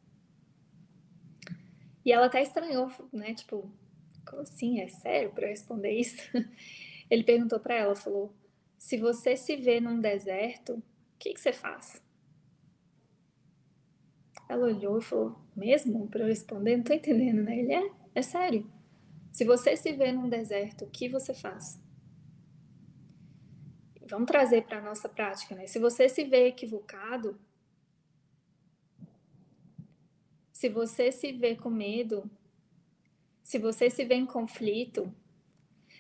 E 2.05 2.11
ela 2.11 2.25
até 2.25 2.41
estranhou, 2.41 2.91
né? 3.11 3.33
Tipo, 3.33 3.71
como 4.25 4.41
assim? 4.41 4.81
É 4.81 4.87
sério 4.87 5.31
para 5.31 5.47
responder 5.47 5.91
isso? 5.91 6.21
Ele 7.09 7.23
perguntou 7.23 7.59
para 7.59 7.75
ela, 7.75 7.95
falou: 7.95 8.33
se 8.77 8.97
você 8.97 9.37
se 9.37 9.55
vê 9.55 9.79
num 9.79 9.99
deserto, 9.99 10.73
o 10.73 10.83
que, 11.19 11.33
que 11.33 11.39
você 11.39 11.53
faz? 11.53 12.01
Ela 14.49 14.65
olhou 14.65 14.97
e 14.99 15.01
falou: 15.01 15.37
Mesmo? 15.55 16.07
Para 16.07 16.23
eu 16.23 16.27
responder? 16.27 16.77
Não 16.77 16.83
tô 16.83 16.93
entendendo, 16.93 17.43
né? 17.43 17.57
Ele 17.57 17.73
é, 17.73 17.91
é 18.15 18.21
sério. 18.21 18.69
Se 19.31 19.45
você 19.45 19.75
se 19.75 19.91
vê 19.93 20.11
num 20.11 20.29
deserto, 20.29 20.85
o 20.85 20.89
que 20.89 21.09
você 21.09 21.33
faz? 21.33 21.81
Vamos 24.09 24.27
trazer 24.27 24.63
para 24.63 24.79
a 24.79 24.81
nossa 24.81 25.07
prática, 25.07 25.55
né? 25.55 25.67
Se 25.67 25.79
você 25.79 26.09
se 26.09 26.23
vê 26.23 26.47
equivocado, 26.47 27.39
se 30.51 30.69
você 30.69 31.11
se 31.11 31.31
vê 31.31 31.55
com 31.55 31.69
medo, 31.69 32.29
se 33.43 33.59
você 33.59 33.89
se 33.89 34.05
vê 34.05 34.15
em 34.15 34.25
conflito, 34.25 35.13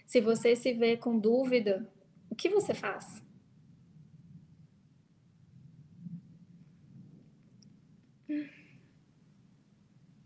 se 0.05 0.21
você 0.21 0.55
se 0.55 0.73
vê 0.73 0.97
com 0.97 1.17
dúvida, 1.17 1.89
o 2.29 2.35
que 2.35 2.49
você 2.49 2.73
faz? 2.73 3.21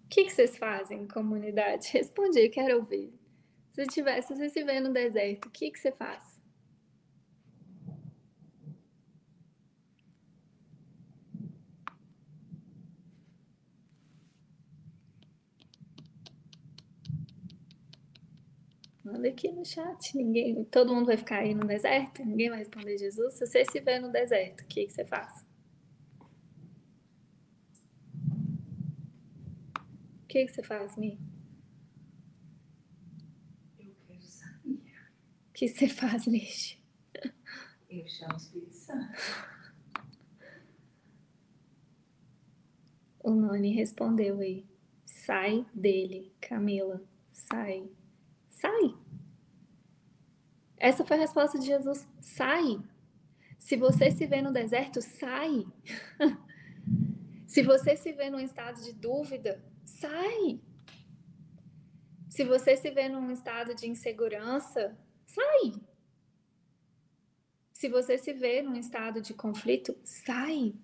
O 0.03 0.09
que, 0.09 0.23
que 0.25 0.31
vocês 0.31 0.57
fazem, 0.57 1.07
comunidade? 1.07 1.89
Responde 1.93 2.39
aí, 2.39 2.49
quero 2.49 2.77
ouvir. 2.77 3.13
Se, 3.71 3.85
tiver, 3.85 4.21
se 4.21 4.35
você 4.35 4.49
se 4.49 4.63
vê 4.63 4.79
no 4.79 4.91
deserto, 4.91 5.47
o 5.47 5.51
que, 5.51 5.69
que 5.69 5.79
você 5.79 5.91
faz? 5.91 6.36
Manda 19.27 19.29
aqui 19.29 19.51
no 19.51 19.65
chat. 19.65 20.15
Ninguém, 20.15 20.63
todo 20.65 20.93
mundo 20.93 21.07
vai 21.07 21.17
ficar 21.17 21.39
aí 21.39 21.53
no 21.53 21.65
deserto? 21.65 22.23
Ninguém 22.23 22.49
vai 22.49 22.59
responder 22.59 22.97
Jesus? 22.97 23.33
Se 23.33 23.45
você 23.45 23.65
se 23.65 23.79
vê 23.81 23.99
no 23.99 24.11
deserto, 24.11 24.61
o 24.61 24.67
que, 24.67 24.85
que 24.85 24.93
você 24.93 25.05
faz? 25.05 25.45
O 30.23 30.27
que, 30.27 30.45
que 30.45 30.51
você 30.51 30.63
faz, 30.63 30.97
Mi? 30.97 31.19
Eu 33.77 33.93
quero 34.07 34.21
saber. 34.21 34.81
O 35.49 35.53
que 35.53 35.67
você 35.67 35.87
faz, 35.89 36.25
Lixe? 36.25 36.77
Eu 37.89 38.07
chamo 38.07 38.33
o 38.33 38.37
Espírito 38.37 38.75
Santo. 38.75 39.17
O 43.19 43.31
Noni 43.31 43.73
respondeu 43.73 44.39
aí. 44.39 44.65
Sai 45.05 45.65
dele, 45.73 46.33
Camila. 46.39 47.01
Sai. 47.33 47.89
Sai. 48.49 49.06
Essa 50.77 51.05
foi 51.05 51.17
a 51.17 51.19
resposta 51.21 51.57
de 51.59 51.65
Jesus. 51.65 52.07
Sai. 52.21 52.79
Se 53.57 53.75
você 53.75 54.11
se 54.11 54.25
vê 54.25 54.41
no 54.41 54.53
deserto, 54.53 55.01
sai. 55.01 55.65
se 57.47 57.63
você 57.63 57.95
se 57.95 58.13
vê 58.13 58.29
num 58.29 58.39
estado 58.39 58.81
de 58.81 58.93
dúvida, 58.93 59.63
sai. 59.83 60.59
Se 62.29 62.43
você 62.43 62.77
se 62.77 62.91
vê 62.91 63.09
num 63.09 63.31
estado 63.31 63.73
de 63.73 63.87
insegurança, 63.87 64.95
sai. 65.25 65.73
Se 67.73 67.89
você 67.89 68.17
se 68.17 68.33
vê 68.33 68.61
num 68.61 68.75
estado 68.75 69.21
de 69.21 69.33
conflito, 69.33 69.97
sai. 70.03 70.75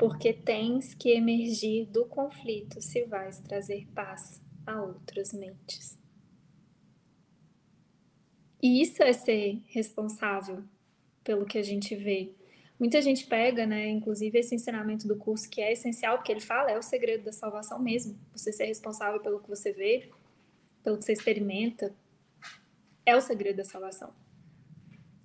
Porque 0.00 0.32
tens 0.32 0.94
que 0.94 1.10
emergir 1.10 1.84
do 1.84 2.06
conflito 2.06 2.80
se 2.80 3.04
vais 3.04 3.38
trazer 3.40 3.86
paz 3.94 4.42
a 4.66 4.80
outras 4.80 5.30
mentes. 5.34 5.98
E 8.62 8.80
isso 8.80 9.02
é 9.02 9.12
ser 9.12 9.62
responsável 9.66 10.64
pelo 11.22 11.44
que 11.44 11.58
a 11.58 11.62
gente 11.62 11.94
vê. 11.94 12.32
Muita 12.78 13.02
gente 13.02 13.26
pega, 13.26 13.66
né, 13.66 13.90
inclusive 13.90 14.38
esse 14.38 14.54
ensinamento 14.54 15.06
do 15.06 15.16
curso 15.16 15.50
que 15.50 15.60
é 15.60 15.70
essencial, 15.70 16.16
porque 16.16 16.32
ele 16.32 16.40
fala, 16.40 16.70
é 16.70 16.78
o 16.78 16.82
segredo 16.82 17.24
da 17.24 17.32
salvação 17.32 17.78
mesmo. 17.78 18.18
Você 18.32 18.54
ser 18.54 18.64
responsável 18.64 19.20
pelo 19.20 19.38
que 19.38 19.50
você 19.50 19.70
vê, 19.70 20.10
pelo 20.82 20.96
que 20.96 21.04
você 21.04 21.12
experimenta, 21.12 21.94
é 23.04 23.14
o 23.14 23.20
segredo 23.20 23.58
da 23.58 23.64
salvação. 23.66 24.14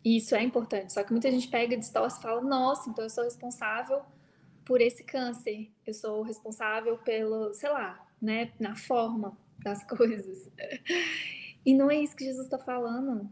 E 0.04 0.18
isso 0.18 0.36
é 0.36 0.44
importante. 0.44 0.92
Só 0.92 1.02
que 1.02 1.14
muita 1.14 1.32
gente 1.32 1.48
pega, 1.48 1.78
distorce 1.78 2.20
e 2.20 2.22
fala: 2.22 2.42
"Nossa, 2.42 2.90
então 2.90 3.06
eu 3.06 3.10
sou 3.10 3.24
responsável 3.24 4.04
por 4.66 4.82
esse 4.82 5.04
câncer. 5.04 5.72
Eu 5.86 5.94
sou 5.94 6.24
responsável 6.24 6.98
pelo, 6.98 7.54
sei 7.54 7.70
lá, 7.70 8.06
né, 8.22 8.52
na 8.60 8.76
forma 8.76 9.38
das 9.60 9.84
coisas. 9.88 10.50
E 11.66 11.74
não 11.74 11.90
é 11.90 11.96
isso 11.96 12.16
que 12.16 12.26
Jesus 12.26 12.46
está 12.46 12.58
falando. 12.58 13.30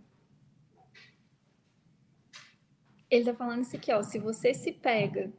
Ele 3.10 3.22
está 3.22 3.34
falando 3.34 3.62
isso 3.62 3.76
aqui, 3.76 3.92
ó. 3.92 4.02
Se 4.02 4.18
você 4.18 4.54
se 4.54 4.72
pega 4.72 5.32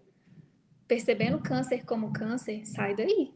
percebendo 0.87 1.41
câncer 1.41 1.85
como 1.85 2.13
câncer, 2.13 2.65
sai 2.67 2.95
daí. 2.95 3.33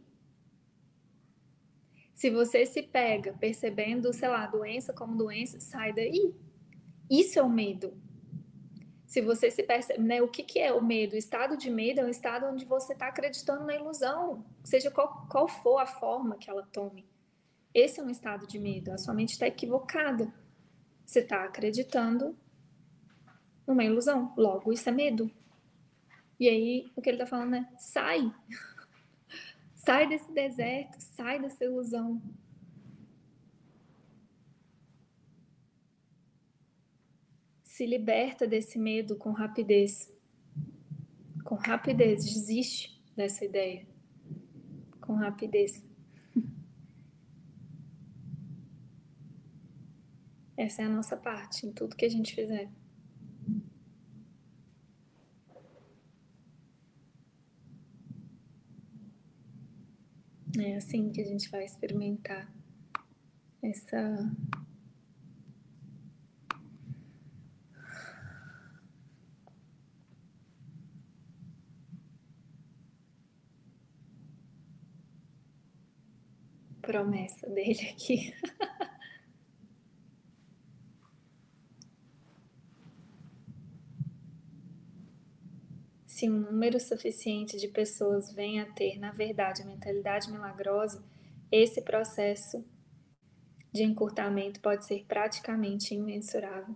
Se 2.14 2.30
você 2.30 2.66
se 2.66 2.82
pega 2.82 3.32
percebendo, 3.34 4.12
sei 4.12 4.28
lá, 4.28 4.46
doença 4.46 4.92
como 4.92 5.16
doença, 5.16 5.60
sai 5.60 5.92
daí. 5.92 6.34
Isso 7.10 7.38
é 7.38 7.42
o 7.42 7.48
medo. 7.48 7.96
Se 9.08 9.22
você 9.22 9.50
se 9.50 9.62
percebe, 9.62 10.02
né, 10.02 10.20
o 10.20 10.28
que, 10.28 10.42
que 10.42 10.58
é 10.58 10.70
o 10.70 10.84
medo? 10.84 11.14
O 11.14 11.16
estado 11.16 11.56
de 11.56 11.70
medo 11.70 12.00
é 12.00 12.04
um 12.04 12.10
estado 12.10 12.44
onde 12.44 12.66
você 12.66 12.92
está 12.92 13.08
acreditando 13.08 13.64
na 13.64 13.74
ilusão, 13.74 14.44
seja 14.62 14.90
qual, 14.90 15.26
qual 15.30 15.48
for 15.48 15.78
a 15.78 15.86
forma 15.86 16.36
que 16.36 16.50
ela 16.50 16.62
tome. 16.70 17.08
Esse 17.72 18.00
é 18.00 18.02
um 18.02 18.10
estado 18.10 18.46
de 18.46 18.58
medo. 18.58 18.92
A 18.92 18.98
sua 18.98 19.14
mente 19.14 19.30
está 19.30 19.46
equivocada. 19.46 20.30
Você 21.06 21.20
está 21.20 21.44
acreditando 21.44 22.36
numa 23.66 23.82
ilusão. 23.82 24.34
Logo, 24.36 24.74
isso 24.74 24.86
é 24.90 24.92
medo. 24.92 25.30
E 26.38 26.46
aí, 26.46 26.92
o 26.94 27.00
que 27.00 27.08
ele 27.08 27.16
está 27.16 27.26
falando 27.26 27.56
é: 27.56 27.66
sai. 27.78 28.30
sai 29.74 30.06
desse 30.06 30.30
deserto, 30.32 31.00
sai 31.00 31.40
dessa 31.40 31.64
ilusão. 31.64 32.20
Se 37.78 37.86
liberta 37.86 38.44
desse 38.44 38.76
medo 38.76 39.14
com 39.14 39.30
rapidez. 39.30 40.12
Com 41.44 41.54
rapidez, 41.54 42.24
desiste 42.24 43.00
dessa 43.14 43.44
ideia. 43.44 43.86
Com 45.00 45.14
rapidez. 45.14 45.86
Essa 50.58 50.82
é 50.82 50.86
a 50.86 50.88
nossa 50.88 51.16
parte 51.16 51.68
em 51.68 51.72
tudo 51.72 51.94
que 51.94 52.04
a 52.04 52.08
gente 52.08 52.34
fizer. 52.34 52.68
É 60.58 60.74
assim 60.74 61.12
que 61.12 61.20
a 61.20 61.24
gente 61.24 61.48
vai 61.48 61.64
experimentar 61.64 62.52
essa 63.62 64.28
promessa 76.88 77.46
dele 77.50 77.90
aqui. 77.90 78.34
Se 86.06 86.30
um 86.30 86.40
número 86.40 86.80
suficiente 86.80 87.58
de 87.58 87.68
pessoas 87.68 88.32
vem 88.32 88.58
a 88.58 88.64
ter, 88.72 88.98
na 88.98 89.12
verdade, 89.12 89.60
a 89.60 89.66
mentalidade 89.66 90.32
milagrosa, 90.32 91.04
esse 91.52 91.82
processo 91.82 92.64
de 93.70 93.82
encurtamento 93.84 94.58
pode 94.60 94.86
ser 94.86 95.04
praticamente 95.04 95.94
imensurável. 95.94 96.74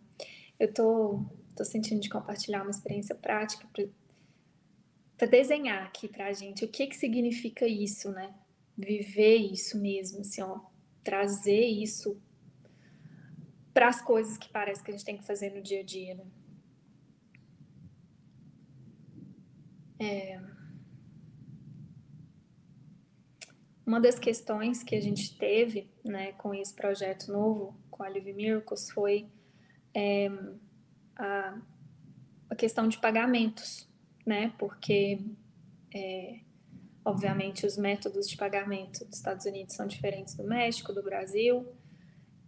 Eu 0.60 0.72
tô, 0.74 1.24
tô 1.56 1.64
sentindo 1.64 2.02
de 2.02 2.10
compartilhar 2.10 2.60
uma 2.60 2.70
experiência 2.70 3.14
prática 3.14 3.66
para 5.16 5.26
desenhar 5.26 5.86
aqui 5.86 6.06
para 6.06 6.26
a 6.26 6.32
gente 6.34 6.66
o 6.66 6.68
que, 6.68 6.86
que 6.86 6.96
significa 6.96 7.66
isso, 7.66 8.12
né? 8.12 8.41
Viver 8.76 9.36
isso 9.36 9.80
mesmo, 9.80 10.20
assim, 10.20 10.42
ó, 10.42 10.60
trazer 11.04 11.64
isso 11.64 12.20
para 13.72 13.88
as 13.88 14.00
coisas 14.00 14.36
que 14.36 14.48
parece 14.48 14.82
que 14.82 14.90
a 14.90 14.92
gente 14.92 15.04
tem 15.04 15.16
que 15.16 15.26
fazer 15.26 15.50
no 15.50 15.62
dia 15.62 15.80
a 15.80 15.82
dia, 15.82 16.14
né? 16.14 16.26
É... 19.98 20.40
Uma 23.84 24.00
das 24.00 24.18
questões 24.18 24.82
que 24.82 24.94
a 24.94 25.00
gente 25.00 25.36
teve, 25.36 25.90
né, 26.04 26.32
com 26.32 26.54
esse 26.54 26.74
projeto 26.74 27.30
novo, 27.30 27.76
com 27.90 28.02
a 28.02 28.08
Live 28.08 28.32
Miracles, 28.32 28.90
foi 28.90 29.28
é, 29.94 30.28
a, 31.16 31.60
a 32.48 32.54
questão 32.54 32.88
de 32.88 32.98
pagamentos, 32.98 33.88
né, 34.24 34.54
porque 34.56 35.20
é, 35.94 36.40
Obviamente, 37.04 37.66
os 37.66 37.76
métodos 37.76 38.28
de 38.28 38.36
pagamento 38.36 39.04
dos 39.04 39.16
Estados 39.16 39.44
Unidos 39.44 39.74
são 39.74 39.86
diferentes 39.86 40.34
do 40.34 40.44
México, 40.44 40.92
do 40.92 41.02
Brasil, 41.02 41.66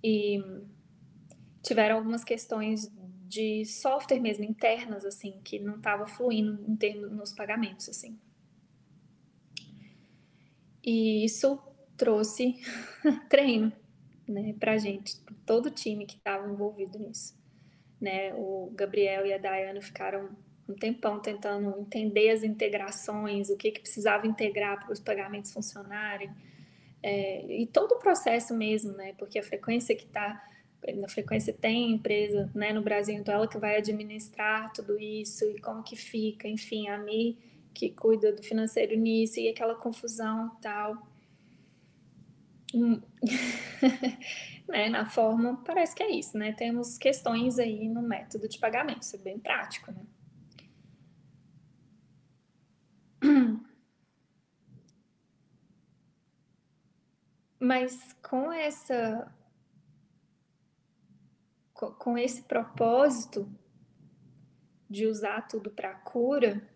e 0.03 0.41
tiveram 1.63 1.97
algumas 1.97 2.23
questões 2.23 2.93
de 3.27 3.65
software 3.65 4.21
mesmo 4.21 4.45
internas 4.45 5.05
assim 5.05 5.41
que 5.43 5.59
não 5.59 5.77
estava 5.77 6.07
fluindo 6.07 6.63
em 6.69 6.77
termos 6.77 7.11
nos 7.11 7.33
pagamentos 7.33 7.89
assim. 7.89 8.17
E 10.85 11.25
isso 11.25 11.59
trouxe 11.97 12.61
treino, 13.29 13.73
né, 14.29 14.55
para 14.61 14.77
gente, 14.77 15.19
todo 15.47 15.67
o 15.67 15.71
time 15.71 16.07
que 16.07 16.17
estava 16.17 16.49
envolvido 16.49 16.99
nisso, 16.99 17.35
né? 18.01 18.35
O 18.35 18.71
Gabriel 18.75 19.25
e 19.25 19.33
a 19.33 19.39
Dayana 19.39 19.81
ficaram 19.81 20.37
um 20.69 20.75
tempão 20.75 21.21
tentando 21.21 21.79
entender 21.79 22.31
as 22.31 22.43
integrações, 22.43 23.51
o 23.51 23.57
que, 23.57 23.71
que 23.71 23.81
precisava 23.81 24.27
integrar 24.27 24.83
para 24.83 24.93
os 24.93 25.01
pagamentos 25.01 25.53
funcionarem, 25.53 26.31
é, 27.03 27.45
e 27.61 27.67
todo 27.67 27.93
o 27.93 27.99
processo 27.99 28.55
mesmo, 28.55 28.93
né? 28.93 29.13
Porque 29.19 29.39
a 29.39 29.43
frequência 29.43 29.95
que 29.95 30.05
está, 30.05 30.43
na 30.97 31.07
frequência 31.07 31.53
tem 31.53 31.93
empresa 31.93 32.51
né, 32.55 32.73
no 32.73 32.81
Brasil, 32.81 33.15
então 33.15 33.35
ela 33.35 33.47
que 33.47 33.59
vai 33.59 33.77
administrar 33.77 34.73
tudo 34.73 34.99
isso 34.99 35.45
e 35.51 35.61
como 35.61 35.83
que 35.83 35.97
fica, 35.97 36.49
enfim, 36.49 36.89
a 36.89 36.97
Mi 36.97 37.39
que 37.75 37.91
cuida 37.91 38.33
do 38.33 38.43
financeiro 38.43 38.97
nisso 38.97 39.39
e 39.39 39.49
aquela 39.49 39.75
confusão 39.75 40.57
tal. 40.63 41.07
Hum. 42.73 43.03
né, 44.67 44.89
na 44.89 45.05
forma, 45.05 45.63
parece 45.65 45.95
que 45.95 46.03
é 46.03 46.11
isso, 46.11 46.39
né? 46.39 46.53
Temos 46.53 46.97
questões 46.97 47.59
aí 47.59 47.87
no 47.89 48.01
método 48.01 48.49
de 48.49 48.59
pagamento, 48.59 49.03
isso 49.03 49.17
é 49.17 49.19
bem 49.19 49.39
prático, 49.39 49.93
né? 49.93 50.01
Mas 57.59 58.13
com 58.23 58.53
essa 58.53 59.33
com 61.99 62.17
esse 62.17 62.43
propósito 62.43 63.51
de 64.89 65.07
usar 65.07 65.43
tudo 65.49 65.71
para 65.71 65.93
cura, 65.95 66.67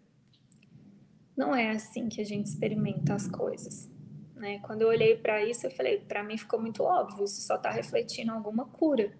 não 1.37 1.55
é 1.55 1.71
assim 1.71 2.09
que 2.09 2.21
a 2.21 2.25
gente 2.25 2.47
experimenta 2.47 3.15
as 3.15 3.29
coisas. 3.29 3.89
Né? 4.35 4.59
Quando 4.59 4.83
eu 4.83 4.89
olhei 4.89 5.17
para 5.17 5.43
isso, 5.43 5.67
eu 5.67 5.71
falei, 5.71 6.01
para 6.01 6.23
mim 6.23 6.37
ficou 6.37 6.61
muito 6.61 6.83
óbvio, 6.83 7.25
isso 7.25 7.41
só 7.41 7.55
está 7.57 7.71
refletindo 7.71 8.33
alguma 8.33 8.67
cura 8.67 9.17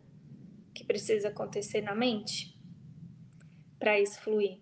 que 0.75 0.85
precisa 0.85 1.29
acontecer 1.29 1.81
na 1.81 1.95
mente 1.95 2.59
para 3.79 3.99
isso 3.99 4.21
fluir. 4.21 4.61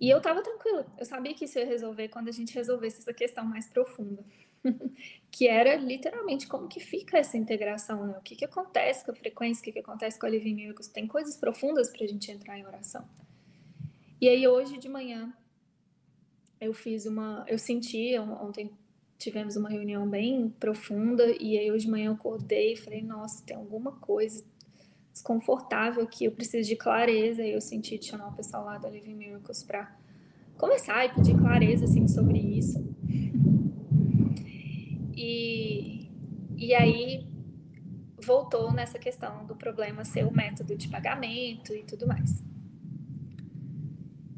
E 0.00 0.10
eu 0.10 0.18
estava 0.18 0.42
tranquila, 0.42 0.86
eu 0.98 1.06
sabia 1.06 1.34
que 1.34 1.46
isso 1.46 1.58
ia 1.58 1.66
resolver 1.66 2.08
quando 2.08 2.28
a 2.28 2.32
gente 2.32 2.54
resolvesse 2.54 3.00
essa 3.00 3.14
questão 3.14 3.44
mais 3.44 3.68
profunda. 3.68 4.22
que 5.30 5.46
era 5.46 5.76
literalmente 5.76 6.46
como 6.46 6.68
que 6.68 6.80
fica 6.80 7.18
essa 7.18 7.36
integração, 7.36 8.06
né? 8.06 8.16
O 8.18 8.22
que, 8.22 8.34
que 8.34 8.44
acontece 8.44 9.04
com 9.04 9.12
a 9.12 9.14
frequência, 9.14 9.60
o 9.60 9.64
que, 9.64 9.72
que 9.72 9.78
acontece 9.78 10.18
com 10.18 10.26
a 10.26 10.28
Living 10.28 10.54
Miracles. 10.54 10.88
Tem 10.88 11.06
coisas 11.06 11.36
profundas 11.36 11.90
para 11.90 12.04
a 12.04 12.08
gente 12.08 12.30
entrar 12.30 12.58
em 12.58 12.66
oração. 12.66 13.08
E 14.20 14.28
aí 14.28 14.46
hoje 14.48 14.78
de 14.78 14.88
manhã 14.88 15.32
eu 16.60 16.72
fiz 16.72 17.06
uma, 17.06 17.44
eu 17.46 17.58
senti 17.58 18.18
ontem 18.18 18.70
tivemos 19.18 19.56
uma 19.56 19.68
reunião 19.68 20.08
bem 20.08 20.50
profunda 20.60 21.24
e 21.40 21.58
aí 21.58 21.70
hoje 21.70 21.86
de 21.86 21.90
manhã 21.90 22.06
eu 22.06 22.12
acordei 22.12 22.74
e 22.74 22.76
falei, 22.76 23.02
nossa, 23.02 23.42
tem 23.44 23.56
alguma 23.56 23.92
coisa 23.92 24.44
desconfortável 25.16 26.02
aqui, 26.02 26.26
eu 26.26 26.32
preciso 26.32 26.68
de 26.68 26.76
clareza 26.76 27.42
e 27.42 27.50
eu 27.52 27.60
senti 27.60 27.96
de 27.96 28.04
chamar 28.04 28.28
o 28.28 28.32
pessoal 28.34 28.66
lá 28.66 28.76
da 28.76 28.90
Living 28.90 29.14
Miracles 29.14 29.62
para 29.62 29.90
começar 30.58 31.06
e 31.06 31.14
pedir 31.14 31.34
clareza 31.38 31.86
assim 31.86 32.06
sobre 32.06 32.38
isso. 32.38 32.86
E, 35.16 36.10
e 36.54 36.74
aí 36.74 37.26
voltou 38.22 38.70
nessa 38.70 38.98
questão 38.98 39.46
do 39.46 39.56
problema 39.56 40.04
ser 40.04 40.26
o 40.26 40.30
método 40.30 40.76
de 40.76 40.86
pagamento 40.86 41.74
e 41.74 41.82
tudo 41.82 42.06
mais. 42.06 42.44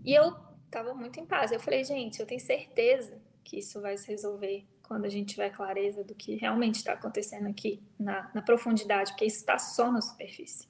E 0.05 0.15
eu 0.15 0.33
estava 0.65 0.95
muito 0.95 1.19
em 1.19 1.27
paz. 1.27 1.51
Eu 1.51 1.59
falei, 1.59 1.83
gente, 1.83 2.21
eu 2.21 2.27
tenho 2.27 2.41
certeza 2.41 3.21
que 3.43 3.59
isso 3.59 3.81
vai 3.81 3.99
se 3.99 4.07
resolver 4.09 4.65
quando 4.89 5.05
a 5.05 5.09
gente 5.11 5.35
tiver 5.35 5.51
clareza 5.51 6.03
do 6.03 6.15
que 6.15 6.37
realmente 6.37 6.77
está 6.77 6.95
acontecendo 6.95 7.47
aqui 7.47 7.79
na, 7.99 8.31
na, 8.35 8.41
profundidade, 8.41 9.13
porque 9.13 9.27
isso 9.27 9.37
está 9.37 9.59
só 9.59 9.93
na 9.93 10.01
superfície. 10.01 10.67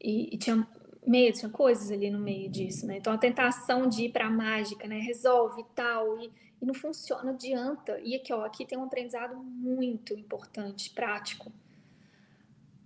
E, 0.00 0.34
e, 0.34 0.38
tinha 0.38 0.66
medo, 1.06 1.38
tinha 1.38 1.50
coisas 1.50 1.90
ali 1.90 2.10
no 2.10 2.18
meio 2.18 2.50
disso, 2.50 2.86
né? 2.86 2.96
Então 2.96 3.12
a 3.12 3.18
tentação 3.18 3.86
de 3.86 4.06
ir 4.06 4.08
para 4.12 4.26
a 4.26 4.30
mágica, 4.30 4.88
né? 4.88 4.98
Resolve 5.00 5.62
tal 5.74 6.18
e, 6.18 6.32
e 6.62 6.64
não 6.64 6.72
funciona, 6.72 7.24
não 7.24 7.34
adianta. 7.34 8.00
E 8.00 8.16
aqui, 8.16 8.32
ó, 8.32 8.42
aqui 8.42 8.64
tem 8.64 8.78
um 8.78 8.84
aprendizado 8.84 9.36
muito 9.36 10.14
importante, 10.14 10.90
prático. 10.90 11.52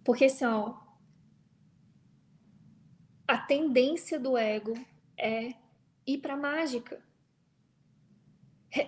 Porque 0.03 0.25
assim, 0.25 0.45
ó, 0.45 0.75
a 3.27 3.39
tendência 3.39 4.19
do 4.19 4.37
ego 4.37 4.75
é 5.17 5.55
ir 6.05 6.19
para 6.19 6.35
a 6.35 6.37
mágica 6.37 7.06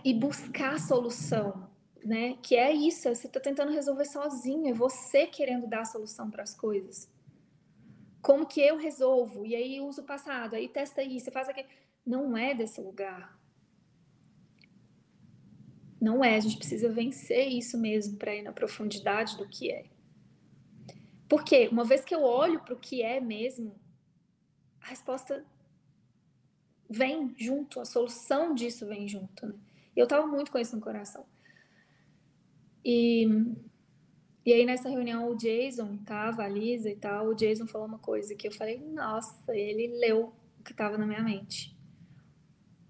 e 0.04 0.12
buscar 0.14 0.74
a 0.74 0.78
solução, 0.78 1.68
né? 2.04 2.36
Que 2.42 2.56
é 2.56 2.72
isso, 2.72 3.08
você 3.08 3.26
está 3.26 3.40
tentando 3.40 3.72
resolver 3.72 4.04
sozinho, 4.04 4.68
é 4.68 4.72
você 4.72 5.26
querendo 5.26 5.66
dar 5.66 5.80
a 5.80 5.84
solução 5.84 6.30
para 6.30 6.42
as 6.42 6.54
coisas. 6.54 7.10
Como 8.20 8.46
que 8.46 8.60
eu 8.60 8.76
resolvo? 8.76 9.46
E 9.46 9.54
aí 9.54 9.80
usa 9.80 10.02
o 10.02 10.04
passado, 10.04 10.54
aí 10.54 10.68
testa 10.68 11.02
isso, 11.02 11.30
faz 11.30 11.48
aquilo. 11.48 11.68
Não 12.04 12.36
é 12.36 12.54
desse 12.54 12.80
lugar. 12.80 13.38
Não 16.00 16.24
é, 16.24 16.36
a 16.36 16.40
gente 16.40 16.56
precisa 16.56 16.88
vencer 16.88 17.48
isso 17.48 17.76
mesmo 17.76 18.16
para 18.16 18.34
ir 18.34 18.42
na 18.42 18.52
profundidade 18.52 19.36
do 19.36 19.48
que 19.48 19.70
é. 19.70 19.84
Porque 21.28 21.68
uma 21.68 21.84
vez 21.84 22.04
que 22.04 22.14
eu 22.14 22.22
olho 22.22 22.60
para 22.60 22.74
o 22.74 22.78
que 22.78 23.02
é 23.02 23.20
mesmo, 23.20 23.74
a 24.80 24.88
resposta 24.88 25.44
vem 26.88 27.34
junto, 27.36 27.80
a 27.80 27.84
solução 27.84 28.54
disso 28.54 28.86
vem 28.86 29.06
junto, 29.06 29.46
né? 29.46 29.54
E 29.98 30.00
eu 30.00 30.06
tava 30.06 30.28
muito 30.28 30.52
com 30.52 30.58
isso 30.60 30.76
no 30.76 30.80
coração. 30.80 31.26
E, 32.84 33.26
e 34.46 34.52
aí 34.52 34.64
nessa 34.64 34.88
reunião 34.88 35.28
o 35.28 35.34
Jason 35.34 35.96
tava, 36.04 36.44
a 36.44 36.48
Lisa 36.48 36.88
e 36.88 36.94
tal, 36.94 37.26
o 37.26 37.34
Jason 37.34 37.66
falou 37.66 37.88
uma 37.88 37.98
coisa 37.98 38.32
que 38.36 38.46
eu 38.46 38.52
falei, 38.52 38.78
nossa, 38.78 39.42
ele 39.52 39.88
leu 39.98 40.32
o 40.60 40.62
que 40.62 40.72
tava 40.72 40.96
na 40.96 41.04
minha 41.04 41.20
mente. 41.20 41.76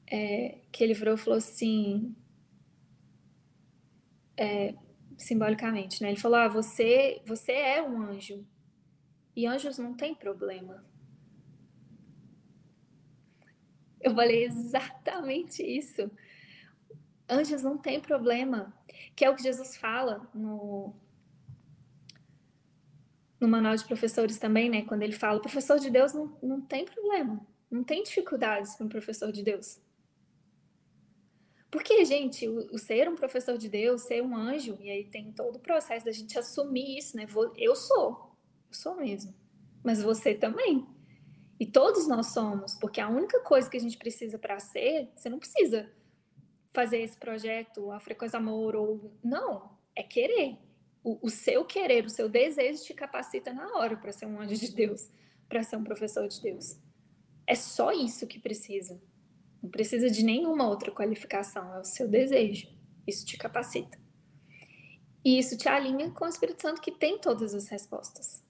É, 0.06 0.58
que 0.70 0.84
ele 0.84 0.92
virou 0.92 1.14
e 1.14 1.16
falou 1.16 1.38
assim, 1.38 2.14
é, 4.36 4.74
simbolicamente, 5.16 6.02
né? 6.02 6.10
Ele 6.10 6.20
falou, 6.20 6.36
ah, 6.36 6.48
você, 6.48 7.22
você 7.24 7.52
é 7.52 7.82
um 7.82 8.02
anjo. 8.02 8.46
E 9.34 9.46
anjos 9.46 9.78
não 9.78 9.94
tem 9.94 10.14
problema. 10.14 10.84
Eu 13.98 14.14
falei 14.14 14.44
exatamente 14.44 15.62
isso. 15.62 16.10
Anjos 17.28 17.62
não 17.62 17.76
tem 17.76 18.00
problema, 18.00 18.72
que 19.14 19.24
é 19.24 19.30
o 19.30 19.34
que 19.34 19.42
Jesus 19.42 19.76
fala 19.76 20.28
no 20.34 20.94
no 23.40 23.46
manual 23.46 23.76
de 23.76 23.84
professores 23.84 24.38
também, 24.38 24.68
né? 24.68 24.82
Quando 24.82 25.02
ele 25.02 25.12
fala, 25.12 25.40
professor 25.40 25.78
de 25.78 25.90
Deus 25.90 26.12
não, 26.12 26.36
não 26.42 26.60
tem 26.60 26.84
problema, 26.84 27.46
não 27.70 27.84
tem 27.84 28.02
dificuldades 28.02 28.74
para 28.74 28.86
um 28.86 28.88
professor 28.88 29.30
de 29.30 29.42
Deus. 29.42 29.80
Porque, 31.70 32.04
gente, 32.04 32.48
o, 32.48 32.66
o, 32.72 32.78
ser 32.78 33.08
um 33.08 33.14
professor 33.14 33.58
de 33.58 33.68
Deus, 33.68 34.02
ser 34.02 34.22
um 34.22 34.34
anjo, 34.34 34.76
e 34.80 34.90
aí 34.90 35.04
tem 35.04 35.30
todo 35.32 35.56
o 35.56 35.60
processo 35.60 36.06
da 36.06 36.12
gente 36.12 36.38
assumir 36.38 36.98
isso, 36.98 37.16
né? 37.16 37.26
Eu 37.56 37.76
sou, 37.76 38.36
eu 38.68 38.74
sou 38.74 38.96
mesmo, 38.96 39.34
mas 39.84 40.02
você 40.02 40.34
também. 40.34 40.86
E 41.60 41.66
todos 41.66 42.08
nós 42.08 42.28
somos, 42.28 42.74
porque 42.74 43.00
a 43.00 43.08
única 43.08 43.40
coisa 43.40 43.68
que 43.68 43.76
a 43.76 43.80
gente 43.80 43.98
precisa 43.98 44.38
para 44.38 44.58
ser, 44.58 45.10
você 45.14 45.28
não 45.28 45.38
precisa 45.38 45.90
fazer 46.72 46.98
esse 46.98 47.16
projeto, 47.16 47.90
a 47.90 48.00
Frequência 48.00 48.38
Amor, 48.38 48.76
ou. 48.76 49.12
Não, 49.22 49.70
é 49.94 50.02
querer. 50.02 50.58
O, 51.02 51.26
o 51.26 51.30
seu 51.30 51.64
querer, 51.64 52.04
o 52.04 52.10
seu 52.10 52.28
desejo 52.28 52.82
te 52.84 52.94
capacita 52.94 53.52
na 53.52 53.76
hora 53.76 53.96
para 53.96 54.12
ser 54.12 54.26
um 54.26 54.40
anjo 54.40 54.54
de 54.54 54.72
Deus, 54.72 55.10
para 55.48 55.62
ser 55.62 55.76
um 55.76 55.84
professor 55.84 56.26
de 56.28 56.40
Deus. 56.40 56.76
É 57.46 57.54
só 57.54 57.92
isso 57.92 58.26
que 58.26 58.38
precisa. 58.38 59.00
Não 59.62 59.70
precisa 59.70 60.10
de 60.10 60.22
nenhuma 60.22 60.68
outra 60.68 60.90
qualificação, 60.90 61.74
é 61.74 61.80
o 61.80 61.84
seu 61.84 62.06
desejo. 62.06 62.68
Isso 63.06 63.24
te 63.24 63.36
capacita. 63.36 63.98
E 65.24 65.38
isso 65.38 65.56
te 65.56 65.68
alinha 65.68 66.10
com 66.10 66.24
o 66.24 66.28
Espírito 66.28 66.62
Santo 66.62 66.80
que 66.80 66.92
tem 66.92 67.18
todas 67.18 67.54
as 67.54 67.68
respostas. 67.68 68.44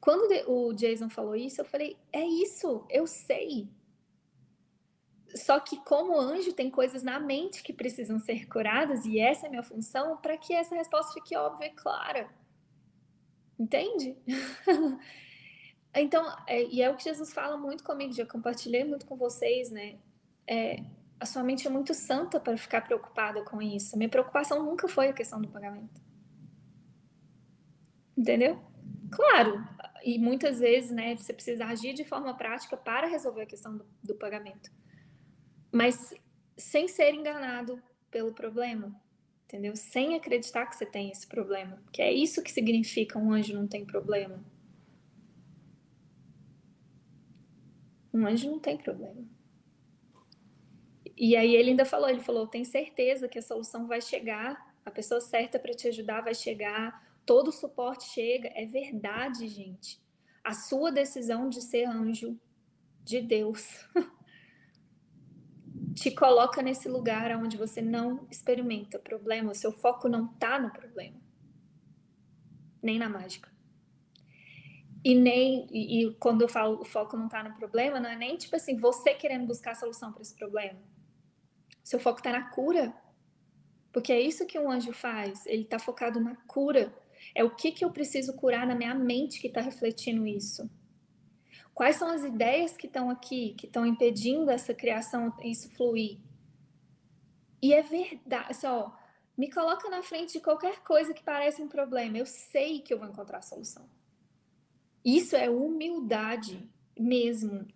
Quando 0.00 0.30
o 0.48 0.72
Jason 0.72 1.10
falou 1.10 1.34
isso, 1.34 1.60
eu 1.60 1.64
falei: 1.64 1.96
é 2.12 2.24
isso, 2.24 2.86
eu 2.88 3.06
sei. 3.06 3.68
Só 5.36 5.60
que, 5.60 5.76
como 5.84 6.18
anjo, 6.18 6.52
tem 6.52 6.70
coisas 6.70 7.02
na 7.02 7.20
mente 7.20 7.62
que 7.62 7.72
precisam 7.72 8.18
ser 8.18 8.48
curadas, 8.48 9.04
e 9.04 9.18
essa 9.18 9.44
é 9.44 9.48
a 9.48 9.50
minha 9.50 9.62
função, 9.62 10.16
para 10.16 10.36
que 10.38 10.54
essa 10.54 10.74
resposta 10.74 11.12
fique 11.12 11.36
óbvia 11.36 11.66
e 11.66 11.74
clara. 11.74 12.28
Entende? 13.58 14.16
então, 15.94 16.24
é, 16.46 16.64
e 16.64 16.80
é 16.80 16.90
o 16.90 16.96
que 16.96 17.04
Jesus 17.04 17.34
fala 17.34 17.56
muito 17.56 17.84
comigo, 17.84 18.12
já 18.12 18.24
compartilhei 18.24 18.84
muito 18.84 19.04
com 19.04 19.16
vocês, 19.16 19.70
né? 19.70 19.98
É, 20.48 20.82
a 21.20 21.26
sua 21.26 21.42
mente 21.42 21.66
é 21.66 21.70
muito 21.70 21.92
santa 21.92 22.40
para 22.40 22.56
ficar 22.56 22.82
preocupada 22.82 23.42
com 23.42 23.60
isso. 23.60 23.96
Minha 23.96 24.08
preocupação 24.08 24.62
nunca 24.62 24.88
foi 24.88 25.08
a 25.08 25.12
questão 25.12 25.40
do 25.40 25.48
pagamento. 25.48 26.00
Entendeu? 28.16 28.58
Claro, 29.10 29.66
e 30.02 30.18
muitas 30.18 30.60
vezes, 30.60 30.90
né, 30.90 31.16
você 31.16 31.32
precisa 31.32 31.66
agir 31.66 31.92
de 31.92 32.04
forma 32.04 32.34
prática 32.34 32.76
para 32.76 33.06
resolver 33.06 33.42
a 33.42 33.46
questão 33.46 33.76
do, 33.76 33.86
do 34.02 34.14
pagamento 34.14 34.70
mas 35.70 36.14
sem 36.56 36.88
ser 36.88 37.14
enganado 37.14 37.82
pelo 38.10 38.32
problema, 38.32 38.94
entendeu? 39.44 39.76
Sem 39.76 40.14
acreditar 40.14 40.66
que 40.66 40.76
você 40.76 40.86
tem 40.86 41.10
esse 41.10 41.26
problema, 41.26 41.82
que 41.92 42.00
é 42.00 42.12
isso 42.12 42.42
que 42.42 42.50
significa 42.50 43.18
um 43.18 43.32
anjo 43.32 43.54
não 43.54 43.66
tem 43.66 43.84
problema. 43.84 44.42
Um 48.12 48.26
anjo 48.26 48.50
não 48.50 48.58
tem 48.58 48.78
problema. 48.78 49.22
E 51.16 51.36
aí 51.36 51.54
ele 51.54 51.70
ainda 51.70 51.84
falou, 51.84 52.08
ele 52.08 52.20
falou, 52.20 52.46
tem 52.46 52.64
certeza 52.64 53.28
que 53.28 53.38
a 53.38 53.42
solução 53.42 53.86
vai 53.86 54.00
chegar, 54.00 54.74
a 54.84 54.90
pessoa 54.90 55.20
certa 55.20 55.58
para 55.58 55.74
te 55.74 55.88
ajudar 55.88 56.22
vai 56.22 56.34
chegar, 56.34 57.06
todo 57.24 57.48
o 57.48 57.52
suporte 57.52 58.04
chega. 58.04 58.50
É 58.54 58.64
verdade, 58.64 59.48
gente. 59.48 60.00
A 60.44 60.54
sua 60.54 60.92
decisão 60.92 61.48
de 61.48 61.60
ser 61.60 61.86
anjo 61.86 62.38
de 63.02 63.20
Deus 63.20 63.86
te 65.96 66.10
coloca 66.10 66.60
nesse 66.60 66.88
lugar 66.90 67.34
onde 67.38 67.56
você 67.56 67.80
não 67.80 68.26
experimenta 68.30 68.98
problema, 68.98 69.50
o 69.50 69.54
seu 69.54 69.72
foco 69.72 70.08
não 70.08 70.26
está 70.26 70.58
no 70.58 70.70
problema, 70.70 71.18
nem 72.82 72.98
na 72.98 73.08
mágica. 73.08 73.50
E 75.02 75.14
nem 75.14 75.66
e, 75.70 76.02
e, 76.02 76.14
quando 76.16 76.42
eu 76.42 76.48
falo 76.48 76.82
o 76.82 76.84
foco 76.84 77.16
não 77.16 77.26
está 77.26 77.42
no 77.42 77.54
problema, 77.54 77.98
não 77.98 78.10
é 78.10 78.16
nem 78.16 78.36
tipo 78.36 78.54
assim, 78.54 78.76
você 78.76 79.14
querendo 79.14 79.46
buscar 79.46 79.70
a 79.70 79.74
solução 79.74 80.12
para 80.12 80.20
esse 80.20 80.34
problema. 80.34 80.78
Seu 81.82 81.98
foco 81.98 82.18
está 82.18 82.30
na 82.30 82.50
cura. 82.50 82.92
Porque 83.92 84.12
é 84.12 84.20
isso 84.20 84.44
que 84.44 84.58
um 84.58 84.70
anjo 84.70 84.92
faz, 84.92 85.46
ele 85.46 85.62
está 85.62 85.78
focado 85.78 86.20
na 86.20 86.36
cura. 86.46 86.94
É 87.34 87.42
o 87.42 87.54
que, 87.54 87.72
que 87.72 87.82
eu 87.82 87.90
preciso 87.90 88.34
curar 88.34 88.66
na 88.66 88.74
minha 88.74 88.94
mente 88.94 89.40
que 89.40 89.46
está 89.46 89.62
refletindo 89.62 90.26
isso. 90.26 90.68
Quais 91.76 91.96
são 91.96 92.08
as 92.08 92.24
ideias 92.24 92.74
que 92.74 92.86
estão 92.86 93.10
aqui, 93.10 93.52
que 93.52 93.66
estão 93.66 93.84
impedindo 93.84 94.50
essa 94.50 94.72
criação, 94.72 95.30
isso 95.44 95.70
fluir? 95.72 96.18
E 97.60 97.74
é 97.74 97.82
verdade, 97.82 98.56
só 98.56 98.98
me 99.36 99.52
coloca 99.52 99.90
na 99.90 100.02
frente 100.02 100.32
de 100.32 100.40
qualquer 100.40 100.82
coisa 100.82 101.12
que 101.12 101.22
pareça 101.22 101.62
um 101.62 101.68
problema, 101.68 102.16
eu 102.16 102.24
sei 102.24 102.80
que 102.80 102.94
eu 102.94 102.98
vou 102.98 103.06
encontrar 103.06 103.38
a 103.38 103.42
solução. 103.42 103.86
Isso 105.04 105.36
é 105.36 105.50
humildade 105.50 106.66
mesmo. 106.98 107.68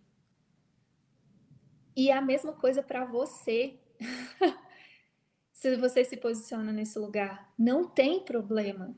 E 1.95 2.09
é 2.09 2.15
a 2.15 2.23
mesma 2.23 2.55
coisa 2.55 2.83
para 2.83 3.05
você. 3.05 3.79
se 5.53 5.77
você 5.77 6.07
se 6.07 6.17
posiciona 6.17 6.73
nesse 6.73 6.99
lugar, 6.99 7.53
não 7.59 7.87
tem 7.87 8.25
problema. 8.25 8.97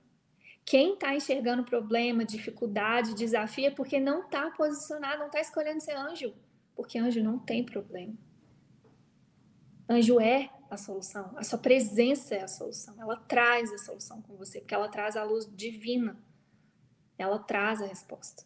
Quem 0.65 0.95
está 0.95 1.15
enxergando 1.15 1.65
problema, 1.65 2.25
dificuldade, 2.25 3.15
desafio 3.15 3.67
é 3.67 3.71
porque 3.71 3.99
não 3.99 4.23
está 4.23 4.51
posicionado, 4.51 5.19
não 5.19 5.27
está 5.27 5.41
escolhendo 5.41 5.81
ser 5.81 5.97
anjo. 5.97 6.35
Porque 6.75 6.99
anjo 6.99 7.23
não 7.23 7.39
tem 7.39 7.65
problema. 7.65 8.15
Anjo 9.89 10.21
é 10.21 10.51
a 10.71 10.77
solução, 10.77 11.35
a 11.37 11.43
sua 11.43 11.59
presença 11.59 12.35
é 12.35 12.43
a 12.43 12.49
solução. 12.49 12.95
Ela 12.99 13.17
traz 13.17 13.73
a 13.73 13.79
solução 13.79 14.23
com 14.23 14.37
você, 14.37 14.61
porque 14.61 14.75
ela 14.75 14.89
traz 14.89 15.17
a 15.17 15.25
luz 15.25 15.47
divina. 15.55 16.17
Ela 17.19 17.39
traz 17.39 17.83
a 17.83 17.87
resposta. 17.87 18.45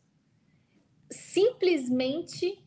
Simplesmente 1.08 2.66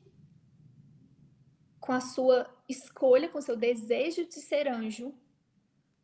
com 1.80 1.92
a 1.92 2.00
sua 2.00 2.50
escolha, 2.70 3.28
com 3.28 3.40
o 3.40 3.42
seu 3.42 3.58
desejo 3.58 4.26
de 4.26 4.36
ser 4.36 4.68
anjo, 4.68 5.14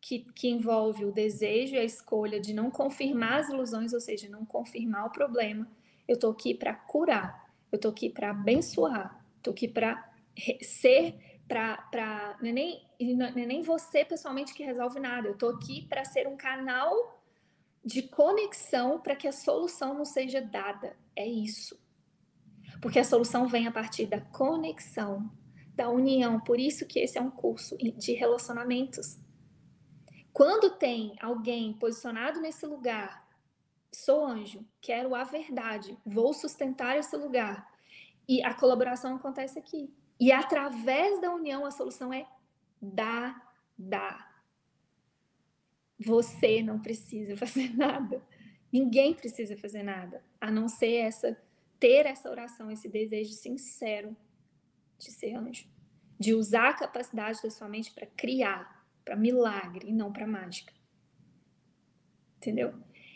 que, 0.05 0.19
que 0.35 0.47
envolve 0.47 1.03
o 1.03 1.11
desejo 1.11 1.73
e 1.73 1.79
a 1.79 1.83
escolha 1.83 2.39
de 2.39 2.53
não 2.53 2.69
confirmar 2.69 3.39
as 3.39 3.49
ilusões, 3.49 3.91
ou 3.91 3.99
seja, 3.99 4.29
não 4.29 4.45
confirmar 4.45 5.07
o 5.07 5.09
problema. 5.09 5.67
Eu 6.07 6.13
estou 6.13 6.31
aqui 6.31 6.53
para 6.53 6.75
curar, 6.75 7.51
eu 7.71 7.77
estou 7.77 7.89
aqui 7.89 8.11
para 8.11 8.29
abençoar, 8.29 9.19
estou 9.37 9.51
aqui 9.51 9.67
para 9.67 10.07
ser, 10.61 11.41
para. 11.47 12.37
Não, 12.39 12.49
é 12.49 12.51
nem, 12.51 12.87
não 13.15 13.25
é 13.25 13.45
nem 13.47 13.63
você 13.63 14.05
pessoalmente 14.05 14.53
que 14.53 14.63
resolve 14.63 14.99
nada, 14.99 15.27
eu 15.27 15.33
estou 15.33 15.49
aqui 15.49 15.87
para 15.87 16.05
ser 16.05 16.27
um 16.27 16.37
canal 16.37 17.19
de 17.83 18.03
conexão 18.03 18.99
para 18.99 19.15
que 19.15 19.27
a 19.27 19.31
solução 19.31 19.95
não 19.95 20.05
seja 20.05 20.39
dada. 20.39 20.95
É 21.15 21.25
isso. 21.25 21.79
Porque 22.79 22.99
a 22.99 23.03
solução 23.03 23.47
vem 23.47 23.65
a 23.65 23.71
partir 23.71 24.05
da 24.05 24.21
conexão, 24.21 25.31
da 25.73 25.89
união. 25.89 26.39
Por 26.39 26.59
isso 26.59 26.85
que 26.85 26.99
esse 26.99 27.17
é 27.17 27.21
um 27.21 27.31
curso 27.31 27.75
de 27.75 28.13
relacionamentos. 28.13 29.24
Quando 30.35 30.71
tem 30.71 31.15
alguém 31.21 31.71
posicionado 31.71 32.41
nesse 32.41 32.65
lugar, 32.65 33.25
sou 33.89 34.25
anjo, 34.25 34.67
quero 34.81 35.15
a 35.15 35.23
verdade, 35.23 35.97
vou 36.05 36.33
sustentar 36.33 36.97
esse 36.97 37.15
lugar. 37.15 37.65
E 38.27 38.43
a 38.43 38.53
colaboração 38.53 39.15
acontece 39.15 39.57
aqui. 39.57 39.89
E 40.19 40.33
através 40.33 41.21
da 41.21 41.33
união 41.33 41.65
a 41.65 41.71
solução 41.71 42.11
é 42.11 42.27
dar, 42.81 43.49
dar. 43.77 44.43
Você 45.97 46.61
não 46.61 46.81
precisa 46.81 47.37
fazer 47.39 47.73
nada. 47.73 48.21
Ninguém 48.69 49.13
precisa 49.13 49.55
fazer 49.55 49.83
nada, 49.83 50.21
a 50.41 50.51
não 50.51 50.67
ser 50.67 50.95
essa 50.95 51.41
ter 51.79 52.05
essa 52.05 52.29
oração, 52.29 52.69
esse 52.69 52.89
desejo 52.89 53.31
sincero 53.31 54.13
de 54.97 55.11
ser 55.11 55.33
anjo, 55.35 55.65
de 56.19 56.33
usar 56.33 56.71
a 56.71 56.77
capacidade 56.77 57.41
da 57.41 57.49
sua 57.49 57.69
mente 57.69 57.93
para 57.93 58.05
criar, 58.05 58.74
para 59.05 59.15
milagre 59.15 59.87
e 59.87 59.93
não 59.93 60.11
para 60.11 60.25
mágica. 60.25 60.73
Entendeu? 62.37 62.73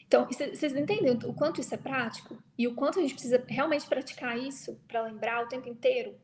Então, 0.07 0.25
vocês 0.25 0.75
entendem 0.75 1.11
o 1.25 1.33
quanto 1.33 1.59
isso 1.61 1.73
é 1.73 1.77
prático 1.77 2.41
e 2.57 2.67
o 2.67 2.73
quanto 2.73 2.97
a 2.97 3.01
gente 3.01 3.13
precisa 3.13 3.43
realmente 3.47 3.87
praticar 3.87 4.37
isso 4.37 4.79
para 4.87 5.03
lembrar 5.03 5.43
o 5.43 5.47
tempo 5.47 5.67
inteiro? 5.67 6.15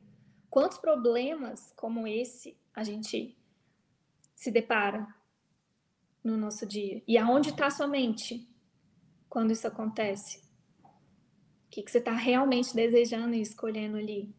Quantos 0.49 0.77
problemas 0.77 1.71
como 1.75 2.07
esse 2.07 2.57
a 2.73 2.83
gente 2.83 3.37
se 4.35 4.49
depara 4.49 5.07
no 6.23 6.37
nosso 6.37 6.65
dia? 6.65 7.03
E 7.07 7.17
aonde 7.17 7.49
está 7.49 7.67
a 7.67 7.71
sua 7.71 7.87
mente 7.87 8.47
quando 9.29 9.51
isso 9.51 9.67
acontece? 9.67 10.39
O 10.83 11.69
que, 11.69 11.83
que 11.83 11.91
você 11.91 11.99
está 11.99 12.13
realmente 12.13 12.73
desejando 12.73 13.35
e 13.35 13.41
escolhendo 13.41 13.97
ali? 13.97 14.33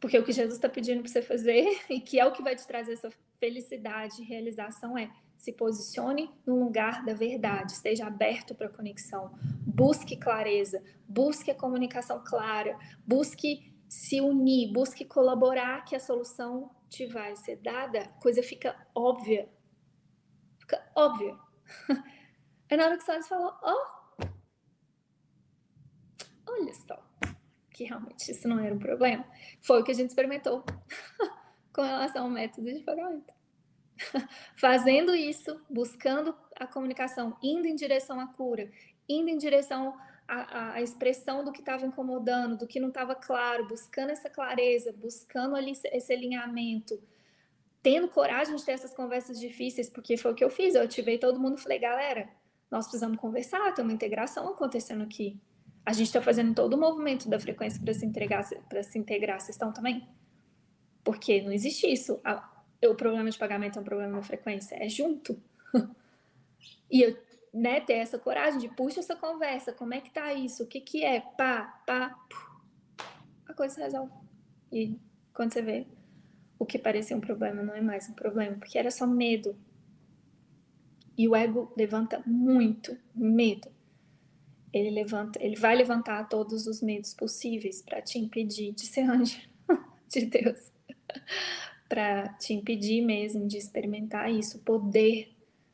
Porque 0.00 0.18
o 0.18 0.24
que 0.24 0.32
Jesus 0.32 0.54
está 0.54 0.68
pedindo 0.68 1.02
para 1.02 1.10
você 1.10 1.22
fazer, 1.22 1.80
e 1.88 2.00
que 2.00 2.20
é 2.20 2.26
o 2.26 2.32
que 2.32 2.42
vai 2.42 2.54
te 2.54 2.66
trazer 2.66 2.92
essa 2.92 3.10
felicidade 3.38 4.20
e 4.20 4.24
realização, 4.24 4.96
é 4.96 5.10
se 5.38 5.52
posicione 5.52 6.30
no 6.46 6.58
lugar 6.58 7.04
da 7.04 7.12
verdade, 7.12 7.72
esteja 7.72 8.06
aberto 8.06 8.54
para 8.54 8.68
a 8.68 8.70
conexão, 8.70 9.38
busque 9.66 10.16
clareza, 10.16 10.82
busque 11.06 11.50
a 11.50 11.54
comunicação 11.54 12.22
clara, 12.24 12.78
busque 13.06 13.72
se 13.88 14.20
unir, 14.20 14.72
busque 14.72 15.04
colaborar 15.04 15.84
que 15.84 15.94
a 15.94 16.00
solução 16.00 16.70
te 16.88 17.06
vai 17.06 17.36
ser 17.36 17.56
dada, 17.56 18.00
a 18.00 18.08
coisa 18.20 18.42
fica 18.42 18.76
óbvia. 18.94 19.48
Fica 20.58 20.84
óbvia. 20.94 21.36
Aí 22.70 22.76
na 22.76 22.84
hora 22.84 22.96
que 22.96 23.04
Salles 23.04 23.28
falou, 23.28 23.54
ó, 23.62 23.74
oh, 24.18 24.26
olha 26.48 26.74
só, 26.74 27.05
que 27.76 27.84
realmente 27.84 28.30
isso 28.30 28.48
não 28.48 28.58
era 28.58 28.74
um 28.74 28.78
problema. 28.78 29.22
Foi 29.60 29.80
o 29.80 29.84
que 29.84 29.90
a 29.90 29.94
gente 29.94 30.08
experimentou 30.08 30.64
com 31.74 31.82
relação 31.82 32.24
ao 32.24 32.30
método 32.30 32.72
de 32.72 32.80
pagamento. 32.80 33.34
Fazendo 34.56 35.14
isso, 35.14 35.60
buscando 35.68 36.34
a 36.58 36.66
comunicação, 36.66 37.36
indo 37.42 37.66
em 37.68 37.74
direção 37.74 38.18
à 38.18 38.28
cura, 38.28 38.70
indo 39.06 39.28
em 39.28 39.36
direção 39.36 39.94
à, 40.26 40.72
à 40.72 40.82
expressão 40.82 41.44
do 41.44 41.52
que 41.52 41.60
estava 41.60 41.84
incomodando, 41.84 42.56
do 42.56 42.66
que 42.66 42.80
não 42.80 42.88
estava 42.88 43.14
claro, 43.14 43.68
buscando 43.68 44.08
essa 44.08 44.30
clareza, 44.30 44.90
buscando 44.92 45.54
ali 45.54 45.72
esse 45.92 46.12
alinhamento, 46.14 46.98
tendo 47.82 48.08
coragem 48.08 48.56
de 48.56 48.64
ter 48.64 48.72
essas 48.72 48.94
conversas 48.94 49.38
difíceis, 49.38 49.90
porque 49.90 50.16
foi 50.16 50.32
o 50.32 50.34
que 50.34 50.42
eu 50.42 50.50
fiz. 50.50 50.74
Eu 50.74 50.82
ativei 50.82 51.18
todo 51.18 51.38
mundo 51.38 51.58
e 51.58 51.60
falei, 51.60 51.78
galera, 51.78 52.26
nós 52.70 52.86
precisamos 52.86 53.18
conversar, 53.18 53.74
tem 53.74 53.84
uma 53.84 53.92
integração 53.92 54.48
acontecendo 54.48 55.02
aqui. 55.02 55.38
A 55.86 55.92
gente 55.92 56.08
está 56.08 56.20
fazendo 56.20 56.54
todo 56.54 56.74
o 56.74 56.78
movimento 56.78 57.28
da 57.28 57.38
frequência 57.38 57.80
para 57.80 57.94
se, 57.94 58.04
integrar, 58.04 58.44
para 58.68 58.82
se 58.82 58.98
integrar. 58.98 59.40
Vocês 59.40 59.54
estão 59.54 59.72
também? 59.72 60.06
Porque 61.02 61.40
não 61.40 61.52
existe 61.52 61.86
isso 61.86 62.20
o 62.84 62.94
problema 62.94 63.30
de 63.30 63.38
pagamento 63.38 63.78
é 63.78 63.82
um 63.82 63.84
problema 63.84 64.20
de 64.20 64.26
frequência, 64.26 64.76
é 64.76 64.88
junto. 64.88 65.40
e 66.90 67.02
eu, 67.02 67.16
né, 67.52 67.80
ter 67.80 67.94
essa 67.94 68.18
coragem 68.18 68.58
de 68.58 68.68
puxa 68.68 69.00
essa 69.00 69.16
conversa, 69.16 69.72
como 69.72 69.94
é 69.94 70.00
que 70.00 70.10
tá 70.10 70.32
isso? 70.32 70.64
O 70.64 70.66
que 70.66 70.80
que 70.80 71.04
é? 71.04 71.20
Pá, 71.20 71.82
pá, 71.86 72.16
a 73.46 73.54
coisa 73.54 73.82
resolve. 73.82 74.12
E 74.72 74.98
quando 75.32 75.52
você 75.52 75.62
vê, 75.62 75.86
o 76.58 76.66
que 76.66 76.78
parecia 76.78 77.16
um 77.16 77.20
problema 77.20 77.62
não 77.62 77.74
é 77.74 77.80
mais 77.80 78.08
um 78.08 78.14
problema, 78.14 78.56
porque 78.56 78.78
era 78.78 78.90
só 78.90 79.06
medo. 79.06 79.56
E 81.16 81.26
o 81.26 81.34
ego 81.34 81.72
levanta 81.76 82.22
muito 82.26 82.96
medo. 83.14 83.70
Ele 84.72 84.90
levanta, 84.90 85.42
ele 85.42 85.56
vai 85.56 85.74
levantar 85.76 86.28
todos 86.28 86.66
os 86.66 86.82
medos 86.82 87.14
possíveis 87.14 87.82
para 87.82 88.02
te 88.02 88.18
impedir 88.18 88.72
de 88.72 88.86
ser 88.86 89.02
anjo 89.10 89.40
de 90.08 90.26
Deus 90.26 90.70
para 91.88 92.28
te 92.34 92.52
impedir 92.52 93.02
mesmo 93.02 93.46
de 93.46 93.56
experimentar 93.56 94.30
isso, 94.30 94.58
o 94.58 94.60
poder 94.60 95.32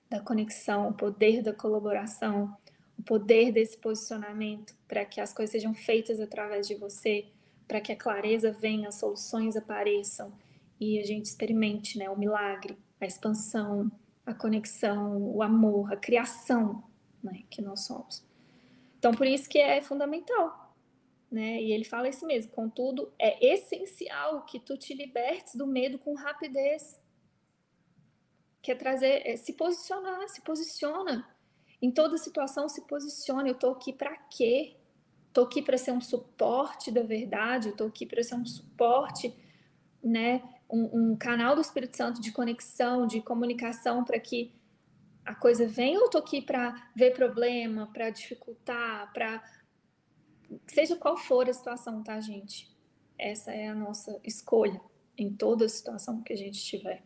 da 0.09 0.21
conexão, 0.21 0.91
o 0.91 0.95
poder 0.95 1.43
da 1.43 1.53
colaboração, 1.53 2.55
o 2.99 3.03
poder 3.03 3.51
desse 3.51 3.79
posicionamento 3.79 4.75
para 4.87 5.05
que 5.05 5.21
as 5.21 5.33
coisas 5.33 5.53
sejam 5.53 5.75
feitas 5.75 6.21
através 6.21 6.69
de 6.69 6.75
você, 6.75 7.27
para 7.67 7.81
que 7.81 7.93
a 7.93 7.97
clareza 7.97 8.53
venha, 8.53 8.89
as 8.89 8.97
soluções 8.97 9.57
apareçam 9.57 10.33
e 10.79 10.99
a 10.99 11.05
gente 11.05 11.27
experimente, 11.27 11.99
né, 11.99 12.11
o 12.11 12.19
milagre, 12.19 12.77
a 13.01 13.07
expansão, 13.07 13.91
a 14.27 14.35
conexão, 14.35 15.17
o 15.17 15.43
amor, 15.43 15.93
a 15.93 15.97
criação, 15.97 16.85
né, 17.23 17.43
que 17.49 17.63
nós 17.63 17.87
somos. 17.87 18.23
Então, 19.03 19.13
por 19.13 19.27
isso 19.27 19.49
que 19.49 19.59
é 19.59 19.83
fundamental 19.83 20.63
né? 21.33 21.63
E 21.63 21.73
ele 21.73 21.85
fala 21.85 22.09
isso 22.09 22.27
mesmo. 22.27 22.53
Contudo, 22.53 23.11
é 23.19 23.45
essencial 23.55 24.45
que 24.45 24.61
tu 24.61 24.77
te 24.77 24.93
libertes 24.93 25.55
do 25.55 25.67
medo 25.67 25.99
com 25.99 26.15
rapidez. 26.15 27.01
Quer 28.61 28.77
trazer, 28.77 29.27
é, 29.27 29.35
se 29.37 29.55
posicionar, 29.55 30.29
se 30.29 30.43
posiciona. 30.43 31.27
Em 31.81 31.91
toda 31.91 32.19
situação, 32.19 32.69
se 32.69 32.83
posiciona. 32.83 33.49
Eu 33.49 33.55
tô 33.55 33.71
aqui 33.71 33.95
para 33.95 34.15
quê? 34.15 34.77
Tô 35.33 35.45
aqui 35.45 35.63
para 35.63 35.79
ser 35.79 35.93
um 35.93 36.03
suporte 36.03 36.91
da 36.91 37.03
verdade. 37.03 37.73
Tô 37.73 37.87
aqui 37.87 38.05
para 38.05 38.23
ser 38.23 38.35
um 38.35 38.45
suporte, 38.45 39.35
né? 40.05 40.43
Um, 40.71 41.13
um 41.13 41.17
canal 41.17 41.55
do 41.55 41.63
Espírito 41.63 41.97
Santo 41.97 42.21
de 42.21 42.31
conexão, 42.31 43.07
de 43.07 43.23
comunicação 43.23 44.05
para 44.05 44.21
que 44.21 44.53
a 45.25 45.35
coisa 45.35 45.67
venha. 45.67 45.99
Ou 45.99 46.07
eu 46.07 46.11
tô 46.11 46.19
aqui 46.19 46.41
para 46.41 46.91
ver 46.95 47.15
problema, 47.15 47.91
para 47.93 48.11
dificultar, 48.11 49.13
para 49.13 49.43
seja 50.67 50.97
qual 50.97 51.17
for 51.17 51.49
a 51.49 51.53
situação, 51.53 52.03
tá, 52.03 52.21
gente? 52.21 52.71
Essa 53.19 53.53
é 53.53 53.69
a 53.69 53.75
nossa 53.75 54.21
escolha 54.25 54.81
em 55.17 55.33
toda 55.33 55.69
situação 55.69 56.23
que 56.23 56.33
a 56.33 56.37
gente 56.37 56.63
tiver. 56.63 57.03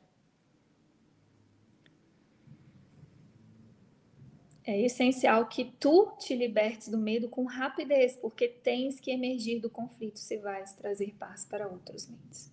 É 4.64 4.80
essencial 4.80 5.46
que 5.46 5.64
tu 5.78 6.16
te 6.18 6.34
libertes 6.34 6.88
do 6.88 6.98
medo 6.98 7.28
com 7.28 7.44
rapidez, 7.44 8.16
porque 8.16 8.48
tens 8.48 8.98
que 8.98 9.12
emergir 9.12 9.60
do 9.60 9.70
conflito 9.70 10.18
se 10.18 10.38
vais 10.38 10.72
trazer 10.72 11.14
paz 11.16 11.44
para 11.44 11.68
outros 11.68 12.08
mentes. 12.08 12.50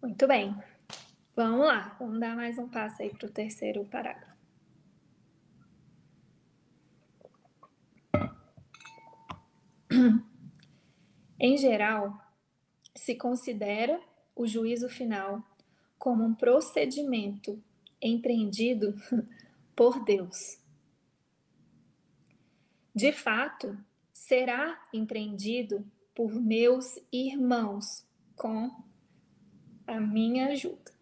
Muito 0.00 0.26
bem. 0.28 0.54
Vamos 1.36 1.66
lá, 1.66 1.96
vamos 1.98 2.20
dar 2.20 2.36
mais 2.36 2.58
um 2.58 2.68
passo 2.68 3.02
aí 3.02 3.10
para 3.10 3.26
o 3.26 3.30
terceiro 3.30 3.84
parágrafo. 3.86 4.32
Em 11.40 11.56
geral, 11.56 12.16
se 12.94 13.16
considera 13.16 14.00
o 14.36 14.46
juízo 14.46 14.88
final 14.88 15.42
como 15.98 16.22
um 16.22 16.32
procedimento 16.32 17.60
empreendido 18.00 18.94
por 19.74 20.04
Deus. 20.04 20.60
De 22.94 23.10
fato, 23.10 23.76
será 24.12 24.80
empreendido 24.92 25.84
por 26.14 26.32
meus 26.32 26.96
irmãos 27.12 28.06
com 28.36 28.70
a 29.84 29.98
minha 29.98 30.46
ajuda. 30.50 30.94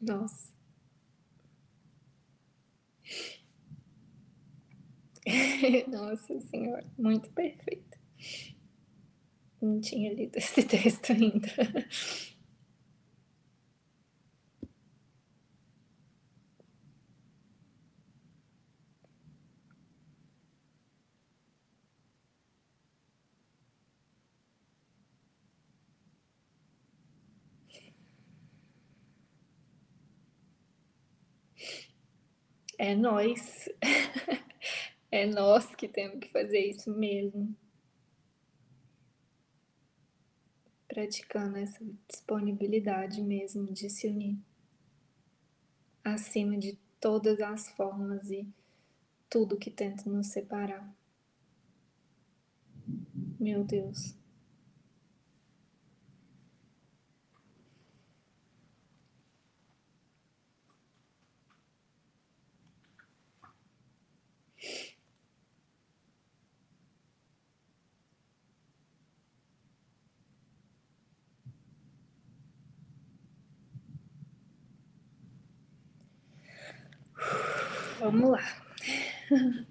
Nossa. 0.00 0.46
Nossa 5.88 6.40
Senhora, 6.40 6.84
muito 6.98 7.30
perfeito. 7.30 7.96
Não 9.60 9.80
tinha 9.80 10.12
lido 10.12 10.36
esse 10.36 10.62
texto 10.64 11.12
ainda. 11.12 11.48
É 32.78 32.94
nós. 32.94 33.68
É 35.10 35.26
nós 35.26 35.74
que 35.74 35.88
temos 35.88 36.18
que 36.18 36.30
fazer 36.30 36.60
isso 36.60 36.90
mesmo. 36.90 37.54
Praticando 40.88 41.56
essa 41.56 41.84
disponibilidade 42.08 43.22
mesmo 43.22 43.72
de 43.72 43.88
se 43.90 44.08
unir 44.08 44.38
acima 46.02 46.56
de 46.56 46.78
todas 47.00 47.40
as 47.40 47.68
formas 47.70 48.30
e 48.30 48.46
tudo 49.28 49.56
que 49.56 49.70
tenta 49.70 50.08
nos 50.08 50.28
separar. 50.28 50.94
Meu 53.38 53.64
Deus. 53.64 54.14
Vamos 77.98 78.30
lá. 78.30 78.44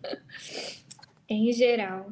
em 1.30 1.51
geral, 1.53 2.11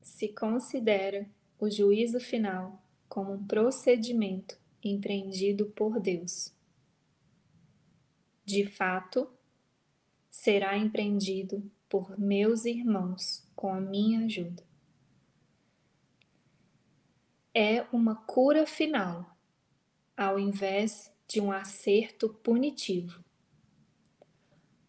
se 0.00 0.26
considera 0.28 1.24
o 1.56 1.70
juízo 1.70 2.18
final 2.18 2.82
como 3.08 3.34
um 3.34 3.46
procedimento 3.46 4.58
empreendido 4.82 5.66
por 5.66 6.00
Deus. 6.00 6.52
De 8.44 8.66
fato, 8.66 9.30
será 10.28 10.76
empreendido 10.76 11.70
por 11.88 12.18
meus 12.18 12.64
irmãos 12.64 13.46
com 13.54 13.72
a 13.72 13.80
minha 13.80 14.24
ajuda. 14.24 14.64
É 17.54 17.86
uma 17.92 18.16
cura 18.16 18.66
final, 18.66 19.36
ao 20.16 20.40
invés 20.40 21.12
de 21.28 21.40
um 21.40 21.52
acerto 21.52 22.30
punitivo 22.30 23.22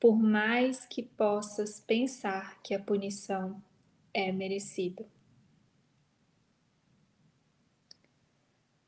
por 0.03 0.21
mais 0.21 0.85
que 0.85 1.01
possas 1.01 1.79
pensar 1.79 2.61
que 2.61 2.73
a 2.73 2.79
punição 2.79 3.63
é 4.13 4.33
merecida. 4.33 5.07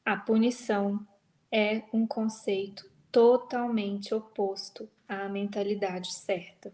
A 0.03 0.17
punição 0.17 1.07
é 1.49 1.83
um 1.93 2.05
conceito 2.05 2.91
totalmente 3.13 4.13
oposto 4.13 4.89
à 5.07 5.29
mentalidade 5.29 6.13
certa. 6.13 6.73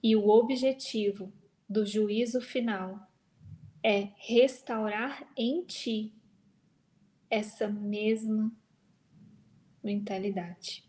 E 0.00 0.14
o 0.14 0.28
objetivo 0.28 1.32
do 1.68 1.84
juízo 1.84 2.40
final 2.40 3.04
é 3.82 4.10
restaurar 4.16 5.28
em 5.36 5.64
ti 5.64 6.14
essa 7.28 7.66
mesma 7.66 8.52
mentalidade. 9.82 10.85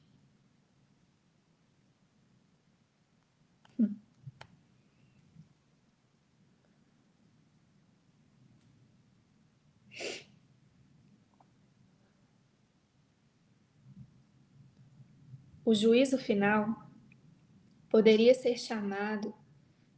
O 15.68 15.76
juízo 15.76 16.18
final 16.18 16.90
poderia 17.90 18.34
ser 18.34 18.58
chamado 18.58 19.36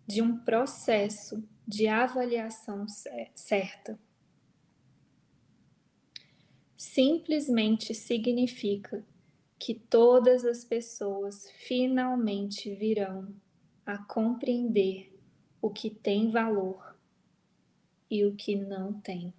de 0.07 0.20
um 0.20 0.36
processo 0.39 1.47
de 1.67 1.86
avaliação 1.86 2.88
certa. 3.36 3.99
Simplesmente 6.76 7.93
significa 7.93 9.05
que 9.59 9.76
todas 9.76 10.43
as 10.43 10.65
pessoas 10.65 11.47
finalmente 11.59 12.74
virão 12.74 13.32
a 13.86 13.95
compreender 13.95 15.15
o 15.61 15.70
que 15.70 15.91
tem 15.91 16.32
valor 16.32 16.97
e 18.09 18.26
o 18.26 18.36
que 18.36 18.55
não 18.55 18.91
tem. 18.91 19.32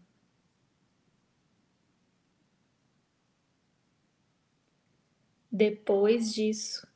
Depois 5.52 6.32
disso, 6.32 6.86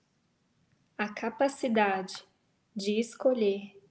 a 0.97 1.09
capacidade 1.09 2.25
de 2.75 3.01
escolher 3.01 3.83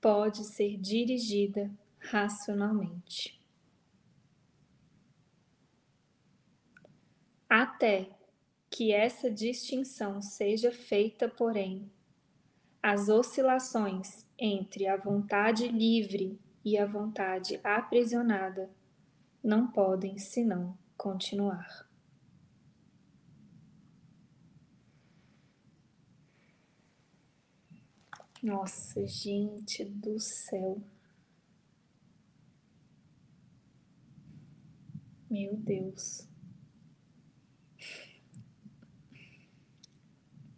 pode 0.00 0.44
ser 0.44 0.78
dirigida 0.78 1.70
racionalmente. 1.98 3.38
Até 7.48 8.10
que 8.70 8.92
essa 8.92 9.30
distinção 9.30 10.22
seja 10.22 10.70
feita, 10.70 11.28
porém, 11.28 11.90
as 12.82 13.08
oscilações 13.08 14.26
entre 14.38 14.86
a 14.86 14.96
vontade 14.96 15.68
livre 15.68 16.38
e 16.64 16.78
a 16.78 16.86
vontade 16.86 17.58
aprisionada 17.64 18.70
não 19.42 19.66
podem 19.66 20.18
senão 20.18 20.76
continuar. 20.96 21.87
Nossa, 28.42 29.04
gente 29.04 29.84
do 29.84 30.20
céu. 30.20 30.80
Meu 35.28 35.56
Deus. 35.56 36.28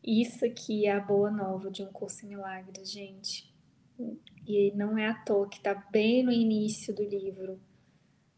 Isso 0.04 0.44
aqui 0.44 0.86
é 0.86 0.92
a 0.92 1.00
boa 1.00 1.30
nova 1.30 1.70
de 1.70 1.82
um 1.82 1.90
curso 1.90 2.26
em 2.26 2.28
milagres, 2.28 2.90
gente. 2.90 3.50
E 4.46 4.72
não 4.72 4.98
é 4.98 5.08
à 5.08 5.14
toa 5.14 5.48
que 5.48 5.60
tá 5.60 5.74
bem 5.90 6.22
no 6.22 6.32
início 6.32 6.94
do 6.94 7.02
livro, 7.02 7.58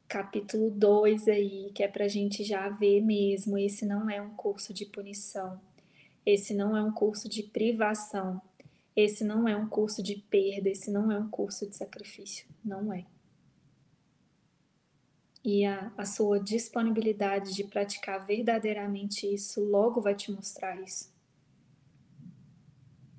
capítulo 0.06 0.70
2 0.70 1.26
aí, 1.26 1.72
que 1.74 1.82
é 1.82 1.88
pra 1.88 2.06
gente 2.06 2.44
já 2.44 2.68
ver 2.68 3.00
mesmo. 3.00 3.58
Esse 3.58 3.84
não 3.84 4.08
é 4.08 4.22
um 4.22 4.34
curso 4.36 4.72
de 4.72 4.86
punição. 4.86 5.60
Esse 6.24 6.54
não 6.54 6.76
é 6.76 6.82
um 6.82 6.92
curso 6.92 7.28
de 7.28 7.42
privação 7.42 8.40
esse 8.94 9.24
não 9.24 9.48
é 9.48 9.56
um 9.56 9.68
curso 9.68 10.02
de 10.02 10.16
perda, 10.16 10.68
esse 10.68 10.90
não 10.90 11.10
é 11.10 11.18
um 11.18 11.28
curso 11.28 11.66
de 11.68 11.76
sacrifício. 11.76 12.46
Não 12.64 12.92
é. 12.92 13.06
E 15.44 15.64
a, 15.64 15.92
a 15.96 16.04
sua 16.04 16.38
disponibilidade 16.38 17.54
de 17.54 17.64
praticar 17.64 18.24
verdadeiramente 18.24 19.26
isso 19.26 19.64
logo 19.64 20.00
vai 20.00 20.14
te 20.14 20.30
mostrar 20.30 20.80
isso. 20.80 21.12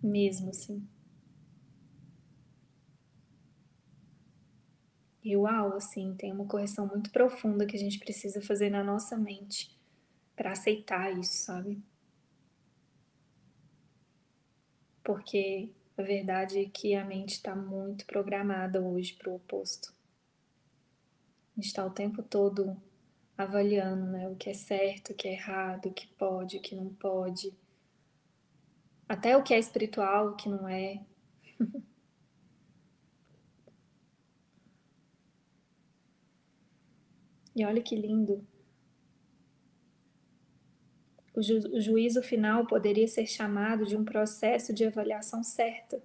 Mesmo 0.01 0.49
assim. 0.49 0.87
E 5.23 5.35
uau, 5.37 5.73
assim, 5.73 6.13
tem 6.15 6.33
uma 6.33 6.45
correção 6.45 6.85
muito 6.85 7.09
profunda 7.09 7.65
que 7.65 7.77
a 7.77 7.79
gente 7.79 7.97
precisa 7.97 8.41
fazer 8.41 8.69
na 8.69 8.83
nossa 8.83 9.17
mente 9.17 9.77
para 10.35 10.51
aceitar 10.51 11.17
isso, 11.17 11.45
sabe? 11.45 11.81
Porque 15.03 15.69
a 15.97 16.01
verdade 16.01 16.59
é 16.59 16.69
que 16.69 16.95
a 16.95 17.03
mente 17.05 17.33
está 17.33 17.55
muito 17.55 18.05
programada 18.05 18.81
hoje 18.81 19.13
para 19.13 19.31
o 19.31 19.35
oposto. 19.35 19.93
A 21.51 21.55
gente 21.55 21.67
está 21.67 21.85
o 21.85 21.91
tempo 21.91 22.23
todo 22.23 22.75
avaliando 23.37 24.05
né, 24.05 24.27
o 24.29 24.35
que 24.35 24.49
é 24.49 24.53
certo, 24.53 25.11
o 25.11 25.15
que 25.15 25.27
é 25.27 25.33
errado, 25.33 25.87
o 25.87 25.93
que 25.93 26.07
pode, 26.07 26.57
o 26.57 26.61
que 26.61 26.75
não 26.75 26.93
pode. 26.95 27.53
Até 29.07 29.37
o 29.37 29.43
que 29.43 29.53
é 29.53 29.59
espiritual, 29.59 30.29
o 30.29 30.35
que 30.35 30.49
não 30.49 30.67
é. 30.67 30.99
e 37.55 37.63
olha 37.65 37.81
que 37.83 37.95
lindo 37.95 38.43
o, 41.35 41.41
ju 41.41 41.59
o 41.71 41.79
juízo 41.81 42.21
final 42.21 42.65
poderia 42.65 43.07
ser 43.07 43.25
chamado 43.25 43.85
de 43.85 43.97
um 43.97 44.05
processo 44.05 44.73
de 44.73 44.85
avaliação 44.85 45.43
certa. 45.43 46.01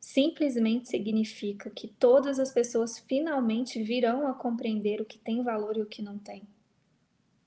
simplesmente 0.00 0.88
significa 0.88 1.70
que 1.70 1.86
todas 1.86 2.38
as 2.40 2.50
pessoas 2.52 2.98
finalmente 2.98 3.82
virão 3.82 4.26
a 4.26 4.34
compreender 4.34 5.00
o 5.00 5.04
que 5.04 5.18
tem 5.18 5.42
valor 5.42 5.76
e 5.76 5.82
o 5.82 5.86
que 5.86 6.02
não 6.02 6.18
tem. 6.18 6.42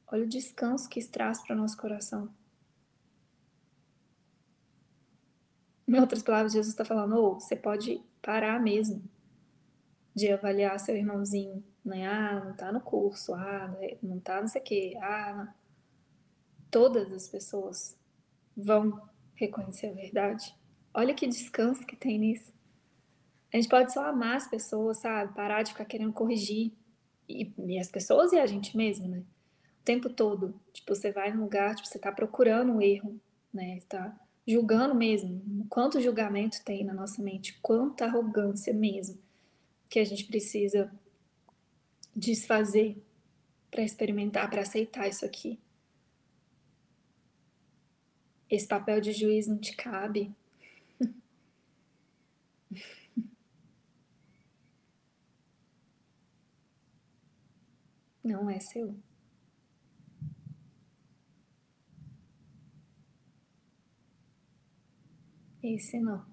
Olha 0.07 0.23
o 0.23 0.29
descanso 0.29 0.87
que 0.87 0.99
isso 0.99 1.11
traz 1.11 1.41
para 1.41 1.55
o 1.55 1.59
nosso 1.59 1.75
coração. 1.75 2.29
Em 5.87 5.99
outras 5.99 6.23
palavras, 6.23 6.53
Jesus 6.53 6.73
está 6.73 6.85
falando: 6.85 7.15
oh, 7.17 7.33
você 7.39 7.55
pode 7.55 8.01
parar 8.21 8.61
mesmo 8.61 9.03
de 10.15 10.31
avaliar 10.31 10.79
seu 10.79 10.95
irmãozinho, 10.95 11.63
né? 11.83 12.07
Ah, 12.07 12.41
não 12.45 12.53
tá 12.55 12.71
no 12.71 12.79
curso, 12.79 13.33
ah, 13.33 13.75
não 14.01 14.19
tá 14.19 14.39
não 14.39 14.47
sei 14.47 14.61
o 14.61 14.63
quê, 14.63 14.93
ah. 15.01 15.53
Todas 16.73 17.13
as 17.13 17.27
pessoas 17.27 17.95
vão 18.57 18.99
reconhecer 19.35 19.89
a 19.89 19.93
verdade. 19.93 20.55
Olha 20.91 21.13
que 21.13 21.27
descanso 21.27 21.85
que 21.85 21.95
tem 21.95 22.17
nisso. 22.17 22.51
A 23.53 23.57
gente 23.57 23.69
pode 23.69 23.93
só 23.93 24.07
amar 24.07 24.37
as 24.37 24.49
pessoas, 24.49 24.97
sabe? 24.97 25.35
Parar 25.35 25.61
de 25.61 25.69
ficar 25.69 25.85
querendo 25.85 26.11
corrigir. 26.11 26.71
E, 27.29 27.53
e 27.59 27.77
as 27.77 27.89
pessoas 27.89 28.33
e 28.33 28.39
a 28.39 28.47
gente 28.47 28.75
mesmo, 28.75 29.07
né? 29.07 29.19
O 29.19 29.83
tempo 29.85 30.09
todo. 30.09 30.59
Tipo, 30.73 30.95
você 30.95 31.11
vai 31.11 31.31
num 31.31 31.43
lugar, 31.43 31.75
tipo, 31.75 31.87
você 31.87 31.99
tá 31.99 32.11
procurando 32.11 32.71
um 32.71 32.81
erro, 32.81 33.21
né? 33.53 33.79
Tá 33.87 34.19
julgando 34.47 34.95
mesmo. 34.95 35.67
Quanto 35.69 36.01
julgamento 36.01 36.65
tem 36.65 36.83
na 36.83 36.93
nossa 36.95 37.21
mente, 37.21 37.59
quanta 37.61 38.05
arrogância 38.05 38.73
mesmo 38.73 39.21
que 39.87 39.99
a 39.99 40.03
gente 40.03 40.25
precisa 40.25 40.91
desfazer 42.15 42.97
para 43.69 43.83
experimentar, 43.83 44.49
para 44.49 44.63
aceitar 44.63 45.07
isso 45.07 45.23
aqui. 45.23 45.59
Esse 48.49 48.67
papel 48.67 49.01
de 49.01 49.11
juiz 49.11 49.47
não 49.47 49.57
te 49.57 49.75
cabe. 49.75 50.31
Não 58.23 58.49
é 58.49 58.59
seu. 58.59 58.95
Esse 65.63 65.99
não. 65.99 66.23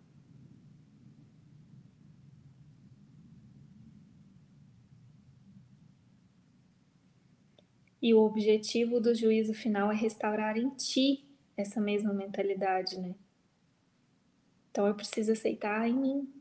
E 8.03 8.12
o 8.15 8.19
objetivo 8.20 8.99
do 9.01 9.15
juízo 9.15 9.55
final 9.55 9.93
é 9.93 9.95
restaurar 9.95 10.57
em 10.57 10.70
ti 10.70 11.30
essa 11.61 11.81
mesma 11.81 12.12
mentalidade, 12.12 12.99
né? 12.99 13.15
Então 14.70 14.87
eu 14.87 14.95
preciso 14.95 15.32
aceitar 15.32 15.89
em 15.89 15.95
mim. 15.95 16.32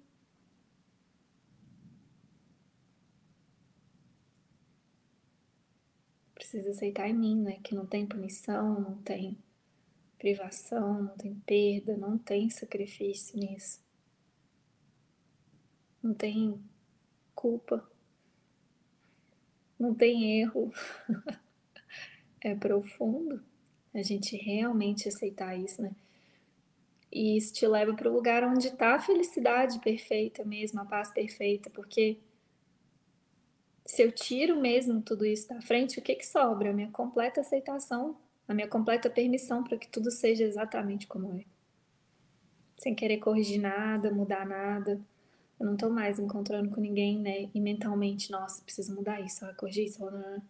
Preciso 6.34 6.70
aceitar 6.70 7.08
em 7.10 7.14
mim, 7.14 7.42
né? 7.42 7.60
Que 7.64 7.76
não 7.76 7.86
tem 7.86 8.06
punição, 8.06 8.80
não 8.80 8.98
tem 9.02 9.38
privação, 10.18 11.04
não 11.04 11.18
tem 11.18 11.36
perda, 11.46 11.98
não 11.98 12.18
tem 12.18 12.50
sacrifício 12.50 13.38
nisso. 13.38 13.82
Não 16.02 16.14
tem 16.14 16.62
culpa. 17.36 17.90
Não 19.78 19.94
tem 19.94 20.40
erro. 20.42 20.72
é 22.42 22.56
profundo 22.56 23.49
a 24.00 24.04
gente 24.04 24.36
realmente 24.36 25.08
aceitar 25.08 25.58
isso, 25.58 25.82
né? 25.82 25.92
E 27.12 27.38
isso 27.38 27.54
te 27.54 27.68
leva 27.68 27.94
para 27.94 28.10
o 28.10 28.14
lugar 28.14 28.44
onde 28.44 28.68
está 28.68 28.96
a 28.96 29.00
felicidade 29.00 29.80
perfeita 29.80 30.44
mesmo, 30.44 30.80
a 30.80 30.86
paz 30.86 31.12
perfeita, 31.12 31.70
porque 31.70 32.18
se 33.86 34.04
eu 34.04 34.12
tiro 34.12 34.56
mesmo 34.62 35.02
tudo 35.02 35.26
isso 35.26 35.50
da 35.50 35.60
frente, 35.62 35.98
o 35.98 36.02
que, 36.02 36.14
que 36.14 36.26
sobra? 36.26 36.70
A 36.70 36.74
minha 36.74 36.92
completa 36.92 37.42
aceitação, 37.42 38.16
a 38.48 38.54
minha 38.54 38.68
completa 38.68 39.10
permissão 39.10 39.64
para 39.64 39.78
que 39.78 39.88
tudo 39.88 40.12
seja 40.12 40.44
exatamente 40.44 41.08
como 41.08 41.34
é. 41.34 41.44
Sem 42.78 42.94
querer 42.94 43.18
corrigir 43.18 43.60
nada, 43.60 44.12
mudar 44.12 44.46
nada. 44.46 45.02
Eu 45.60 45.66
não 45.66 45.74
estou 45.74 45.90
mais 45.90 46.20
encontrando 46.20 46.70
com 46.70 46.80
ninguém, 46.80 47.18
né? 47.18 47.50
E 47.54 47.60
mentalmente, 47.60 48.32
nossa, 48.32 48.62
preciso 48.62 48.94
mudar 48.94 49.20
isso, 49.22 49.44
corrigir 49.58 49.86
isso. 49.86 50.06
Não, 50.06 50.42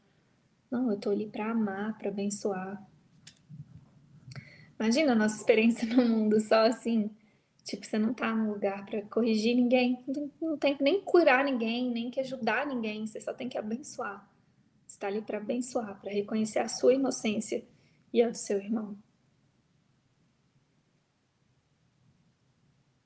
não 0.69 0.89
eu 0.89 0.97
estou 0.97 1.13
ali 1.13 1.26
para 1.26 1.49
amar, 1.49 1.97
para 1.97 2.09
abençoar, 2.09 2.85
Imagina 4.80 5.11
a 5.11 5.15
nossa 5.15 5.35
experiência 5.35 5.85
no 5.93 6.07
mundo 6.07 6.39
só 6.39 6.65
assim. 6.65 7.11
Tipo, 7.64 7.85
você 7.85 7.99
não 7.99 8.14
tá 8.14 8.34
no 8.34 8.53
lugar 8.53 8.85
para 8.85 9.01
corrigir 9.03 9.56
ninguém, 9.56 10.03
não 10.41 10.57
tem 10.57 10.76
nem 10.80 11.01
curar 11.01 11.43
ninguém, 11.43 11.91
nem 11.91 12.10
que 12.10 12.19
ajudar 12.19 12.65
ninguém, 12.65 13.06
você 13.06 13.19
só 13.19 13.34
tem 13.34 13.47
que 13.47 13.57
abençoar. 13.57 14.27
Você 14.88 14.95
está 14.95 15.07
ali 15.07 15.22
para 15.22 15.38
abençoar, 15.38 15.99
para 16.01 16.11
reconhecer 16.11 16.60
a 16.60 16.68
sua 16.68 16.95
inocência 16.95 17.64
e 18.11 18.23
a 18.23 18.30
do 18.30 18.38
seu 18.38 18.57
irmão. 18.57 18.97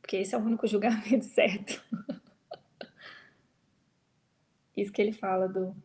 Porque 0.01 0.17
esse 0.17 0.33
é 0.33 0.37
o 0.37 0.41
único 0.41 0.65
julgamento 0.67 1.25
certo. 1.25 1.83
Isso 4.77 4.93
que 4.93 5.01
ele 5.01 5.11
fala 5.11 5.47
do 5.47 5.75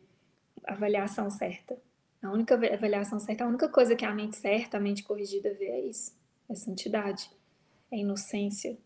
avaliação 0.63 1.29
certa. 1.29 1.77
A 2.21 2.31
única 2.31 2.55
avaliação 2.55 3.19
certa, 3.19 3.45
a 3.45 3.47
única 3.47 3.69
coisa 3.69 3.95
que 3.95 4.05
a 4.05 4.13
mente 4.13 4.35
certa, 4.35 4.77
a 4.77 4.79
mente 4.79 5.03
corrigida 5.03 5.53
vê 5.53 5.65
é 5.65 5.85
isso. 5.85 6.17
É 6.49 6.55
santidade, 6.55 7.29
é 7.91 7.97
inocência, 7.97 8.77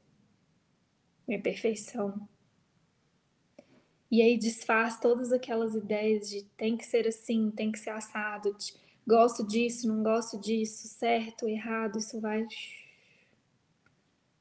é 1.27 1.37
perfeição. 1.37 2.27
E 4.11 4.21
aí 4.21 4.37
desfaz 4.37 4.99
todas 4.99 5.31
aquelas 5.31 5.73
ideias 5.73 6.29
de 6.29 6.43
tem 6.55 6.77
que 6.77 6.85
ser 6.85 7.07
assim, 7.07 7.49
tem 7.49 7.71
que 7.71 7.79
ser 7.79 7.89
assado, 7.89 8.53
de, 8.53 8.73
gosto 9.07 9.45
disso, 9.45 9.87
não 9.87 10.03
gosto 10.03 10.39
disso, 10.39 10.87
certo, 10.87 11.47
errado, 11.47 11.97
isso 11.97 12.21
vai 12.21 12.45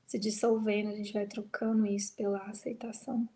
se 0.07 0.19
dissolvendo, 0.19 0.91
a 0.91 0.95
gente 0.95 1.13
vai 1.13 1.27
trocando 1.27 1.87
isso 1.87 2.15
pela 2.15 2.39
aceitação. 2.43 3.27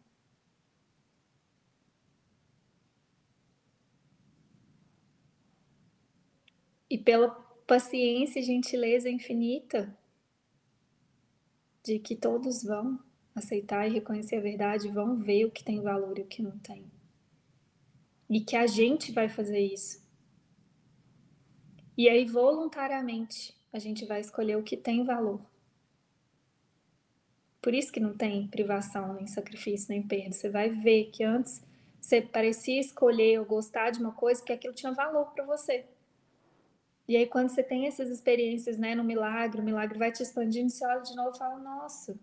E 6.88 6.96
pela 6.96 7.28
paciência 7.66 8.40
e 8.40 8.42
gentileza 8.42 9.08
infinita 9.08 9.96
de 11.82 11.98
que 11.98 12.16
todos 12.16 12.62
vão 12.62 12.98
aceitar 13.34 13.86
e 13.86 13.92
reconhecer 13.92 14.36
a 14.36 14.40
verdade, 14.40 14.88
vão 14.88 15.16
ver 15.16 15.44
o 15.44 15.50
que 15.50 15.62
tem 15.62 15.80
valor 15.80 16.18
e 16.18 16.22
o 16.22 16.26
que 16.26 16.42
não 16.42 16.58
tem. 16.58 16.90
E 18.28 18.40
que 18.40 18.56
a 18.56 18.66
gente 18.66 19.12
vai 19.12 19.28
fazer 19.28 19.60
isso. 19.60 20.04
E 21.96 22.08
aí, 22.08 22.24
voluntariamente, 22.24 23.56
a 23.72 23.78
gente 23.78 24.04
vai 24.04 24.20
escolher 24.20 24.56
o 24.56 24.62
que 24.62 24.76
tem 24.76 25.04
valor. 25.04 25.40
Por 27.62 27.74
isso 27.74 27.92
que 27.92 28.00
não 28.00 28.16
tem 28.16 28.46
privação, 28.48 29.14
nem 29.14 29.26
sacrifício, 29.26 29.88
nem 29.90 30.02
perda. 30.02 30.32
Você 30.32 30.48
vai 30.48 30.70
ver 30.70 31.10
que 31.10 31.24
antes 31.24 31.62
você 32.00 32.22
parecia 32.22 32.80
escolher 32.80 33.40
ou 33.40 33.44
gostar 33.44 33.90
de 33.90 33.98
uma 33.98 34.12
coisa 34.12 34.40
porque 34.40 34.52
aquilo 34.52 34.74
tinha 34.74 34.92
valor 34.92 35.32
para 35.32 35.44
você. 35.44 35.84
E 37.08 37.16
aí, 37.16 37.26
quando 37.26 37.48
você 37.48 37.62
tem 37.62 37.86
essas 37.86 38.10
experiências, 38.10 38.78
né, 38.78 38.94
no 38.94 39.04
milagre, 39.04 39.60
o 39.60 39.64
milagre 39.64 39.98
vai 39.98 40.10
te 40.10 40.22
expandindo, 40.22 40.70
você 40.70 40.84
olha 40.84 41.02
de 41.02 41.14
novo 41.14 41.34
e 41.34 41.38
fala: 41.38 41.58
Nossa, 41.58 42.18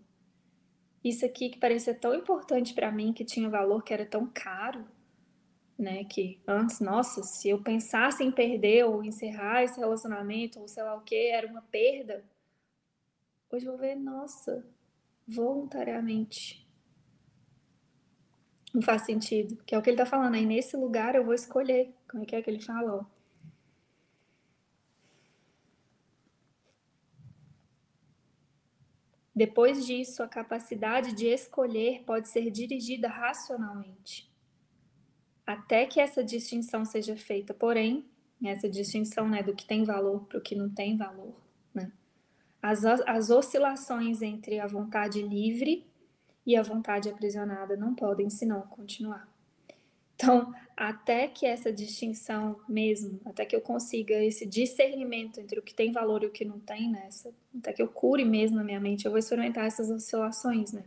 isso 1.02 1.24
aqui 1.24 1.48
que 1.48 1.58
parecia 1.58 1.94
tão 1.94 2.14
importante 2.14 2.74
para 2.74 2.92
mim, 2.92 3.12
que 3.12 3.24
tinha 3.24 3.48
valor, 3.48 3.82
que 3.82 3.94
era 3.94 4.04
tão 4.04 4.26
caro, 4.26 4.86
né? 5.78 6.04
Que 6.04 6.40
antes, 6.46 6.80
nossa, 6.80 7.22
se 7.22 7.48
eu 7.48 7.62
pensasse 7.62 8.22
em 8.22 8.30
perder 8.30 8.84
ou 8.84 9.02
encerrar 9.02 9.62
esse 9.62 9.78
relacionamento, 9.78 10.60
ou 10.60 10.68
sei 10.68 10.82
lá 10.82 10.94
o 10.94 11.02
que, 11.02 11.28
era 11.28 11.46
uma 11.46 11.62
perda. 11.62 12.24
Hoje 13.50 13.66
eu 13.66 13.72
vou 13.72 13.80
ver, 13.80 13.94
nossa, 13.94 14.66
voluntariamente. 15.26 16.66
Não 18.74 18.82
faz 18.82 19.02
sentido, 19.02 19.56
que 19.64 19.74
é 19.74 19.78
o 19.78 19.82
que 19.82 19.88
ele 19.88 19.96
tá 19.96 20.06
falando 20.06 20.34
aí. 20.34 20.44
Nesse 20.44 20.76
lugar 20.76 21.14
eu 21.14 21.24
vou 21.24 21.34
escolher. 21.34 21.94
Como 22.08 22.22
é 22.24 22.26
que 22.26 22.34
é 22.36 22.42
que 22.42 22.50
ele 22.50 22.60
fala? 22.60 22.96
Ó? 22.96 23.13
Depois 29.34 29.84
disso, 29.84 30.22
a 30.22 30.28
capacidade 30.28 31.12
de 31.12 31.26
escolher 31.26 32.02
pode 32.06 32.28
ser 32.28 32.50
dirigida 32.50 33.08
racionalmente. 33.08 34.30
Até 35.46 35.86
que 35.86 36.00
essa 36.00 36.22
distinção 36.22 36.84
seja 36.84 37.16
feita, 37.16 37.52
porém, 37.52 38.06
essa 38.44 38.68
distinção 38.68 39.28
né, 39.28 39.42
do 39.42 39.54
que 39.54 39.66
tem 39.66 39.84
valor 39.84 40.24
para 40.26 40.38
o 40.38 40.42
que 40.42 40.54
não 40.54 40.70
tem 40.70 40.96
valor, 40.96 41.34
né? 41.74 41.90
as, 42.64 42.84
as 42.84 43.28
oscilações 43.30 44.22
entre 44.22 44.58
a 44.58 44.66
vontade 44.66 45.20
livre 45.20 45.86
e 46.46 46.56
a 46.56 46.62
vontade 46.62 47.10
aprisionada 47.10 47.76
não 47.76 47.94
podem 47.94 48.30
senão 48.30 48.62
continuar. 48.62 49.28
Então, 50.14 50.54
até 50.76 51.28
que 51.28 51.46
essa 51.46 51.72
distinção 51.72 52.60
mesmo, 52.68 53.20
até 53.24 53.44
que 53.44 53.54
eu 53.54 53.60
consiga 53.60 54.14
esse 54.22 54.46
discernimento 54.46 55.40
entre 55.40 55.58
o 55.58 55.62
que 55.62 55.74
tem 55.74 55.92
valor 55.92 56.22
e 56.22 56.26
o 56.26 56.30
que 56.30 56.44
não 56.44 56.58
tem, 56.60 56.90
né? 56.90 57.08
até 57.58 57.72
que 57.72 57.82
eu 57.82 57.88
cure 57.88 58.24
mesmo 58.24 58.58
a 58.58 58.64
minha 58.64 58.80
mente, 58.80 59.04
eu 59.04 59.10
vou 59.10 59.18
experimentar 59.18 59.66
essas 59.66 59.90
oscilações, 59.90 60.72
né? 60.72 60.84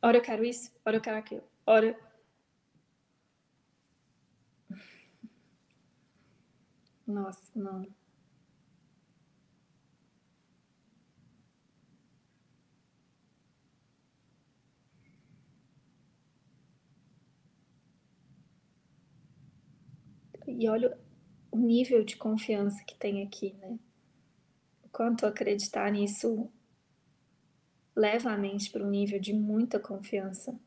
Ora 0.00 0.18
eu 0.18 0.22
quero 0.22 0.44
isso, 0.44 0.72
ora 0.84 0.96
eu 0.96 1.00
quero 1.00 1.18
aquilo, 1.18 1.42
ora. 1.66 1.96
Nossa, 7.06 7.50
não. 7.54 7.86
E 20.58 20.68
olha 20.68 20.98
o 21.50 21.58
nível 21.58 22.04
de 22.04 22.16
confiança 22.16 22.82
que 22.84 22.94
tem 22.94 23.22
aqui, 23.22 23.54
né? 23.54 23.78
O 24.84 24.88
quanto 24.88 25.26
acreditar 25.26 25.90
nisso 25.90 26.50
leva 27.94 28.32
a 28.32 28.38
mente 28.38 28.70
para 28.70 28.84
um 28.84 28.90
nível 28.90 29.20
de 29.20 29.32
muita 29.32 29.78
confiança. 29.78 30.58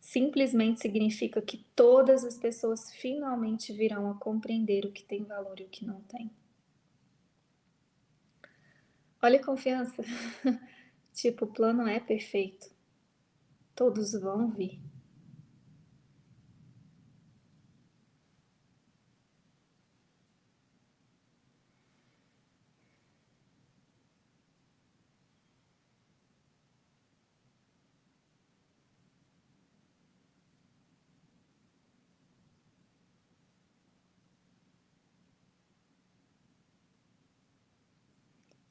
Simplesmente 0.00 0.80
significa 0.80 1.40
que 1.42 1.64
todas 1.76 2.24
as 2.24 2.38
pessoas 2.38 2.90
finalmente 2.94 3.72
virão 3.72 4.10
a 4.10 4.14
compreender 4.14 4.84
o 4.86 4.92
que 4.92 5.04
tem 5.04 5.22
valor 5.24 5.60
e 5.60 5.64
o 5.64 5.68
que 5.68 5.84
não 5.84 6.00
tem. 6.02 6.30
Olha 9.22 9.38
a 9.38 9.44
confiança. 9.44 10.02
tipo, 11.12 11.44
o 11.44 11.52
plano 11.52 11.86
é 11.86 12.00
perfeito. 12.00 12.70
Todos 13.74 14.12
vão 14.12 14.50
vir. 14.50 14.80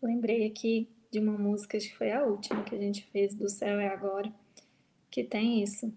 Lembrei 0.07 0.47
aqui 0.47 0.89
de 1.11 1.19
uma 1.19 1.37
música, 1.37 1.77
que 1.77 1.93
foi 1.93 2.13
a 2.13 2.23
última 2.23 2.63
que 2.63 2.73
a 2.73 2.77
gente 2.77 3.03
fez, 3.11 3.35
do 3.35 3.49
Céu 3.49 3.77
é 3.77 3.89
Agora, 3.89 4.33
que 5.11 5.21
tem 5.21 5.61
isso. 5.61 5.93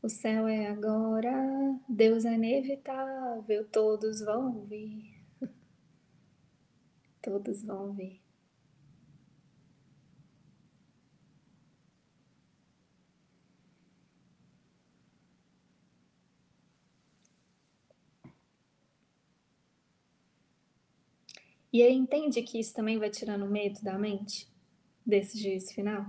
O 0.00 0.08
céu 0.08 0.46
é 0.46 0.68
agora, 0.68 1.32
Deus 1.88 2.24
é 2.24 2.34
inevitável, 2.34 3.66
todos 3.72 4.20
vão 4.20 4.64
vir. 4.66 5.20
Todos 7.20 7.64
vão 7.64 7.92
vir. 7.92 8.21
E 21.72 21.82
aí 21.82 21.94
entende 21.94 22.42
que 22.42 22.60
isso 22.60 22.74
também 22.74 22.98
vai 22.98 23.08
tirando 23.08 23.46
medo 23.46 23.82
da 23.82 23.98
mente 23.98 24.46
desse 25.06 25.42
juízo 25.42 25.72
final? 25.74 26.04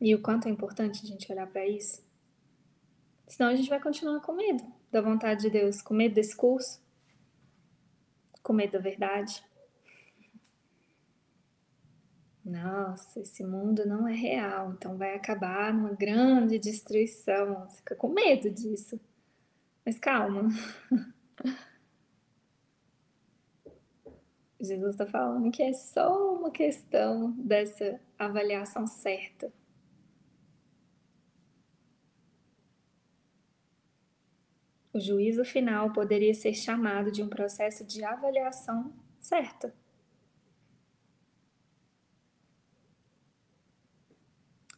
e 0.00 0.14
o 0.14 0.20
quanto 0.20 0.46
é 0.46 0.50
importante 0.50 1.00
a 1.04 1.08
gente 1.08 1.32
olhar 1.32 1.46
para 1.46 1.66
isso? 1.66 2.04
Senão 3.26 3.48
a 3.50 3.54
gente 3.54 3.70
vai 3.70 3.80
continuar 3.80 4.20
com 4.20 4.34
medo 4.34 4.62
da 4.90 5.00
vontade 5.00 5.42
de 5.42 5.50
Deus, 5.50 5.80
com 5.80 5.94
medo 5.94 6.14
desse 6.14 6.36
curso, 6.36 6.82
com 8.42 8.52
medo 8.52 8.72
da 8.72 8.78
verdade. 8.78 9.42
Nossa, 12.44 13.20
esse 13.20 13.42
mundo 13.42 13.86
não 13.86 14.06
é 14.06 14.12
real, 14.12 14.72
então 14.72 14.98
vai 14.98 15.14
acabar 15.14 15.72
numa 15.72 15.94
grande 15.94 16.58
destruição. 16.58 17.66
Você 17.68 17.78
fica 17.78 17.94
com 17.94 18.08
medo 18.08 18.50
disso. 18.50 19.00
Mas 19.82 19.98
calma. 19.98 20.48
Jesus 24.62 24.92
está 24.94 25.04
falando 25.04 25.50
que 25.50 25.60
é 25.60 25.72
só 25.72 26.34
uma 26.34 26.50
questão 26.52 27.32
dessa 27.32 28.00
avaliação 28.16 28.86
certa. 28.86 29.52
O 34.94 35.00
juízo 35.00 35.44
final 35.44 35.92
poderia 35.92 36.32
ser 36.32 36.54
chamado 36.54 37.10
de 37.10 37.24
um 37.24 37.28
processo 37.28 37.84
de 37.84 38.04
avaliação 38.04 38.92
certa. 39.18 39.74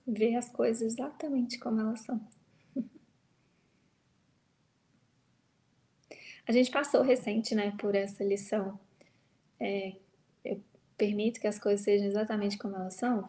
Ver 0.06 0.36
as 0.36 0.48
coisas 0.48 0.94
exatamente 0.94 1.58
como 1.58 1.80
elas 1.80 2.00
são. 2.00 2.26
A 6.48 6.52
gente 6.52 6.70
passou 6.70 7.02
recente, 7.02 7.54
né, 7.54 7.72
por 7.78 7.94
essa 7.94 8.24
lição 8.24 8.78
é, 9.64 9.96
eu 10.44 10.62
permito 10.96 11.40
que 11.40 11.46
as 11.46 11.58
coisas 11.58 11.80
sejam 11.80 12.06
exatamente 12.06 12.58
como 12.58 12.76
elas 12.76 12.94
são? 12.94 13.26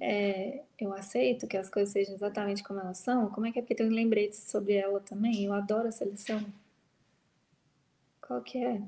É, 0.00 0.64
eu 0.78 0.92
aceito 0.94 1.46
que 1.46 1.58
as 1.58 1.68
coisas 1.68 1.92
sejam 1.92 2.14
exatamente 2.14 2.62
como 2.62 2.80
elas 2.80 2.98
são? 2.98 3.30
Como 3.30 3.46
é 3.46 3.52
que 3.52 3.58
é? 3.58 3.62
Porque 3.62 3.74
tem 3.74 3.86
um 3.86 3.92
lembrete 3.92 4.36
sobre 4.36 4.74
ela 4.74 4.98
também. 5.00 5.44
Eu 5.44 5.52
adoro 5.52 5.88
essa 5.88 6.04
lição. 6.06 6.44
Qual 8.20 8.40
que 8.42 8.58
é? 8.64 8.82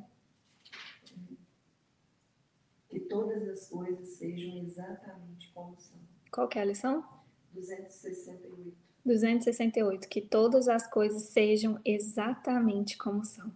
Que 2.89 3.01
todas 3.01 3.47
as 3.48 3.69
coisas 3.69 4.09
sejam 4.09 4.57
exatamente 4.57 5.51
como 5.53 5.78
são. 5.78 5.98
Qual 6.31 6.48
que 6.48 6.59
é 6.59 6.62
a 6.62 6.65
lição? 6.65 7.05
268. 7.53 8.74
268. 9.05 10.09
Que 10.09 10.23
todas 10.23 10.66
as 10.66 10.86
coisas 10.86 11.23
sejam 11.24 11.78
exatamente 11.85 12.97
como 12.97 13.23
são. 13.24 13.53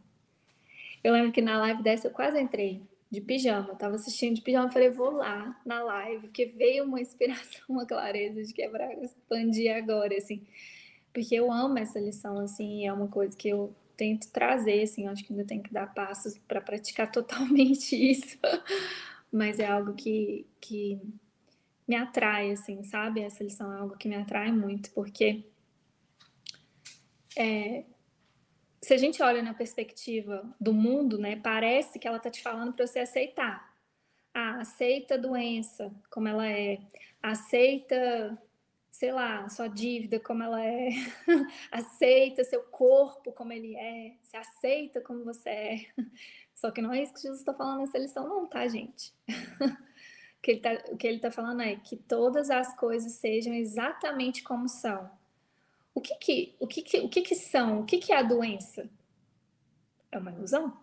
Eu 1.02 1.12
lembro 1.12 1.32
que 1.32 1.40
na 1.40 1.58
live 1.58 1.82
dessa 1.82 2.08
eu 2.08 2.12
quase 2.12 2.40
entrei 2.40 2.82
de 3.10 3.20
pijama. 3.20 3.74
Tava 3.74 3.96
assistindo 3.96 4.36
de 4.36 4.42
pijama, 4.42 4.70
falei, 4.70 4.90
vou 4.90 5.10
lá 5.10 5.60
na 5.64 5.82
live, 5.82 6.28
porque 6.28 6.46
veio 6.46 6.84
uma 6.84 7.00
inspiração, 7.00 7.62
uma 7.68 7.84
clareza 7.84 8.42
de 8.42 8.52
quebrar, 8.52 8.92
expandir 9.02 9.74
agora, 9.74 10.16
assim. 10.16 10.46
Porque 11.12 11.34
eu 11.34 11.50
amo 11.50 11.78
essa 11.78 11.98
lição, 11.98 12.38
assim, 12.38 12.86
é 12.86 12.92
uma 12.92 13.08
coisa 13.08 13.36
que 13.36 13.48
eu 13.48 13.74
tento 13.96 14.30
trazer, 14.30 14.82
assim, 14.82 15.06
acho 15.08 15.24
que 15.24 15.32
ainda 15.32 15.44
tenho 15.44 15.62
que 15.62 15.72
dar 15.72 15.92
passos 15.92 16.38
para 16.46 16.60
praticar 16.60 17.10
totalmente 17.12 17.96
isso. 17.96 18.38
Mas 19.32 19.58
é 19.58 19.66
algo 19.66 19.94
que, 19.94 20.46
que 20.60 21.00
me 21.86 21.96
atrai, 21.96 22.52
assim, 22.52 22.84
sabe? 22.84 23.20
Essa 23.20 23.42
lição 23.42 23.72
é 23.72 23.78
algo 23.78 23.96
que 23.96 24.08
me 24.08 24.14
atrai 24.14 24.52
muito, 24.52 24.90
porque 24.92 25.44
é, 27.36 27.84
se 28.82 28.94
a 28.94 28.96
gente 28.96 29.22
olha 29.22 29.42
na 29.42 29.52
perspectiva 29.52 30.42
do 30.58 30.72
mundo, 30.72 31.18
né, 31.18 31.36
parece 31.36 31.98
que 31.98 32.08
ela 32.08 32.16
está 32.16 32.30
te 32.30 32.42
falando 32.42 32.72
para 32.72 32.86
você 32.86 33.00
aceitar. 33.00 33.70
Ah, 34.32 34.60
aceita 34.60 35.14
a 35.14 35.18
doença 35.18 35.92
como 36.10 36.28
ela 36.28 36.48
é, 36.48 36.78
aceita, 37.22 38.40
sei 38.90 39.12
lá, 39.12 39.48
sua 39.48 39.68
dívida 39.68 40.20
como 40.20 40.42
ela 40.42 40.64
é, 40.64 40.88
aceita 41.70 42.44
seu 42.44 42.62
corpo 42.62 43.32
como 43.32 43.52
ele 43.52 43.76
é, 43.76 44.16
se 44.22 44.36
aceita 44.36 45.00
como 45.00 45.24
você 45.24 45.50
é. 45.50 45.86
Só 46.54 46.70
que 46.70 46.80
não 46.80 46.92
é 46.92 47.02
isso 47.02 47.14
que 47.14 47.22
Jesus 47.22 47.40
está 47.40 47.52
falando 47.54 47.80
nessa 47.80 47.98
lição, 47.98 48.28
não, 48.28 48.46
tá, 48.46 48.66
gente? 48.68 49.12
o 50.38 50.96
que 50.96 51.06
ele 51.06 51.16
está 51.16 51.28
tá 51.28 51.30
falando 51.30 51.62
é 51.62 51.76
que 51.76 51.96
todas 51.96 52.50
as 52.50 52.74
coisas 52.76 53.12
sejam 53.12 53.52
exatamente 53.52 54.42
como 54.42 54.68
são 54.68 55.10
o 56.00 56.02
que 56.02 56.14
que, 56.16 56.56
o 56.58 56.66
que, 56.66 56.82
que, 56.82 57.00
o 57.00 57.08
que, 57.08 57.22
que 57.22 57.34
são? 57.34 57.80
O 57.80 57.84
que, 57.84 57.98
que 57.98 58.12
é 58.12 58.16
a 58.16 58.22
doença? 58.22 58.88
É 60.10 60.18
uma 60.18 60.32
ilusão. 60.32 60.76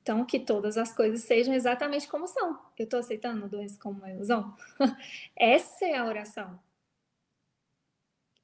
Então, 0.00 0.24
que 0.24 0.38
todas 0.38 0.78
as 0.78 0.94
coisas 0.94 1.22
sejam 1.24 1.52
exatamente 1.52 2.08
como 2.08 2.26
são. 2.26 2.58
Eu 2.78 2.84
estou 2.84 3.00
aceitando 3.00 3.44
a 3.44 3.48
doença 3.48 3.78
como 3.78 3.98
uma 3.98 4.10
ilusão? 4.10 4.56
Essa 5.36 5.84
é 5.84 5.96
a 5.96 6.06
oração. 6.06 6.58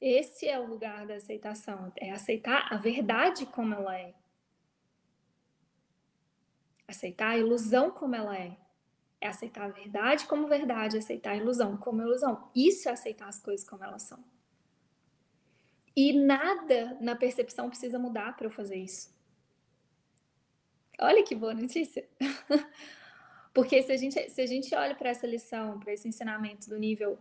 Esse 0.01 0.47
é 0.47 0.59
o 0.59 0.67
lugar 0.67 1.07
da 1.07 1.15
aceitação. 1.15 1.93
É 1.97 2.11
aceitar 2.11 2.67
a 2.71 2.77
verdade 2.77 3.47
como 3.47 3.73
ela 3.73 3.97
é. 3.97 4.13
Aceitar 6.87 7.31
a 7.31 7.39
ilusão 7.39 7.91
como 7.91 8.15
ela 8.15 8.37
é. 8.37 8.59
É 9.21 9.29
aceitar 9.29 9.65
a 9.65 9.69
verdade 9.69 10.27
como 10.27 10.49
verdade, 10.49 10.99
aceitar 10.99 11.31
a 11.31 11.37
ilusão 11.37 11.79
como 11.79 12.03
ilusão. 12.03 12.51
Isso 12.55 12.89
é 12.89 12.93
aceitar 12.93 13.29
as 13.29 13.39
coisas 13.39 13.67
como 13.67 13.83
elas 13.83 14.03
são. 14.03 14.34
E 15.97 16.13
nada 16.13 16.97
na 17.01 17.15
percepção 17.15 17.69
precisa 17.69 17.99
mudar 17.99 18.37
para 18.37 18.47
eu 18.47 18.51
fazer 18.51 18.77
isso. 18.77 19.15
Olha 21.01 21.23
que 21.23 21.35
boa 21.35 21.55
notícia. 21.55 22.09
Porque 23.53 23.81
se 23.83 23.93
a 23.93 23.97
gente, 23.97 24.31
se 24.31 24.41
a 24.41 24.47
gente 24.47 24.75
olha 24.75 24.95
para 24.95 25.11
essa 25.11 25.27
lição, 25.27 25.79
para 25.79 25.93
esse 25.93 26.09
ensinamento 26.09 26.69
do 26.69 26.77
nível 26.77 27.19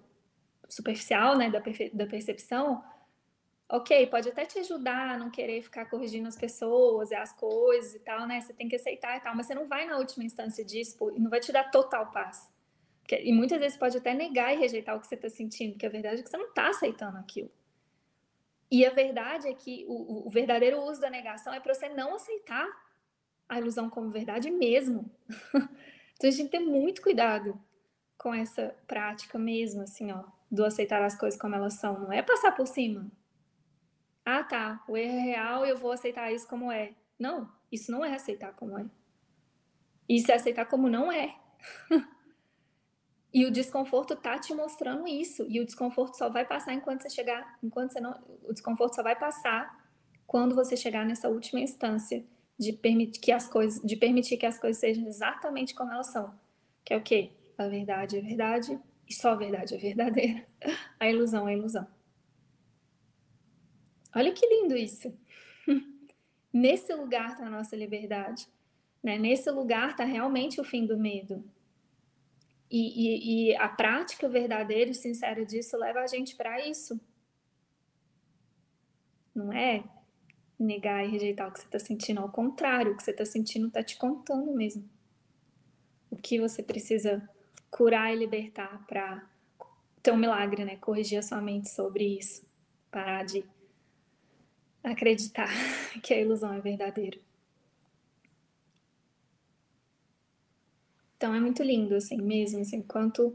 superficial, 0.67 1.37
né, 1.37 1.51
da, 1.51 1.61
da 1.93 2.07
percepção, 2.07 2.83
ok, 3.69 4.07
pode 4.07 4.29
até 4.29 4.45
te 4.45 4.57
ajudar 4.59 5.11
a 5.11 5.17
não 5.17 5.29
querer 5.29 5.61
ficar 5.61 5.85
corrigindo 5.85 6.27
as 6.27 6.35
pessoas 6.35 7.11
e 7.11 7.15
as 7.15 7.33
coisas 7.33 7.93
e 7.93 7.99
tal, 7.99 8.25
né? 8.27 8.41
Você 8.41 8.53
tem 8.53 8.67
que 8.67 8.75
aceitar 8.75 9.17
e 9.17 9.19
tal, 9.19 9.35
mas 9.35 9.45
você 9.45 9.53
não 9.53 9.67
vai 9.67 9.85
na 9.85 9.97
última 9.97 10.23
instância 10.23 10.65
disso 10.65 10.97
e 11.15 11.19
não 11.19 11.29
vai 11.29 11.39
te 11.39 11.51
dar 11.51 11.69
total 11.69 12.11
paz. 12.11 12.51
E 13.11 13.31
muitas 13.31 13.59
vezes 13.59 13.77
pode 13.77 13.97
até 13.97 14.13
negar 14.13 14.53
e 14.53 14.57
rejeitar 14.57 14.95
o 14.95 14.99
que 14.99 15.07
você 15.07 15.15
está 15.15 15.29
sentindo, 15.29 15.73
porque 15.73 15.85
a 15.85 15.89
verdade 15.89 16.21
é 16.21 16.23
que 16.23 16.29
você 16.29 16.37
não 16.37 16.47
está 16.47 16.69
aceitando 16.69 17.17
aquilo. 17.17 17.51
E 18.73 18.83
a 18.87 18.89
verdade 18.89 19.47
é 19.47 19.53
que 19.53 19.85
o, 19.87 20.25
o 20.25 20.29
verdadeiro 20.31 20.81
uso 20.81 20.99
da 20.99 21.07
negação 21.07 21.53
é 21.53 21.59
para 21.59 21.75
você 21.75 21.89
não 21.89 22.15
aceitar 22.15 22.67
a 23.47 23.59
ilusão 23.59 23.87
como 23.87 24.09
verdade 24.09 24.49
mesmo. 24.49 25.11
então 26.17 26.27
a 26.27 26.31
gente 26.31 26.49
tem 26.49 26.61
que 26.61 26.65
ter 26.65 26.71
muito 26.71 26.99
cuidado 26.99 27.61
com 28.17 28.33
essa 28.33 28.75
prática 28.87 29.37
mesmo, 29.37 29.83
assim, 29.83 30.11
ó, 30.11 30.23
do 30.49 30.65
aceitar 30.65 31.03
as 31.03 31.15
coisas 31.15 31.39
como 31.39 31.53
elas 31.53 31.75
são. 31.75 31.99
Não 31.99 32.11
é 32.11 32.23
passar 32.23 32.51
por 32.53 32.65
cima. 32.65 33.11
Ah, 34.25 34.43
tá, 34.43 34.83
o 34.87 34.97
erro 34.97 35.19
é 35.19 35.21
real 35.21 35.65
e 35.67 35.69
eu 35.69 35.77
vou 35.77 35.91
aceitar 35.91 36.33
isso 36.33 36.47
como 36.47 36.71
é. 36.71 36.95
Não, 37.19 37.47
isso 37.71 37.91
não 37.91 38.03
é 38.03 38.15
aceitar 38.15 38.53
como 38.53 38.79
é. 38.79 38.87
Isso 40.09 40.31
é 40.31 40.33
aceitar 40.33 40.65
como 40.65 40.89
não 40.89 41.11
é. 41.11 41.35
e 43.33 43.45
o 43.45 43.51
desconforto 43.51 44.15
tá 44.15 44.37
te 44.37 44.53
mostrando 44.53 45.07
isso. 45.07 45.45
E 45.49 45.59
o 45.59 45.65
desconforto 45.65 46.15
só 46.15 46.29
vai 46.29 46.45
passar 46.45 46.73
enquanto 46.73 47.01
você 47.01 47.09
chegar, 47.09 47.57
enquanto 47.63 47.91
você 47.91 47.99
não, 47.99 48.19
o 48.43 48.53
desconforto 48.53 48.95
só 48.95 49.01
vai 49.01 49.15
passar 49.15 49.83
quando 50.27 50.53
você 50.53 50.77
chegar 50.77 51.05
nessa 51.05 51.29
última 51.29 51.59
instância 51.59 52.23
de 52.59 52.71
permitir 52.71 53.19
que 53.19 53.31
as 53.31 53.47
coisas, 53.47 53.81
de 53.81 53.95
permitir 53.95 54.37
que 54.37 54.45
as 54.45 54.59
coisas 54.59 54.79
sejam 54.79 55.07
exatamente 55.07 55.73
como 55.73 55.91
elas 55.91 56.07
são. 56.07 56.33
Que 56.85 56.93
é 56.93 56.97
o 56.97 57.01
quê? 57.01 57.31
A 57.57 57.67
verdade 57.67 58.17
é 58.17 58.21
verdade 58.21 58.79
e 59.09 59.13
só 59.13 59.31
a 59.31 59.35
verdade 59.35 59.73
é 59.73 59.77
verdadeira. 59.77 60.45
A 60.99 61.09
ilusão 61.09 61.49
é 61.49 61.53
ilusão. 61.53 61.85
Olha 64.15 64.31
que 64.31 64.45
lindo 64.45 64.77
isso. 64.77 65.13
Nesse 66.53 66.93
lugar 66.93 67.31
está 67.31 67.47
a 67.47 67.49
nossa 67.49 67.75
liberdade. 67.75 68.47
Né? 69.03 69.17
Nesse 69.17 69.49
lugar 69.51 69.89
está 69.89 70.05
realmente 70.05 70.61
o 70.61 70.63
fim 70.63 70.85
do 70.85 70.97
medo. 70.97 71.43
E, 72.75 72.79
e, 72.79 73.51
e 73.51 73.55
a 73.55 73.69
prática 73.69 74.27
verdadeira 74.27 74.89
e 74.89 74.95
sincera 74.95 75.45
disso 75.45 75.77
leva 75.77 75.99
a 75.99 76.07
gente 76.07 76.35
para 76.35 76.67
isso. 76.67 76.99
Não 79.35 79.53
é 79.53 79.83
negar 80.57 81.05
e 81.05 81.11
rejeitar 81.11 81.47
o 81.47 81.51
que 81.51 81.59
você 81.59 81.65
está 81.67 81.77
sentindo, 81.77 82.21
ao 82.21 82.31
contrário, 82.31 82.91
o 82.91 82.97
que 82.97 83.03
você 83.03 83.11
está 83.11 83.25
sentindo 83.25 83.67
está 83.67 83.83
te 83.83 83.95
contando 83.95 84.51
mesmo. 84.55 84.89
O 86.09 86.15
que 86.15 86.39
você 86.39 86.63
precisa 86.63 87.29
curar 87.69 88.11
e 88.11 88.17
libertar 88.17 88.83
para 88.87 89.23
ter 90.01 90.11
um 90.11 90.17
milagre, 90.17 90.65
né? 90.65 90.75
Corrigir 90.77 91.19
a 91.19 91.21
sua 91.21 91.39
mente 91.39 91.69
sobre 91.69 92.17
isso. 92.17 92.43
Parar 92.89 93.23
de 93.23 93.45
acreditar 94.83 95.47
que 96.01 96.11
a 96.11 96.19
ilusão 96.19 96.51
é 96.51 96.59
verdadeira. 96.59 97.19
Então 101.23 101.33
é 101.33 101.39
muito 101.39 101.63
lindo, 101.63 101.95
assim, 101.95 102.17
mesmo, 102.21 102.59
assim, 102.59 102.81
quanto 102.81 103.33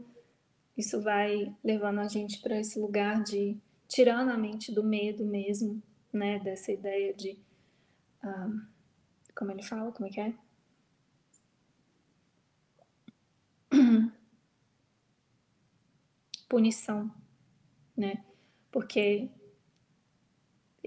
isso 0.77 1.01
vai 1.01 1.51
levando 1.63 1.97
a 1.97 2.07
gente 2.07 2.39
para 2.39 2.59
esse 2.59 2.79
lugar 2.79 3.23
de 3.23 3.57
tirando 3.87 4.29
a 4.29 4.37
mente 4.37 4.71
do 4.71 4.83
medo 4.83 5.25
mesmo, 5.25 5.81
né, 6.13 6.37
dessa 6.37 6.71
ideia 6.71 7.11
de, 7.15 7.35
como 9.35 9.49
ele 9.49 9.63
fala, 9.63 9.91
como 9.91 10.07
é 10.07 10.11
que 10.11 10.21
é? 10.21 10.35
punição, 16.47 17.11
né? 17.97 18.23
Porque 18.69 19.31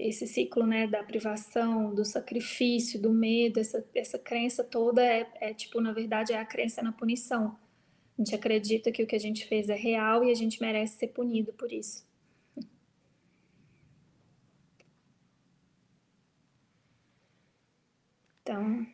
esse 0.03 0.27
ciclo, 0.27 0.65
né, 0.65 0.85
da 0.85 1.01
privação, 1.01 1.95
do 1.95 2.03
sacrifício, 2.03 3.01
do 3.01 3.13
medo, 3.13 3.59
essa, 3.59 3.87
essa 3.95 4.19
crença 4.19 4.61
toda 4.61 5.01
é, 5.01 5.31
é, 5.39 5.53
tipo, 5.53 5.79
na 5.79 5.93
verdade, 5.93 6.33
é 6.33 6.37
a 6.37 6.45
crença 6.45 6.81
na 6.81 6.91
punição. 6.91 7.57
A 8.17 8.21
gente 8.21 8.35
acredita 8.35 8.91
que 8.91 9.01
o 9.01 9.07
que 9.07 9.15
a 9.15 9.19
gente 9.19 9.47
fez 9.47 9.69
é 9.69 9.75
real 9.75 10.25
e 10.25 10.29
a 10.29 10.35
gente 10.35 10.61
merece 10.61 10.97
ser 10.97 11.07
punido 11.07 11.53
por 11.53 11.71
isso. 11.71 12.05
Então, 18.41 18.85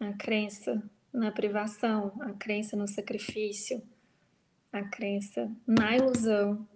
a 0.00 0.14
crença 0.14 0.82
na 1.12 1.30
privação, 1.30 2.16
a 2.22 2.32
crença 2.32 2.74
no 2.74 2.88
sacrifício, 2.88 3.82
a 4.72 4.82
crença 4.82 5.54
na 5.66 5.94
ilusão 5.94 6.66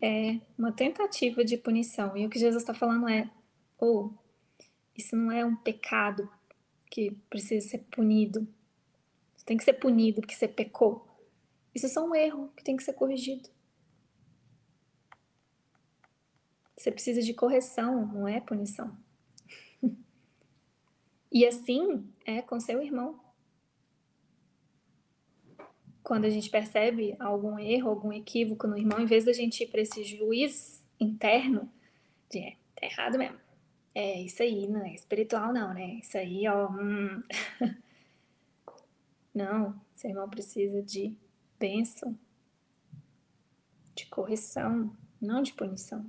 é 0.00 0.40
uma 0.58 0.72
tentativa 0.72 1.44
de 1.44 1.56
punição. 1.56 2.16
E 2.16 2.26
o 2.26 2.30
que 2.30 2.38
Jesus 2.38 2.62
está 2.62 2.74
falando 2.74 3.08
é: 3.08 3.30
ou 3.78 4.06
oh, 4.06 4.24
isso 4.96 5.16
não 5.16 5.32
é 5.32 5.44
um 5.44 5.56
pecado 5.56 6.30
que 6.90 7.10
precisa 7.28 7.68
ser 7.68 7.78
punido. 7.90 8.46
Você 9.36 9.44
tem 9.44 9.56
que 9.56 9.64
ser 9.64 9.74
punido 9.74 10.20
porque 10.20 10.34
você 10.34 10.46
pecou. 10.46 11.06
Isso 11.74 11.86
é 11.86 11.88
só 11.88 12.04
um 12.04 12.14
erro 12.14 12.52
que 12.56 12.62
tem 12.62 12.76
que 12.76 12.84
ser 12.84 12.92
corrigido. 12.92 13.48
Você 16.76 16.92
precisa 16.92 17.22
de 17.22 17.32
correção, 17.34 18.06
não 18.06 18.28
é 18.28 18.40
punição. 18.40 18.96
e 21.32 21.46
assim 21.46 22.06
é 22.24 22.42
com 22.42 22.60
seu 22.60 22.82
irmão 22.82 23.23
quando 26.04 26.26
a 26.26 26.30
gente 26.30 26.50
percebe 26.50 27.16
algum 27.18 27.58
erro, 27.58 27.88
algum 27.88 28.12
equívoco 28.12 28.66
no 28.66 28.76
irmão, 28.76 29.00
em 29.00 29.06
vez 29.06 29.24
da 29.24 29.32
gente 29.32 29.64
ir 29.64 29.68
para 29.68 29.80
esse 29.80 30.04
juiz 30.04 30.86
interno 31.00 31.68
de 32.30 32.40
é, 32.40 32.56
tá 32.76 32.86
errado 32.86 33.18
mesmo. 33.18 33.38
É 33.94 34.20
isso 34.20 34.42
aí, 34.42 34.68
não 34.68 34.84
é 34.84 34.94
espiritual 34.94 35.52
não, 35.52 35.72
né? 35.72 35.94
Isso 36.02 36.18
aí, 36.18 36.46
ó. 36.46 36.68
Hum. 36.70 37.22
não, 39.34 39.80
seu 39.94 40.10
irmão 40.10 40.28
precisa 40.28 40.82
de 40.82 41.16
bênção, 41.58 42.18
de 43.94 44.04
correção, 44.06 44.94
não 45.20 45.42
de 45.42 45.54
punição. 45.54 46.04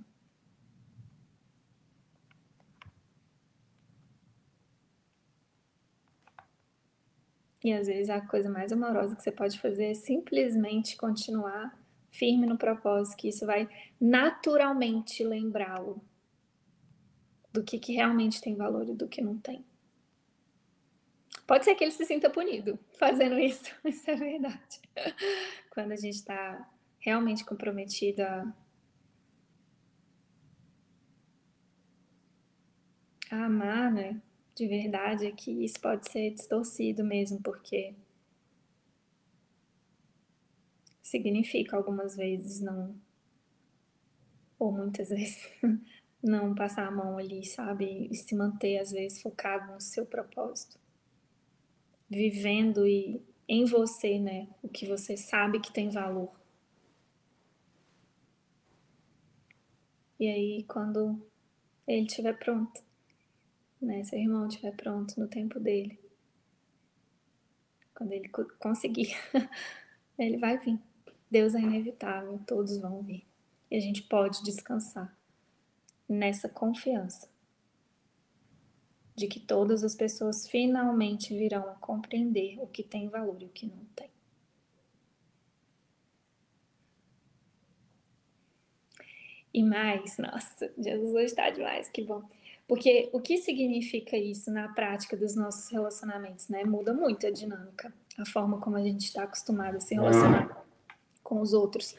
E 7.66 7.74
às 7.74 7.88
vezes 7.88 8.12
a 8.12 8.22
coisa 8.22 8.48
mais 8.48 8.72
amorosa 8.72 9.16
que 9.16 9.24
você 9.24 9.32
pode 9.32 9.60
fazer 9.60 9.86
é 9.86 9.94
simplesmente 9.96 10.96
continuar 10.96 11.76
firme 12.12 12.46
no 12.46 12.60
propósito, 12.60 13.18
que 13.18 13.30
isso 13.30 13.44
vai 13.44 13.68
naturalmente 14.00 15.24
lembrá-lo 15.24 16.00
do 17.52 17.64
que, 17.64 17.80
que 17.80 17.94
realmente 17.94 18.40
tem 18.40 18.56
valor 18.56 18.88
e 18.88 18.94
do 18.94 19.08
que 19.08 19.20
não 19.20 19.40
tem. 19.40 19.66
Pode 21.48 21.66
ser 21.66 21.74
que 21.74 21.84
ele 21.84 21.92
se 21.92 22.06
sinta 22.06 22.30
punido 22.30 22.78
fazendo 23.00 23.40
isso, 23.40 23.74
isso 23.84 24.12
é 24.12 24.16
verdade. 24.16 24.80
Quando 25.72 25.92
a 25.92 25.96
gente 25.96 26.18
está 26.18 26.70
realmente 27.00 27.44
comprometida 27.44 28.46
a 33.32 33.46
amar, 33.46 33.92
né? 33.92 34.22
De 34.56 34.68
verdade 34.68 35.28
é 35.28 35.32
que 35.32 35.52
isso 35.52 35.80
pode 35.82 36.10
ser 36.10 36.32
distorcido 36.32 37.04
mesmo, 37.04 37.42
porque 37.42 37.94
significa 41.02 41.76
algumas 41.76 42.16
vezes 42.16 42.62
não, 42.62 42.96
ou 44.58 44.72
muitas 44.72 45.10
vezes, 45.12 45.52
não 46.24 46.56
passar 46.56 46.88
a 46.88 46.92
mão 46.92 47.18
ali, 47.18 47.46
sabe? 47.46 48.08
E 48.10 48.16
se 48.16 48.34
manter, 48.34 48.80
às 48.80 48.92
vezes, 48.92 49.22
focado 49.22 49.74
no 49.74 49.82
seu 49.82 50.06
propósito. 50.06 50.80
Vivendo 52.10 52.88
e 52.88 53.22
em 53.48 53.66
você, 53.66 54.18
né? 54.20 54.48
O 54.64 54.70
que 54.70 54.88
você 54.88 55.18
sabe 55.18 55.60
que 55.60 55.72
tem 55.72 55.90
valor. 55.90 56.32
E 60.20 60.28
aí, 60.28 60.64
quando 60.64 61.22
ele 61.86 62.08
estiver 62.08 62.38
pronto, 62.40 62.82
né, 63.86 64.04
seu 64.04 64.20
irmão 64.20 64.48
estiver 64.48 64.76
pronto 64.76 65.20
no 65.20 65.28
tempo 65.28 65.60
dele, 65.60 66.00
quando 67.94 68.12
ele 68.12 68.30
conseguir, 68.60 69.16
ele 70.20 70.38
vai 70.38 70.58
vir. 70.58 70.80
Deus 71.30 71.56
é 71.56 71.60
inevitável, 71.60 72.40
todos 72.46 72.78
vão 72.78 73.02
vir. 73.02 73.26
E 73.70 73.76
a 73.76 73.80
gente 73.80 74.04
pode 74.04 74.44
descansar 74.44 75.16
nessa 76.08 76.48
confiança 76.48 77.30
de 79.16 79.28
que 79.28 79.40
todas 79.40 79.84
as 79.84 79.96
pessoas 79.96 80.48
finalmente 80.48 81.36
virão 81.36 81.70
a 81.70 81.76
compreender 81.76 82.60
o 82.60 82.68
que 82.68 82.84
tem 82.84 83.08
valor 83.08 83.42
e 83.42 83.46
o 83.46 83.50
que 83.50 83.66
não 83.66 83.86
tem. 83.96 84.10
E 89.54 89.64
mais, 89.64 90.18
nossa, 90.20 90.74
Jesus 90.78 91.14
hoje 91.14 91.26
está 91.26 91.50
demais, 91.50 91.90
que 91.90 92.04
bom. 92.04 92.24
Porque 92.68 93.10
o 93.14 93.20
que 93.20 93.38
significa 93.38 94.18
isso 94.18 94.52
na 94.52 94.70
prática 94.70 95.16
dos 95.16 95.36
nossos 95.36 95.70
relacionamentos, 95.70 96.48
né? 96.48 96.64
Muda 96.64 96.94
muito 96.94 97.28
a 97.28 97.32
dinâmica, 97.32 97.94
a 98.18 98.26
forma 98.26 98.60
como 98.60 98.76
a 98.76 98.82
gente 98.82 99.06
está 99.06 99.24
acostumado 99.24 99.78
a 99.78 99.80
se 99.80 99.94
relacionar 99.94 100.66
com 101.24 101.42
os 101.42 101.54
outros. 101.54 101.96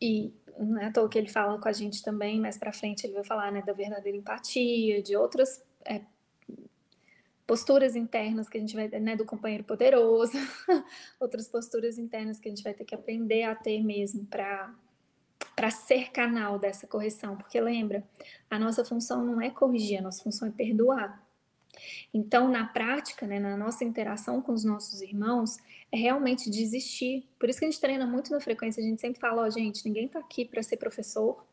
E 0.00 0.32
não 0.58 0.80
é 0.80 0.86
à 0.86 0.92
toa 0.92 1.08
que 1.08 1.18
ele 1.18 1.28
fala 1.28 1.58
com 1.58 1.68
a 1.68 1.72
gente 1.72 2.02
também, 2.02 2.40
mais 2.40 2.56
para 2.56 2.72
frente 2.72 3.04
ele 3.04 3.14
vai 3.14 3.24
falar 3.24 3.52
né, 3.52 3.62
da 3.62 3.72
verdadeira 3.72 4.16
empatia, 4.16 5.02
de 5.02 5.16
outras 5.16 5.62
é, 5.84 6.00
posturas 7.46 7.94
internas 7.96 8.48
que 8.48 8.56
a 8.56 8.60
gente 8.60 8.74
vai, 8.74 8.88
né, 8.88 9.16
do 9.16 9.24
companheiro 9.24 9.64
poderoso, 9.64 10.32
outras 11.20 11.48
posturas 11.48 11.98
internas 11.98 12.38
que 12.38 12.48
a 12.48 12.50
gente 12.50 12.62
vai 12.62 12.72
ter 12.72 12.84
que 12.84 12.94
aprender 12.94 13.42
a 13.42 13.54
ter 13.54 13.82
mesmo 13.82 14.24
para 14.26 14.74
para 15.54 15.70
ser 15.70 16.10
canal 16.10 16.58
dessa 16.58 16.86
correção, 16.86 17.36
porque 17.36 17.60
lembra, 17.60 18.02
a 18.50 18.58
nossa 18.58 18.84
função 18.84 19.24
não 19.24 19.40
é 19.40 19.50
corrigir, 19.50 19.98
a 19.98 20.02
nossa 20.02 20.22
função 20.22 20.48
é 20.48 20.50
perdoar. 20.50 21.22
Então, 22.12 22.48
na 22.48 22.66
prática, 22.66 23.26
né, 23.26 23.38
na 23.38 23.56
nossa 23.56 23.84
interação 23.84 24.40
com 24.40 24.52
os 24.52 24.64
nossos 24.64 25.00
irmãos, 25.00 25.56
é 25.90 25.96
realmente 25.96 26.50
desistir. 26.50 27.28
Por 27.38 27.48
isso 27.48 27.58
que 27.58 27.64
a 27.64 27.70
gente 27.70 27.80
treina 27.80 28.06
muito 28.06 28.30
na 28.30 28.40
frequência, 28.40 28.82
a 28.82 28.86
gente 28.86 29.00
sempre 29.00 29.20
fala, 29.20 29.42
ó, 29.42 29.46
oh, 29.46 29.50
gente, 29.50 29.84
ninguém 29.84 30.06
está 30.06 30.18
aqui 30.18 30.44
para 30.44 30.62
ser 30.62 30.76
professor, 30.76 31.44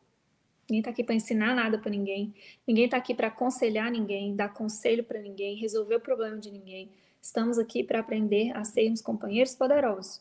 ninguém 0.68 0.80
está 0.80 0.90
aqui 0.90 1.04
para 1.04 1.14
ensinar 1.14 1.54
nada 1.54 1.78
para 1.78 1.90
ninguém, 1.90 2.34
ninguém 2.66 2.84
está 2.86 2.96
aqui 2.96 3.14
para 3.14 3.28
aconselhar 3.28 3.90
ninguém, 3.90 4.34
dar 4.34 4.52
conselho 4.52 5.04
para 5.04 5.20
ninguém, 5.20 5.56
resolver 5.56 5.96
o 5.96 6.00
problema 6.00 6.38
de 6.38 6.50
ninguém. 6.50 6.90
Estamos 7.20 7.58
aqui 7.58 7.84
para 7.84 8.00
aprender 8.00 8.56
a 8.56 8.64
sermos 8.64 9.00
companheiros 9.00 9.54
poderosos. 9.54 10.20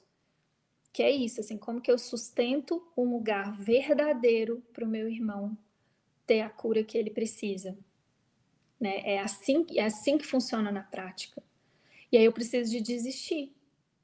Que 0.94 1.04
é 1.04 1.12
isso, 1.12 1.40
assim, 1.40 1.58
como 1.58 1.82
que 1.82 1.90
eu 1.90 1.98
sustento 1.98 2.86
um 2.98 3.10
lugar 3.14 3.56
verdadeiro 3.56 4.62
para 4.74 4.84
o 4.84 4.88
meu 4.88 5.10
irmão 5.10 5.58
ter 6.26 6.42
a 6.42 6.50
cura 6.50 6.84
que 6.84 6.98
ele 6.98 7.10
precisa. 7.10 7.78
Né? 8.80 9.02
É, 9.04 9.20
assim, 9.20 9.66
é 9.76 9.86
assim 9.86 10.18
que 10.18 10.26
funciona 10.26 10.72
na 10.72 10.84
prática. 10.84 11.42
E 12.12 12.18
aí 12.18 12.26
eu 12.26 12.34
preciso 12.34 12.72
de 12.72 12.82
desistir 12.82 13.54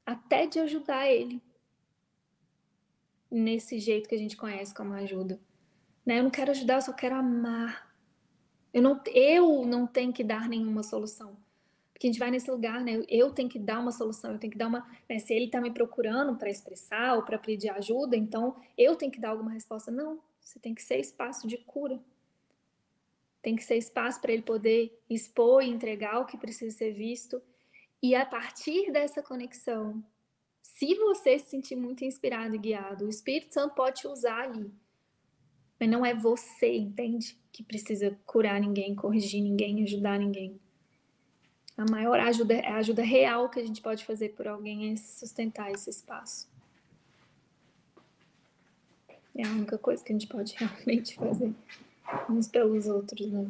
até 0.06 0.46
de 0.46 0.58
ajudar 0.58 1.10
ele 1.10 1.42
nesse 3.30 3.78
jeito 3.78 4.08
que 4.08 4.14
a 4.14 4.18
gente 4.18 4.36
conhece 4.36 4.74
como 4.74 4.94
ajuda. 4.94 5.38
Né? 6.06 6.18
Eu 6.18 6.22
não 6.22 6.30
quero 6.30 6.50
ajudar, 6.50 6.76
eu 6.76 6.82
só 6.82 6.92
quero 6.92 7.14
amar. 7.14 7.94
Eu 8.72 8.80
não, 8.80 9.00
eu 9.12 9.66
não 9.66 9.86
tenho 9.86 10.12
que 10.12 10.24
dar 10.24 10.48
nenhuma 10.48 10.82
solução. 10.82 11.36
Porque 11.98 12.06
a 12.06 12.10
gente 12.10 12.20
vai 12.20 12.30
nesse 12.30 12.48
lugar, 12.48 12.80
né? 12.80 13.04
Eu 13.08 13.32
tenho 13.32 13.48
que 13.48 13.58
dar 13.58 13.80
uma 13.80 13.90
solução, 13.90 14.32
eu 14.32 14.38
tenho 14.38 14.52
que 14.52 14.58
dar 14.58 14.68
uma. 14.68 14.88
Né? 15.08 15.18
Se 15.18 15.34
ele 15.34 15.46
está 15.46 15.60
me 15.60 15.72
procurando 15.72 16.36
para 16.36 16.48
expressar 16.48 17.16
ou 17.16 17.24
para 17.24 17.36
pedir 17.36 17.70
ajuda, 17.70 18.16
então 18.16 18.56
eu 18.76 18.94
tenho 18.94 19.10
que 19.10 19.20
dar 19.20 19.30
alguma 19.30 19.50
resposta. 19.50 19.90
Não, 19.90 20.20
você 20.40 20.60
tem 20.60 20.74
que 20.74 20.82
ser 20.82 20.98
espaço 20.98 21.46
de 21.46 21.58
cura. 21.58 22.00
Tem 23.42 23.56
que 23.56 23.64
ser 23.64 23.76
espaço 23.76 24.20
para 24.20 24.32
ele 24.32 24.42
poder 24.42 24.96
expor 25.10 25.62
e 25.62 25.68
entregar 25.68 26.20
o 26.20 26.26
que 26.26 26.38
precisa 26.38 26.76
ser 26.76 26.92
visto 26.92 27.42
e 28.02 28.14
a 28.14 28.24
partir 28.24 28.92
dessa 28.92 29.22
conexão, 29.22 30.02
se 30.62 30.94
você 30.94 31.38
se 31.38 31.50
sentir 31.50 31.74
muito 31.74 32.04
inspirado 32.04 32.54
e 32.54 32.58
guiado, 32.58 33.06
o 33.06 33.08
Espírito 33.08 33.54
Santo 33.54 33.74
pode 33.74 34.00
te 34.00 34.06
usar 34.06 34.44
ali. 34.44 34.70
Mas 35.80 35.90
não 35.90 36.06
é 36.06 36.14
você, 36.14 36.76
entende? 36.76 37.36
Que 37.50 37.62
precisa 37.62 38.16
curar 38.24 38.60
ninguém, 38.60 38.94
corrigir 38.94 39.42
ninguém, 39.42 39.82
ajudar 39.82 40.18
ninguém. 40.18 40.60
A 41.78 41.88
maior 41.88 42.18
ajuda, 42.18 42.58
a 42.58 42.76
ajuda 42.78 43.02
real 43.02 43.48
que 43.48 43.60
a 43.60 43.64
gente 43.64 43.80
pode 43.80 44.04
fazer 44.04 44.30
por 44.30 44.48
alguém 44.48 44.92
é 44.92 44.96
sustentar 44.96 45.70
esse 45.70 45.88
espaço. 45.88 46.48
É 49.36 49.46
a 49.46 49.50
única 49.50 49.78
coisa 49.78 50.02
que 50.02 50.12
a 50.12 50.16
gente 50.18 50.26
pode 50.26 50.54
realmente 50.58 51.14
fazer 51.14 51.54
uns 52.28 52.48
pelos 52.48 52.88
outros, 52.88 53.30
né? 53.30 53.48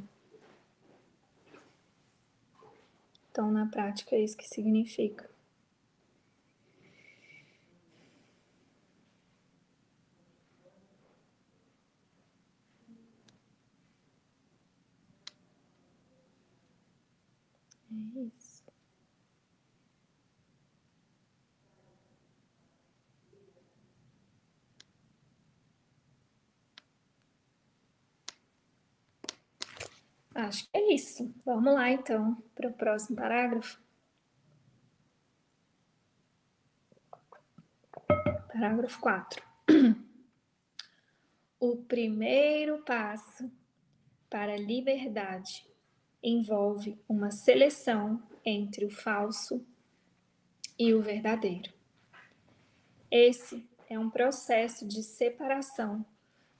Então, 3.31 3.51
na 3.51 3.65
prática, 3.65 4.15
é 4.15 4.21
isso 4.21 4.37
que 4.37 4.47
significa. 4.47 5.28
Acho 30.39 30.71
que 30.71 30.79
é 30.79 30.95
isso. 30.95 31.35
Vamos 31.45 31.75
lá, 31.75 31.91
então, 31.91 32.41
para 32.55 32.69
o 32.69 32.73
próximo 32.73 33.17
parágrafo. 33.17 33.83
Parágrafo 38.53 39.01
4. 39.01 39.45
O 41.61 41.77
primeiro 41.77 42.85
passo 42.85 43.51
para 44.31 44.53
a 44.53 44.57
liberdade 44.57 45.67
envolve 46.23 46.97
uma 47.09 47.33
seleção 47.33 48.23
entre 48.45 48.85
o 48.85 48.91
falso 48.91 49.67
e 50.79 50.95
o 50.95 51.03
verdadeiro. 51.03 51.73
Esse 53.11 53.69
é 53.91 53.99
um 53.99 54.09
processo 54.09 54.87
de 54.87 55.03
separação 55.03 56.07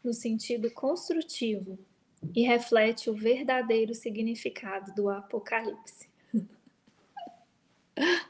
no 0.03 0.13
sentido 0.13 0.69
construtivo 0.73 1.79
e 2.35 2.43
reflete 2.43 3.11
o 3.11 3.15
verdadeiro 3.15 3.95
significado 3.95 4.95
do 4.95 5.09
Apocalipse. 5.09 6.09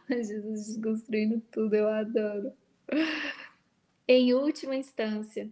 Jesus 0.09 0.67
desconstruindo 0.67 1.43
tudo, 1.51 1.75
eu 1.75 1.89
adoro. 1.89 2.53
Em 4.07 4.33
última 4.33 4.75
instância, 4.75 5.51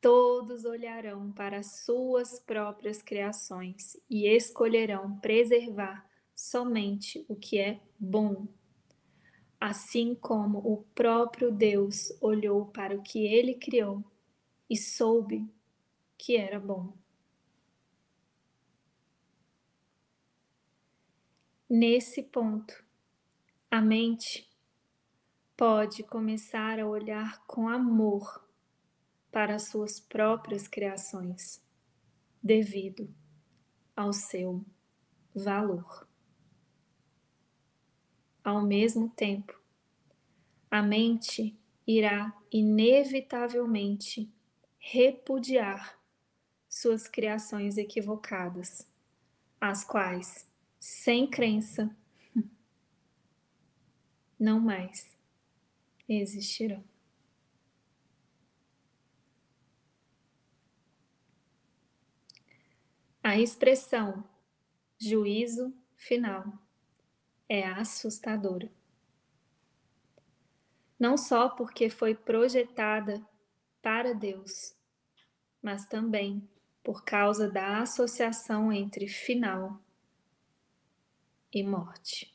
todos 0.00 0.64
olharão 0.64 1.32
para 1.32 1.62
suas 1.62 2.38
próprias 2.38 3.00
criações 3.00 3.96
e 4.08 4.26
escolherão 4.26 5.18
preservar 5.20 6.06
somente 6.34 7.24
o 7.28 7.36
que 7.36 7.58
é 7.58 7.80
bom. 7.98 8.46
Assim 9.58 10.14
como 10.14 10.58
o 10.58 10.84
próprio 10.94 11.50
Deus 11.50 12.12
olhou 12.20 12.66
para 12.66 12.94
o 12.94 13.02
que 13.02 13.26
ele 13.26 13.54
criou 13.54 14.04
e 14.68 14.76
soube 14.76 15.48
que 16.18 16.36
era 16.36 16.60
bom. 16.60 16.92
Nesse 21.68 22.22
ponto, 22.22 22.84
a 23.70 23.80
mente 23.80 24.46
pode 25.56 26.02
começar 26.02 26.78
a 26.78 26.86
olhar 26.86 27.42
com 27.46 27.68
amor 27.68 28.46
para 29.32 29.54
as 29.54 29.68
suas 29.68 29.98
próprias 29.98 30.68
criações, 30.68 31.64
devido 32.42 33.12
ao 33.96 34.12
seu 34.12 34.62
valor. 35.34 36.06
Ao 38.44 38.60
mesmo 38.60 39.08
tempo, 39.08 39.58
a 40.70 40.82
mente 40.82 41.58
irá 41.86 42.36
inevitavelmente 42.52 44.30
repudiar 44.78 45.98
suas 46.68 47.08
criações 47.08 47.78
equivocadas, 47.78 48.86
as 49.58 49.82
quais 49.82 50.46
sem 50.86 51.26
crença, 51.26 51.96
não 54.38 54.60
mais 54.60 55.16
existirão. 56.06 56.84
A 63.22 63.38
expressão 63.38 64.28
juízo 64.98 65.74
final 65.96 66.52
é 67.48 67.66
assustadora. 67.66 68.70
Não 70.98 71.16
só 71.16 71.48
porque 71.48 71.88
foi 71.88 72.14
projetada 72.14 73.26
para 73.80 74.12
Deus, 74.12 74.76
mas 75.62 75.86
também 75.86 76.46
por 76.82 77.04
causa 77.04 77.50
da 77.50 77.80
associação 77.80 78.70
entre 78.70 79.08
final 79.08 79.82
e 81.54 81.62
morte. 81.62 82.34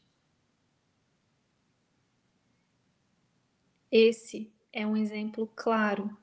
Esse 3.91 4.51
é 4.71 4.85
um 4.85 4.95
exemplo 4.95 5.51
claro 5.55 6.15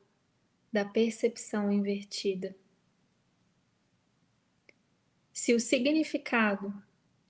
da 0.72 0.84
percepção 0.84 1.70
invertida. 1.70 2.56
Se 5.32 5.52
o 5.52 5.60
significado 5.60 6.72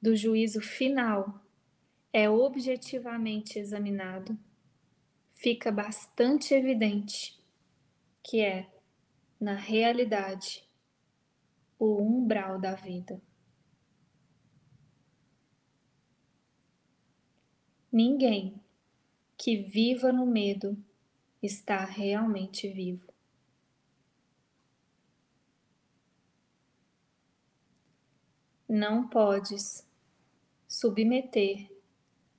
do 0.00 0.14
juízo 0.14 0.60
final 0.60 1.40
é 2.12 2.28
objetivamente 2.30 3.58
examinado, 3.58 4.38
fica 5.32 5.72
bastante 5.72 6.54
evidente 6.54 7.42
que 8.22 8.40
é, 8.40 8.70
na 9.40 9.54
realidade, 9.54 10.68
o 11.78 12.00
umbral 12.02 12.60
da 12.60 12.74
vida. 12.74 13.20
Ninguém 17.98 18.60
que 19.38 19.56
viva 19.56 20.12
no 20.12 20.26
medo 20.26 20.76
está 21.42 21.82
realmente 21.82 22.68
vivo. 22.68 23.10
Não 28.68 29.08
podes 29.08 29.88
submeter 30.68 31.72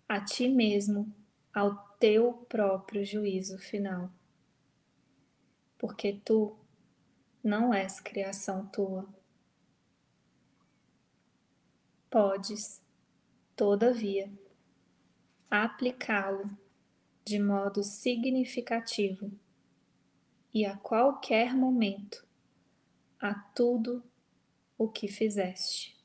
a 0.07 0.23
ti 0.23 0.47
mesmo 0.47 1.11
ao 1.51 1.75
teu 1.99 2.34
próprio 2.47 3.03
juízo 3.03 3.57
final, 3.57 4.11
porque 5.79 6.21
tu 6.23 6.55
não 7.43 7.73
és 7.73 7.99
criação 7.99 8.67
tua. 8.67 9.09
Podes, 12.11 12.79
todavia 13.55 14.31
aplicá-lo 15.49 16.49
de 17.24 17.40
modo 17.40 17.84
significativo 17.84 19.32
e 20.53 20.65
a 20.65 20.78
qualquer 20.78 21.56
momento 21.56 22.26
a 23.19 23.34
tudo 23.34 24.03
o 24.78 24.88
que 24.88 25.07
fizeste. 25.07 25.98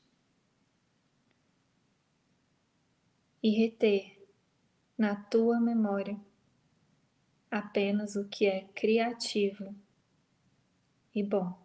E 3.41 3.49
reter 3.51 4.27
na 4.97 5.15
tua 5.15 5.59
memória 5.59 6.19
apenas 7.49 8.15
o 8.15 8.27
que 8.27 8.45
é 8.45 8.67
criativo 8.69 9.75
e 11.13 11.23
bom. 11.23 11.61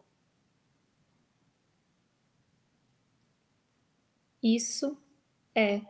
Isso 4.43 4.97
é 5.55 5.83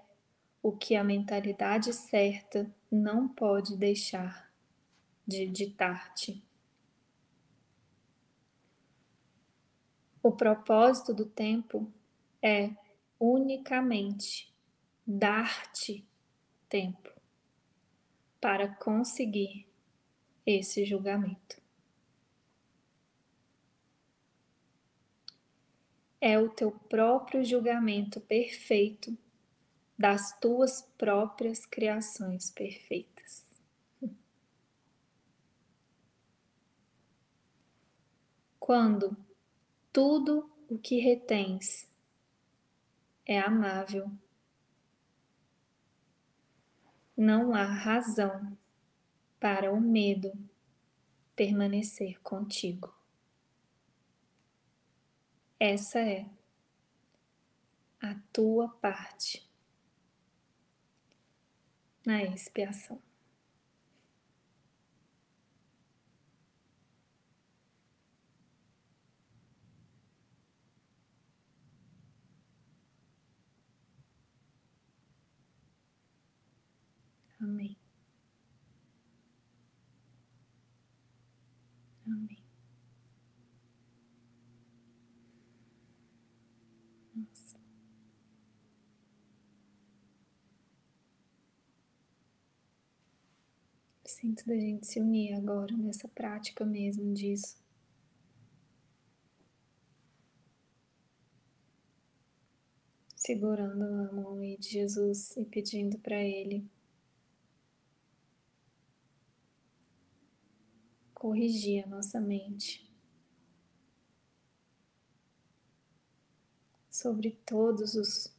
o 0.68 0.76
que 0.76 0.94
a 0.94 1.02
mentalidade 1.02 1.94
certa 1.94 2.70
não 2.92 3.26
pode 3.26 3.74
deixar 3.74 4.52
de 5.26 5.46
ditar-te. 5.46 6.44
O 10.22 10.30
propósito 10.30 11.14
do 11.14 11.24
tempo 11.24 11.90
é 12.42 12.70
unicamente 13.18 14.54
dar-te 15.06 16.06
tempo 16.68 17.14
para 18.38 18.68
conseguir 18.68 19.66
esse 20.44 20.84
julgamento. 20.84 21.62
É 26.20 26.38
o 26.38 26.50
teu 26.50 26.72
próprio 26.72 27.42
julgamento 27.42 28.20
perfeito 28.20 29.16
das 29.98 30.38
tuas 30.38 30.82
próprias 30.96 31.66
criações 31.66 32.50
perfeitas. 32.50 33.44
Quando 38.60 39.16
tudo 39.92 40.48
o 40.68 40.78
que 40.78 41.00
retens 41.00 41.90
é 43.26 43.40
amável, 43.40 44.08
não 47.16 47.52
há 47.52 47.64
razão 47.64 48.56
para 49.40 49.72
o 49.72 49.80
medo 49.80 50.32
permanecer 51.34 52.20
contigo. 52.20 52.94
Essa 55.58 55.98
é 55.98 56.30
a 58.00 58.14
tua 58.32 58.68
parte 58.68 59.47
na 62.08 62.22
expiação. 62.24 62.98
Amém. 77.40 77.76
Amém. 82.06 82.38
Nossa. 87.14 87.58
Sinto 94.20 94.44
da 94.48 94.54
gente 94.56 94.84
se 94.84 94.98
unir 94.98 95.32
agora 95.34 95.76
nessa 95.76 96.08
prática 96.08 96.66
mesmo 96.66 97.14
disso. 97.14 97.56
Segurando 103.14 103.84
a 103.84 104.12
mão 104.12 104.40
de 104.40 104.70
Jesus 104.70 105.36
e 105.36 105.44
pedindo 105.44 106.00
para 106.00 106.20
Ele 106.20 106.68
corrigir 111.14 111.84
a 111.84 111.86
nossa 111.86 112.20
mente 112.20 112.92
sobre 116.90 117.38
todos 117.46 117.94
os 117.94 118.34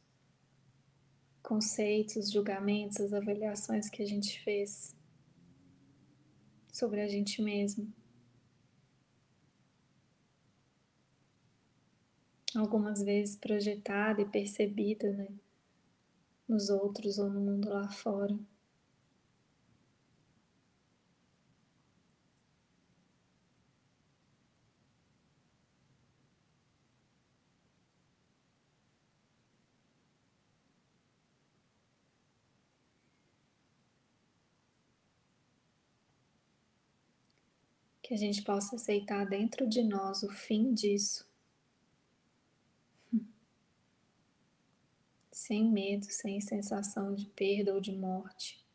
conceitos, 1.42 2.30
julgamentos, 2.30 3.00
as 3.00 3.14
avaliações 3.14 3.88
que 3.88 4.02
a 4.02 4.06
gente 4.06 4.44
fez 4.44 4.99
sobre 6.80 7.02
a 7.02 7.06
gente 7.06 7.42
mesmo. 7.42 7.92
Algumas 12.56 13.02
vezes 13.02 13.36
projetada 13.36 14.22
e 14.22 14.24
percebida, 14.24 15.12
né? 15.12 15.28
Nos 16.48 16.70
outros 16.70 17.18
ou 17.18 17.28
no 17.28 17.38
mundo 17.38 17.68
lá 17.68 17.90
fora. 17.90 18.36
Que 38.10 38.14
a 38.14 38.18
gente 38.18 38.42
possa 38.42 38.74
aceitar 38.74 39.24
dentro 39.24 39.68
de 39.68 39.84
nós 39.84 40.24
o 40.24 40.28
fim 40.28 40.74
disso. 40.74 41.24
Sem 45.30 45.70
medo, 45.70 46.06
sem 46.06 46.40
sensação 46.40 47.14
de 47.14 47.26
perda 47.26 47.72
ou 47.72 47.80
de 47.80 47.92
morte. 47.92 48.66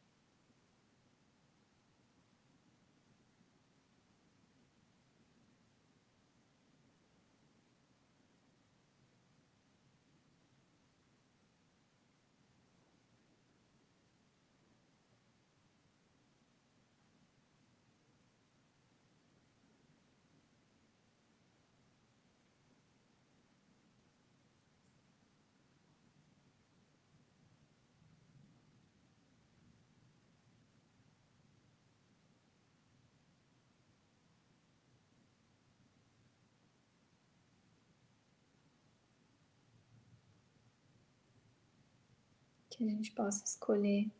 Que 42.76 42.84
a 42.84 42.89
gente 42.89 43.11
possa 43.11 43.43
escolher 43.45 44.11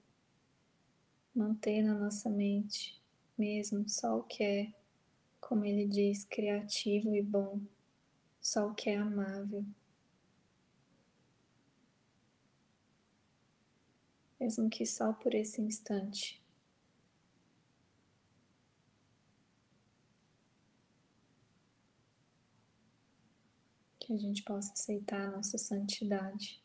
manter 1.36 1.84
na 1.84 1.94
nossa 1.94 2.30
mente 2.30 3.04
mesmo 3.38 3.88
só 3.88 4.18
o 4.20 4.24
que 4.24 4.44
é, 4.44 4.74
como 5.42 5.66
ele 5.66 5.86
diz, 5.86 6.24
criativo 6.26 7.14
e 7.16 7.22
bom, 7.22 7.60
só 8.42 8.68
o 8.68 8.74
que 8.74 8.90
é 8.90 8.98
amável. 8.98 9.66
Mesmo 14.40 14.70
que 14.70 14.86
só 14.86 15.12
por 15.14 15.34
esse 15.34 15.62
instante. 15.62 16.42
Que 24.00 24.14
a 24.14 24.18
gente 24.18 24.44
possa 24.44 24.72
aceitar 24.74 25.28
a 25.28 25.32
nossa 25.32 25.58
santidade. 25.58 26.65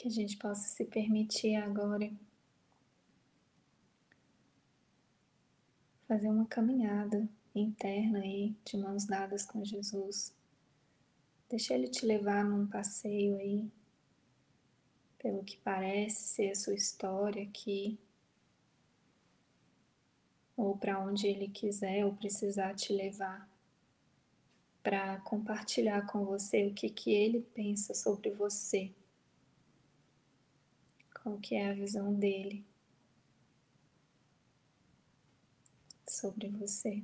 Que 0.00 0.08
a 0.08 0.10
gente 0.10 0.38
possa 0.38 0.66
se 0.66 0.86
permitir 0.86 1.56
agora 1.56 2.10
fazer 6.08 6.30
uma 6.30 6.46
caminhada 6.46 7.28
interna 7.54 8.20
aí, 8.20 8.56
de 8.64 8.78
mãos 8.78 9.04
dadas 9.04 9.44
com 9.44 9.62
Jesus. 9.62 10.34
Deixa 11.50 11.74
ele 11.74 11.86
te 11.86 12.06
levar 12.06 12.42
num 12.42 12.66
passeio 12.66 13.36
aí, 13.36 13.70
pelo 15.18 15.44
que 15.44 15.58
parece 15.58 16.28
ser 16.28 16.52
a 16.52 16.54
sua 16.54 16.72
história 16.72 17.42
aqui, 17.42 17.98
ou 20.56 20.78
para 20.78 20.98
onde 20.98 21.26
ele 21.26 21.48
quiser 21.48 22.06
ou 22.06 22.14
precisar 22.14 22.74
te 22.74 22.94
levar, 22.94 23.46
para 24.82 25.20
compartilhar 25.20 26.06
com 26.06 26.24
você 26.24 26.66
o 26.66 26.72
que, 26.72 26.88
que 26.88 27.10
ele 27.10 27.42
pensa 27.54 27.92
sobre 27.92 28.30
você, 28.30 28.90
qual 31.22 31.38
que 31.38 31.54
é 31.54 31.70
a 31.70 31.74
visão 31.74 32.12
dele. 32.14 32.64
sobre 36.10 36.48
você. 36.48 37.02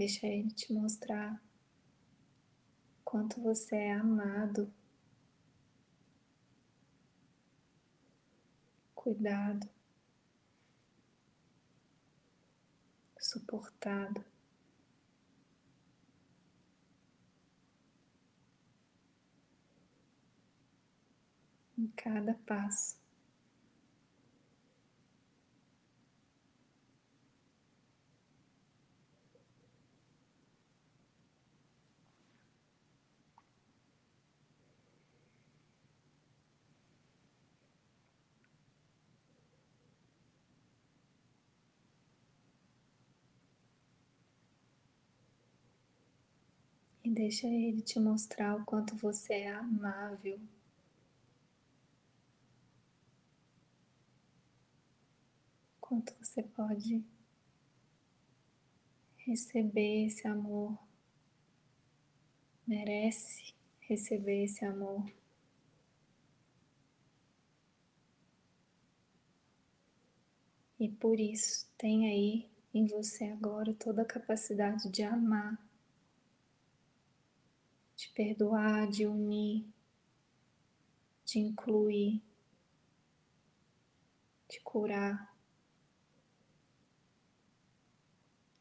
Deixa 0.00 0.26
ele 0.26 0.50
te 0.50 0.72
mostrar 0.72 1.38
quanto 3.04 3.38
você 3.38 3.76
é 3.76 3.92
amado, 3.92 4.72
cuidado, 8.94 9.68
suportado. 13.18 14.24
Em 21.76 21.88
cada 21.88 22.32
passo. 22.46 22.99
Deixa 47.12 47.48
ele 47.48 47.82
te 47.82 47.98
mostrar 47.98 48.54
o 48.54 48.64
quanto 48.64 48.94
você 48.94 49.34
é 49.34 49.52
amável. 49.52 50.38
Quanto 55.80 56.14
você 56.22 56.40
pode 56.40 57.04
receber 59.16 60.06
esse 60.06 60.28
amor, 60.28 60.78
merece 62.64 63.54
receber 63.80 64.44
esse 64.44 64.64
amor. 64.64 65.04
E 70.78 70.88
por 70.88 71.18
isso 71.18 71.68
tem 71.76 72.08
aí 72.08 72.48
em 72.72 72.86
você 72.86 73.24
agora 73.24 73.74
toda 73.74 74.02
a 74.02 74.04
capacidade 74.04 74.88
de 74.88 75.02
amar 75.02 75.69
de 78.00 78.08
perdoar, 78.14 78.88
de 78.88 79.06
unir, 79.06 79.66
de 81.22 81.38
incluir, 81.38 82.22
de 84.48 84.58
curar 84.60 85.36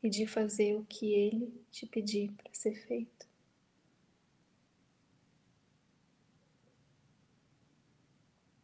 e 0.03 0.09
de 0.09 0.27
fazer 0.27 0.75
o 0.75 0.83
que 0.83 1.13
Ele 1.13 1.63
te 1.71 1.85
pedir 1.85 2.33
para 2.33 2.53
ser 2.53 2.75
feito. 2.85 3.25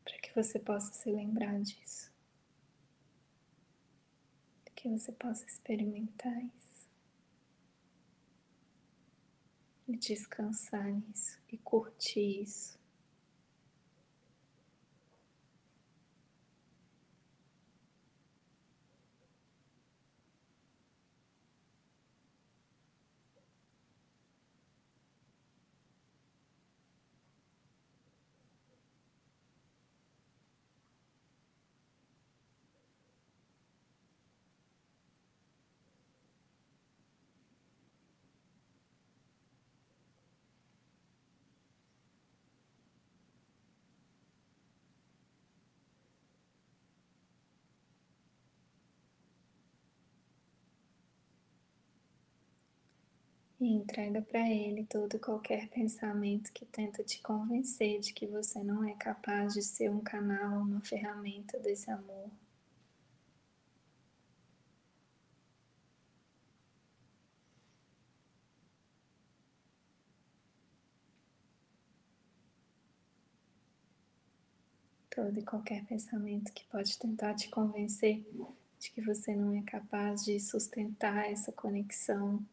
Para 0.03 0.19
que 0.19 0.35
você 0.35 0.59
possa 0.59 0.91
se 0.91 1.09
lembrar 1.09 1.57
disso, 1.61 2.11
que 4.75 4.89
você 4.89 5.13
possa 5.13 5.45
experimentar 5.45 6.37
isso. 6.43 6.65
e 9.73 9.74
descansar 9.87 10.91
nisso 10.91 11.39
e 11.51 11.57
curtir 11.57 12.41
isso. 12.41 12.77
E 53.65 53.73
entrega 53.73 54.21
para 54.21 54.47
Ele 54.49 54.85
todo 54.85 55.15
e 55.15 55.19
qualquer 55.19 55.67
pensamento 55.69 56.53
que 56.53 56.65
tenta 56.65 57.03
te 57.03 57.21
convencer 57.21 57.99
de 57.99 58.13
que 58.13 58.27
você 58.27 58.63
não 58.63 58.83
é 58.83 58.93
capaz 58.93 59.53
de 59.53 59.63
ser 59.63 59.89
um 59.89 60.01
canal, 60.01 60.61
uma 60.61 60.81
ferramenta 60.81 61.57
desse 61.59 61.89
amor. 61.89 62.29
Todo 75.09 75.39
e 75.39 75.43
qualquer 75.43 75.83
pensamento 75.85 76.51
que 76.53 76.65
pode 76.65 76.99
tentar 76.99 77.33
te 77.35 77.49
convencer 77.49 78.23
de 78.79 78.91
que 78.91 79.01
você 79.01 79.33
não 79.35 79.57
é 79.57 79.63
capaz 79.63 80.25
de 80.25 80.39
sustentar 80.39 81.31
essa 81.31 81.51
conexão 81.51 82.45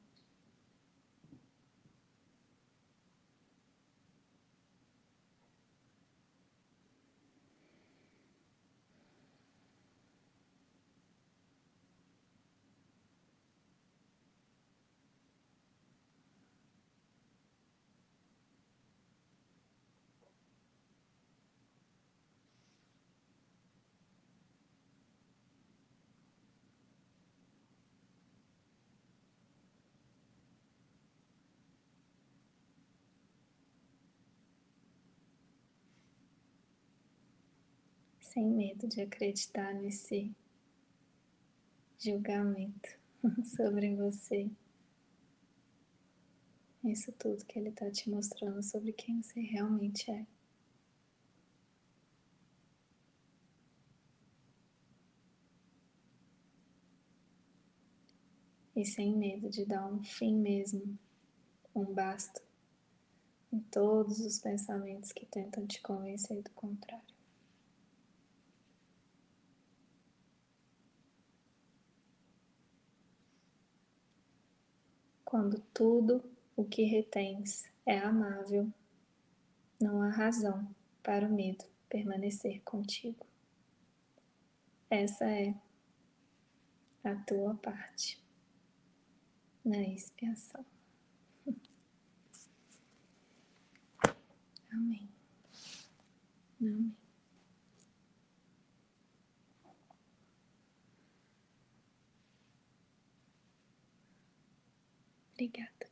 sem 38.33 38.49
medo 38.49 38.89
de 38.89 39.03
acreditar 39.03 39.75
nesse 39.75 40.35
julgamento 41.99 42.89
sobre 43.45 43.95
você. 43.95 44.51
Isso 46.83 47.13
tudo 47.13 47.45
que 47.45 47.59
ele 47.59 47.69
está 47.69 47.91
te 47.91 48.09
mostrando 48.09 48.63
sobre 48.63 48.93
quem 48.95 49.23
você 49.23 49.41
realmente 49.41 50.11
é. 50.11 50.27
E 58.75 58.87
sem 58.87 59.15
medo 59.15 59.51
de 59.51 59.67
dar 59.67 59.87
um 59.87 60.03
fim 60.03 60.35
mesmo, 60.35 60.99
um 61.75 61.85
basta 61.85 62.43
em 63.53 63.61
todos 63.61 64.21
os 64.21 64.39
pensamentos 64.39 65.13
que 65.13 65.27
tentam 65.27 65.67
te 65.67 65.83
convencer 65.83 66.43
do 66.43 66.51
contrário. 66.53 67.12
Quando 75.33 75.59
tudo 75.73 76.23
o 76.55 76.63
que 76.63 76.83
retens 76.83 77.65
é 77.87 77.99
amável, 77.99 78.71
não 79.81 80.03
há 80.03 80.11
razão 80.11 80.69
para 81.03 81.27
o 81.27 81.33
medo 81.33 81.65
permanecer 81.89 82.61
contigo. 82.61 83.25
Essa 84.91 85.25
é 85.25 85.55
a 87.03 87.15
tua 87.15 87.55
parte 87.55 88.23
na 89.65 89.81
expiação. 89.81 90.67
Amém. 94.71 95.09
Amém. 96.61 97.02
Obrigada. 105.43 105.91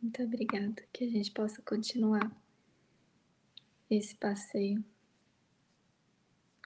Muito 0.00 0.22
obrigada. 0.22 0.82
Que 0.90 1.04
a 1.04 1.10
gente 1.10 1.30
possa 1.30 1.60
continuar 1.60 2.34
esse 3.90 4.14
passeio 4.14 4.82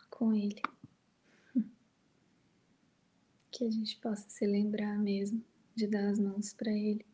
com 0.09 0.33
Ele. 0.33 0.63
Que 3.51 3.65
a 3.65 3.71
gente 3.71 3.97
possa 3.97 4.31
se 4.31 4.47
lembrar 4.47 4.97
mesmo 4.97 5.45
de 5.75 5.89
dar 5.89 6.09
as 6.09 6.21
mãos 6.21 6.55
para 6.55 6.71
Ele. 6.71 7.05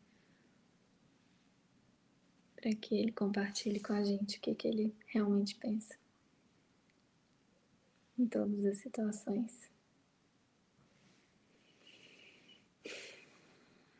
Para 2.55 2.75
que 2.75 2.93
Ele 2.93 3.11
compartilhe 3.11 3.79
com 3.79 3.93
a 3.93 4.03
gente 4.03 4.37
o 4.37 4.41
que, 4.41 4.53
que 4.53 4.67
Ele 4.67 4.95
realmente 5.07 5.55
pensa 5.55 5.97
em 8.15 8.27
todas 8.27 8.63
as 8.63 8.77
situações. 8.77 9.75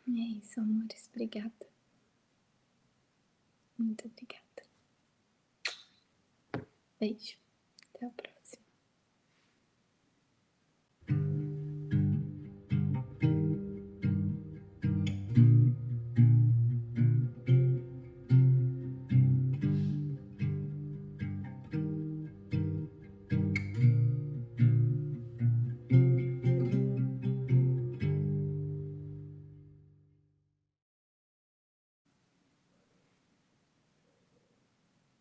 É 0.08 0.12
isso, 0.12 0.60
amores. 0.60 1.08
Obrigada. 1.10 1.68
Muito 3.78 4.08
obrigada. 4.08 4.64
Beijo. 7.00 7.38
Até 7.94 8.06
a 8.06 8.10
próxima. 8.10 8.37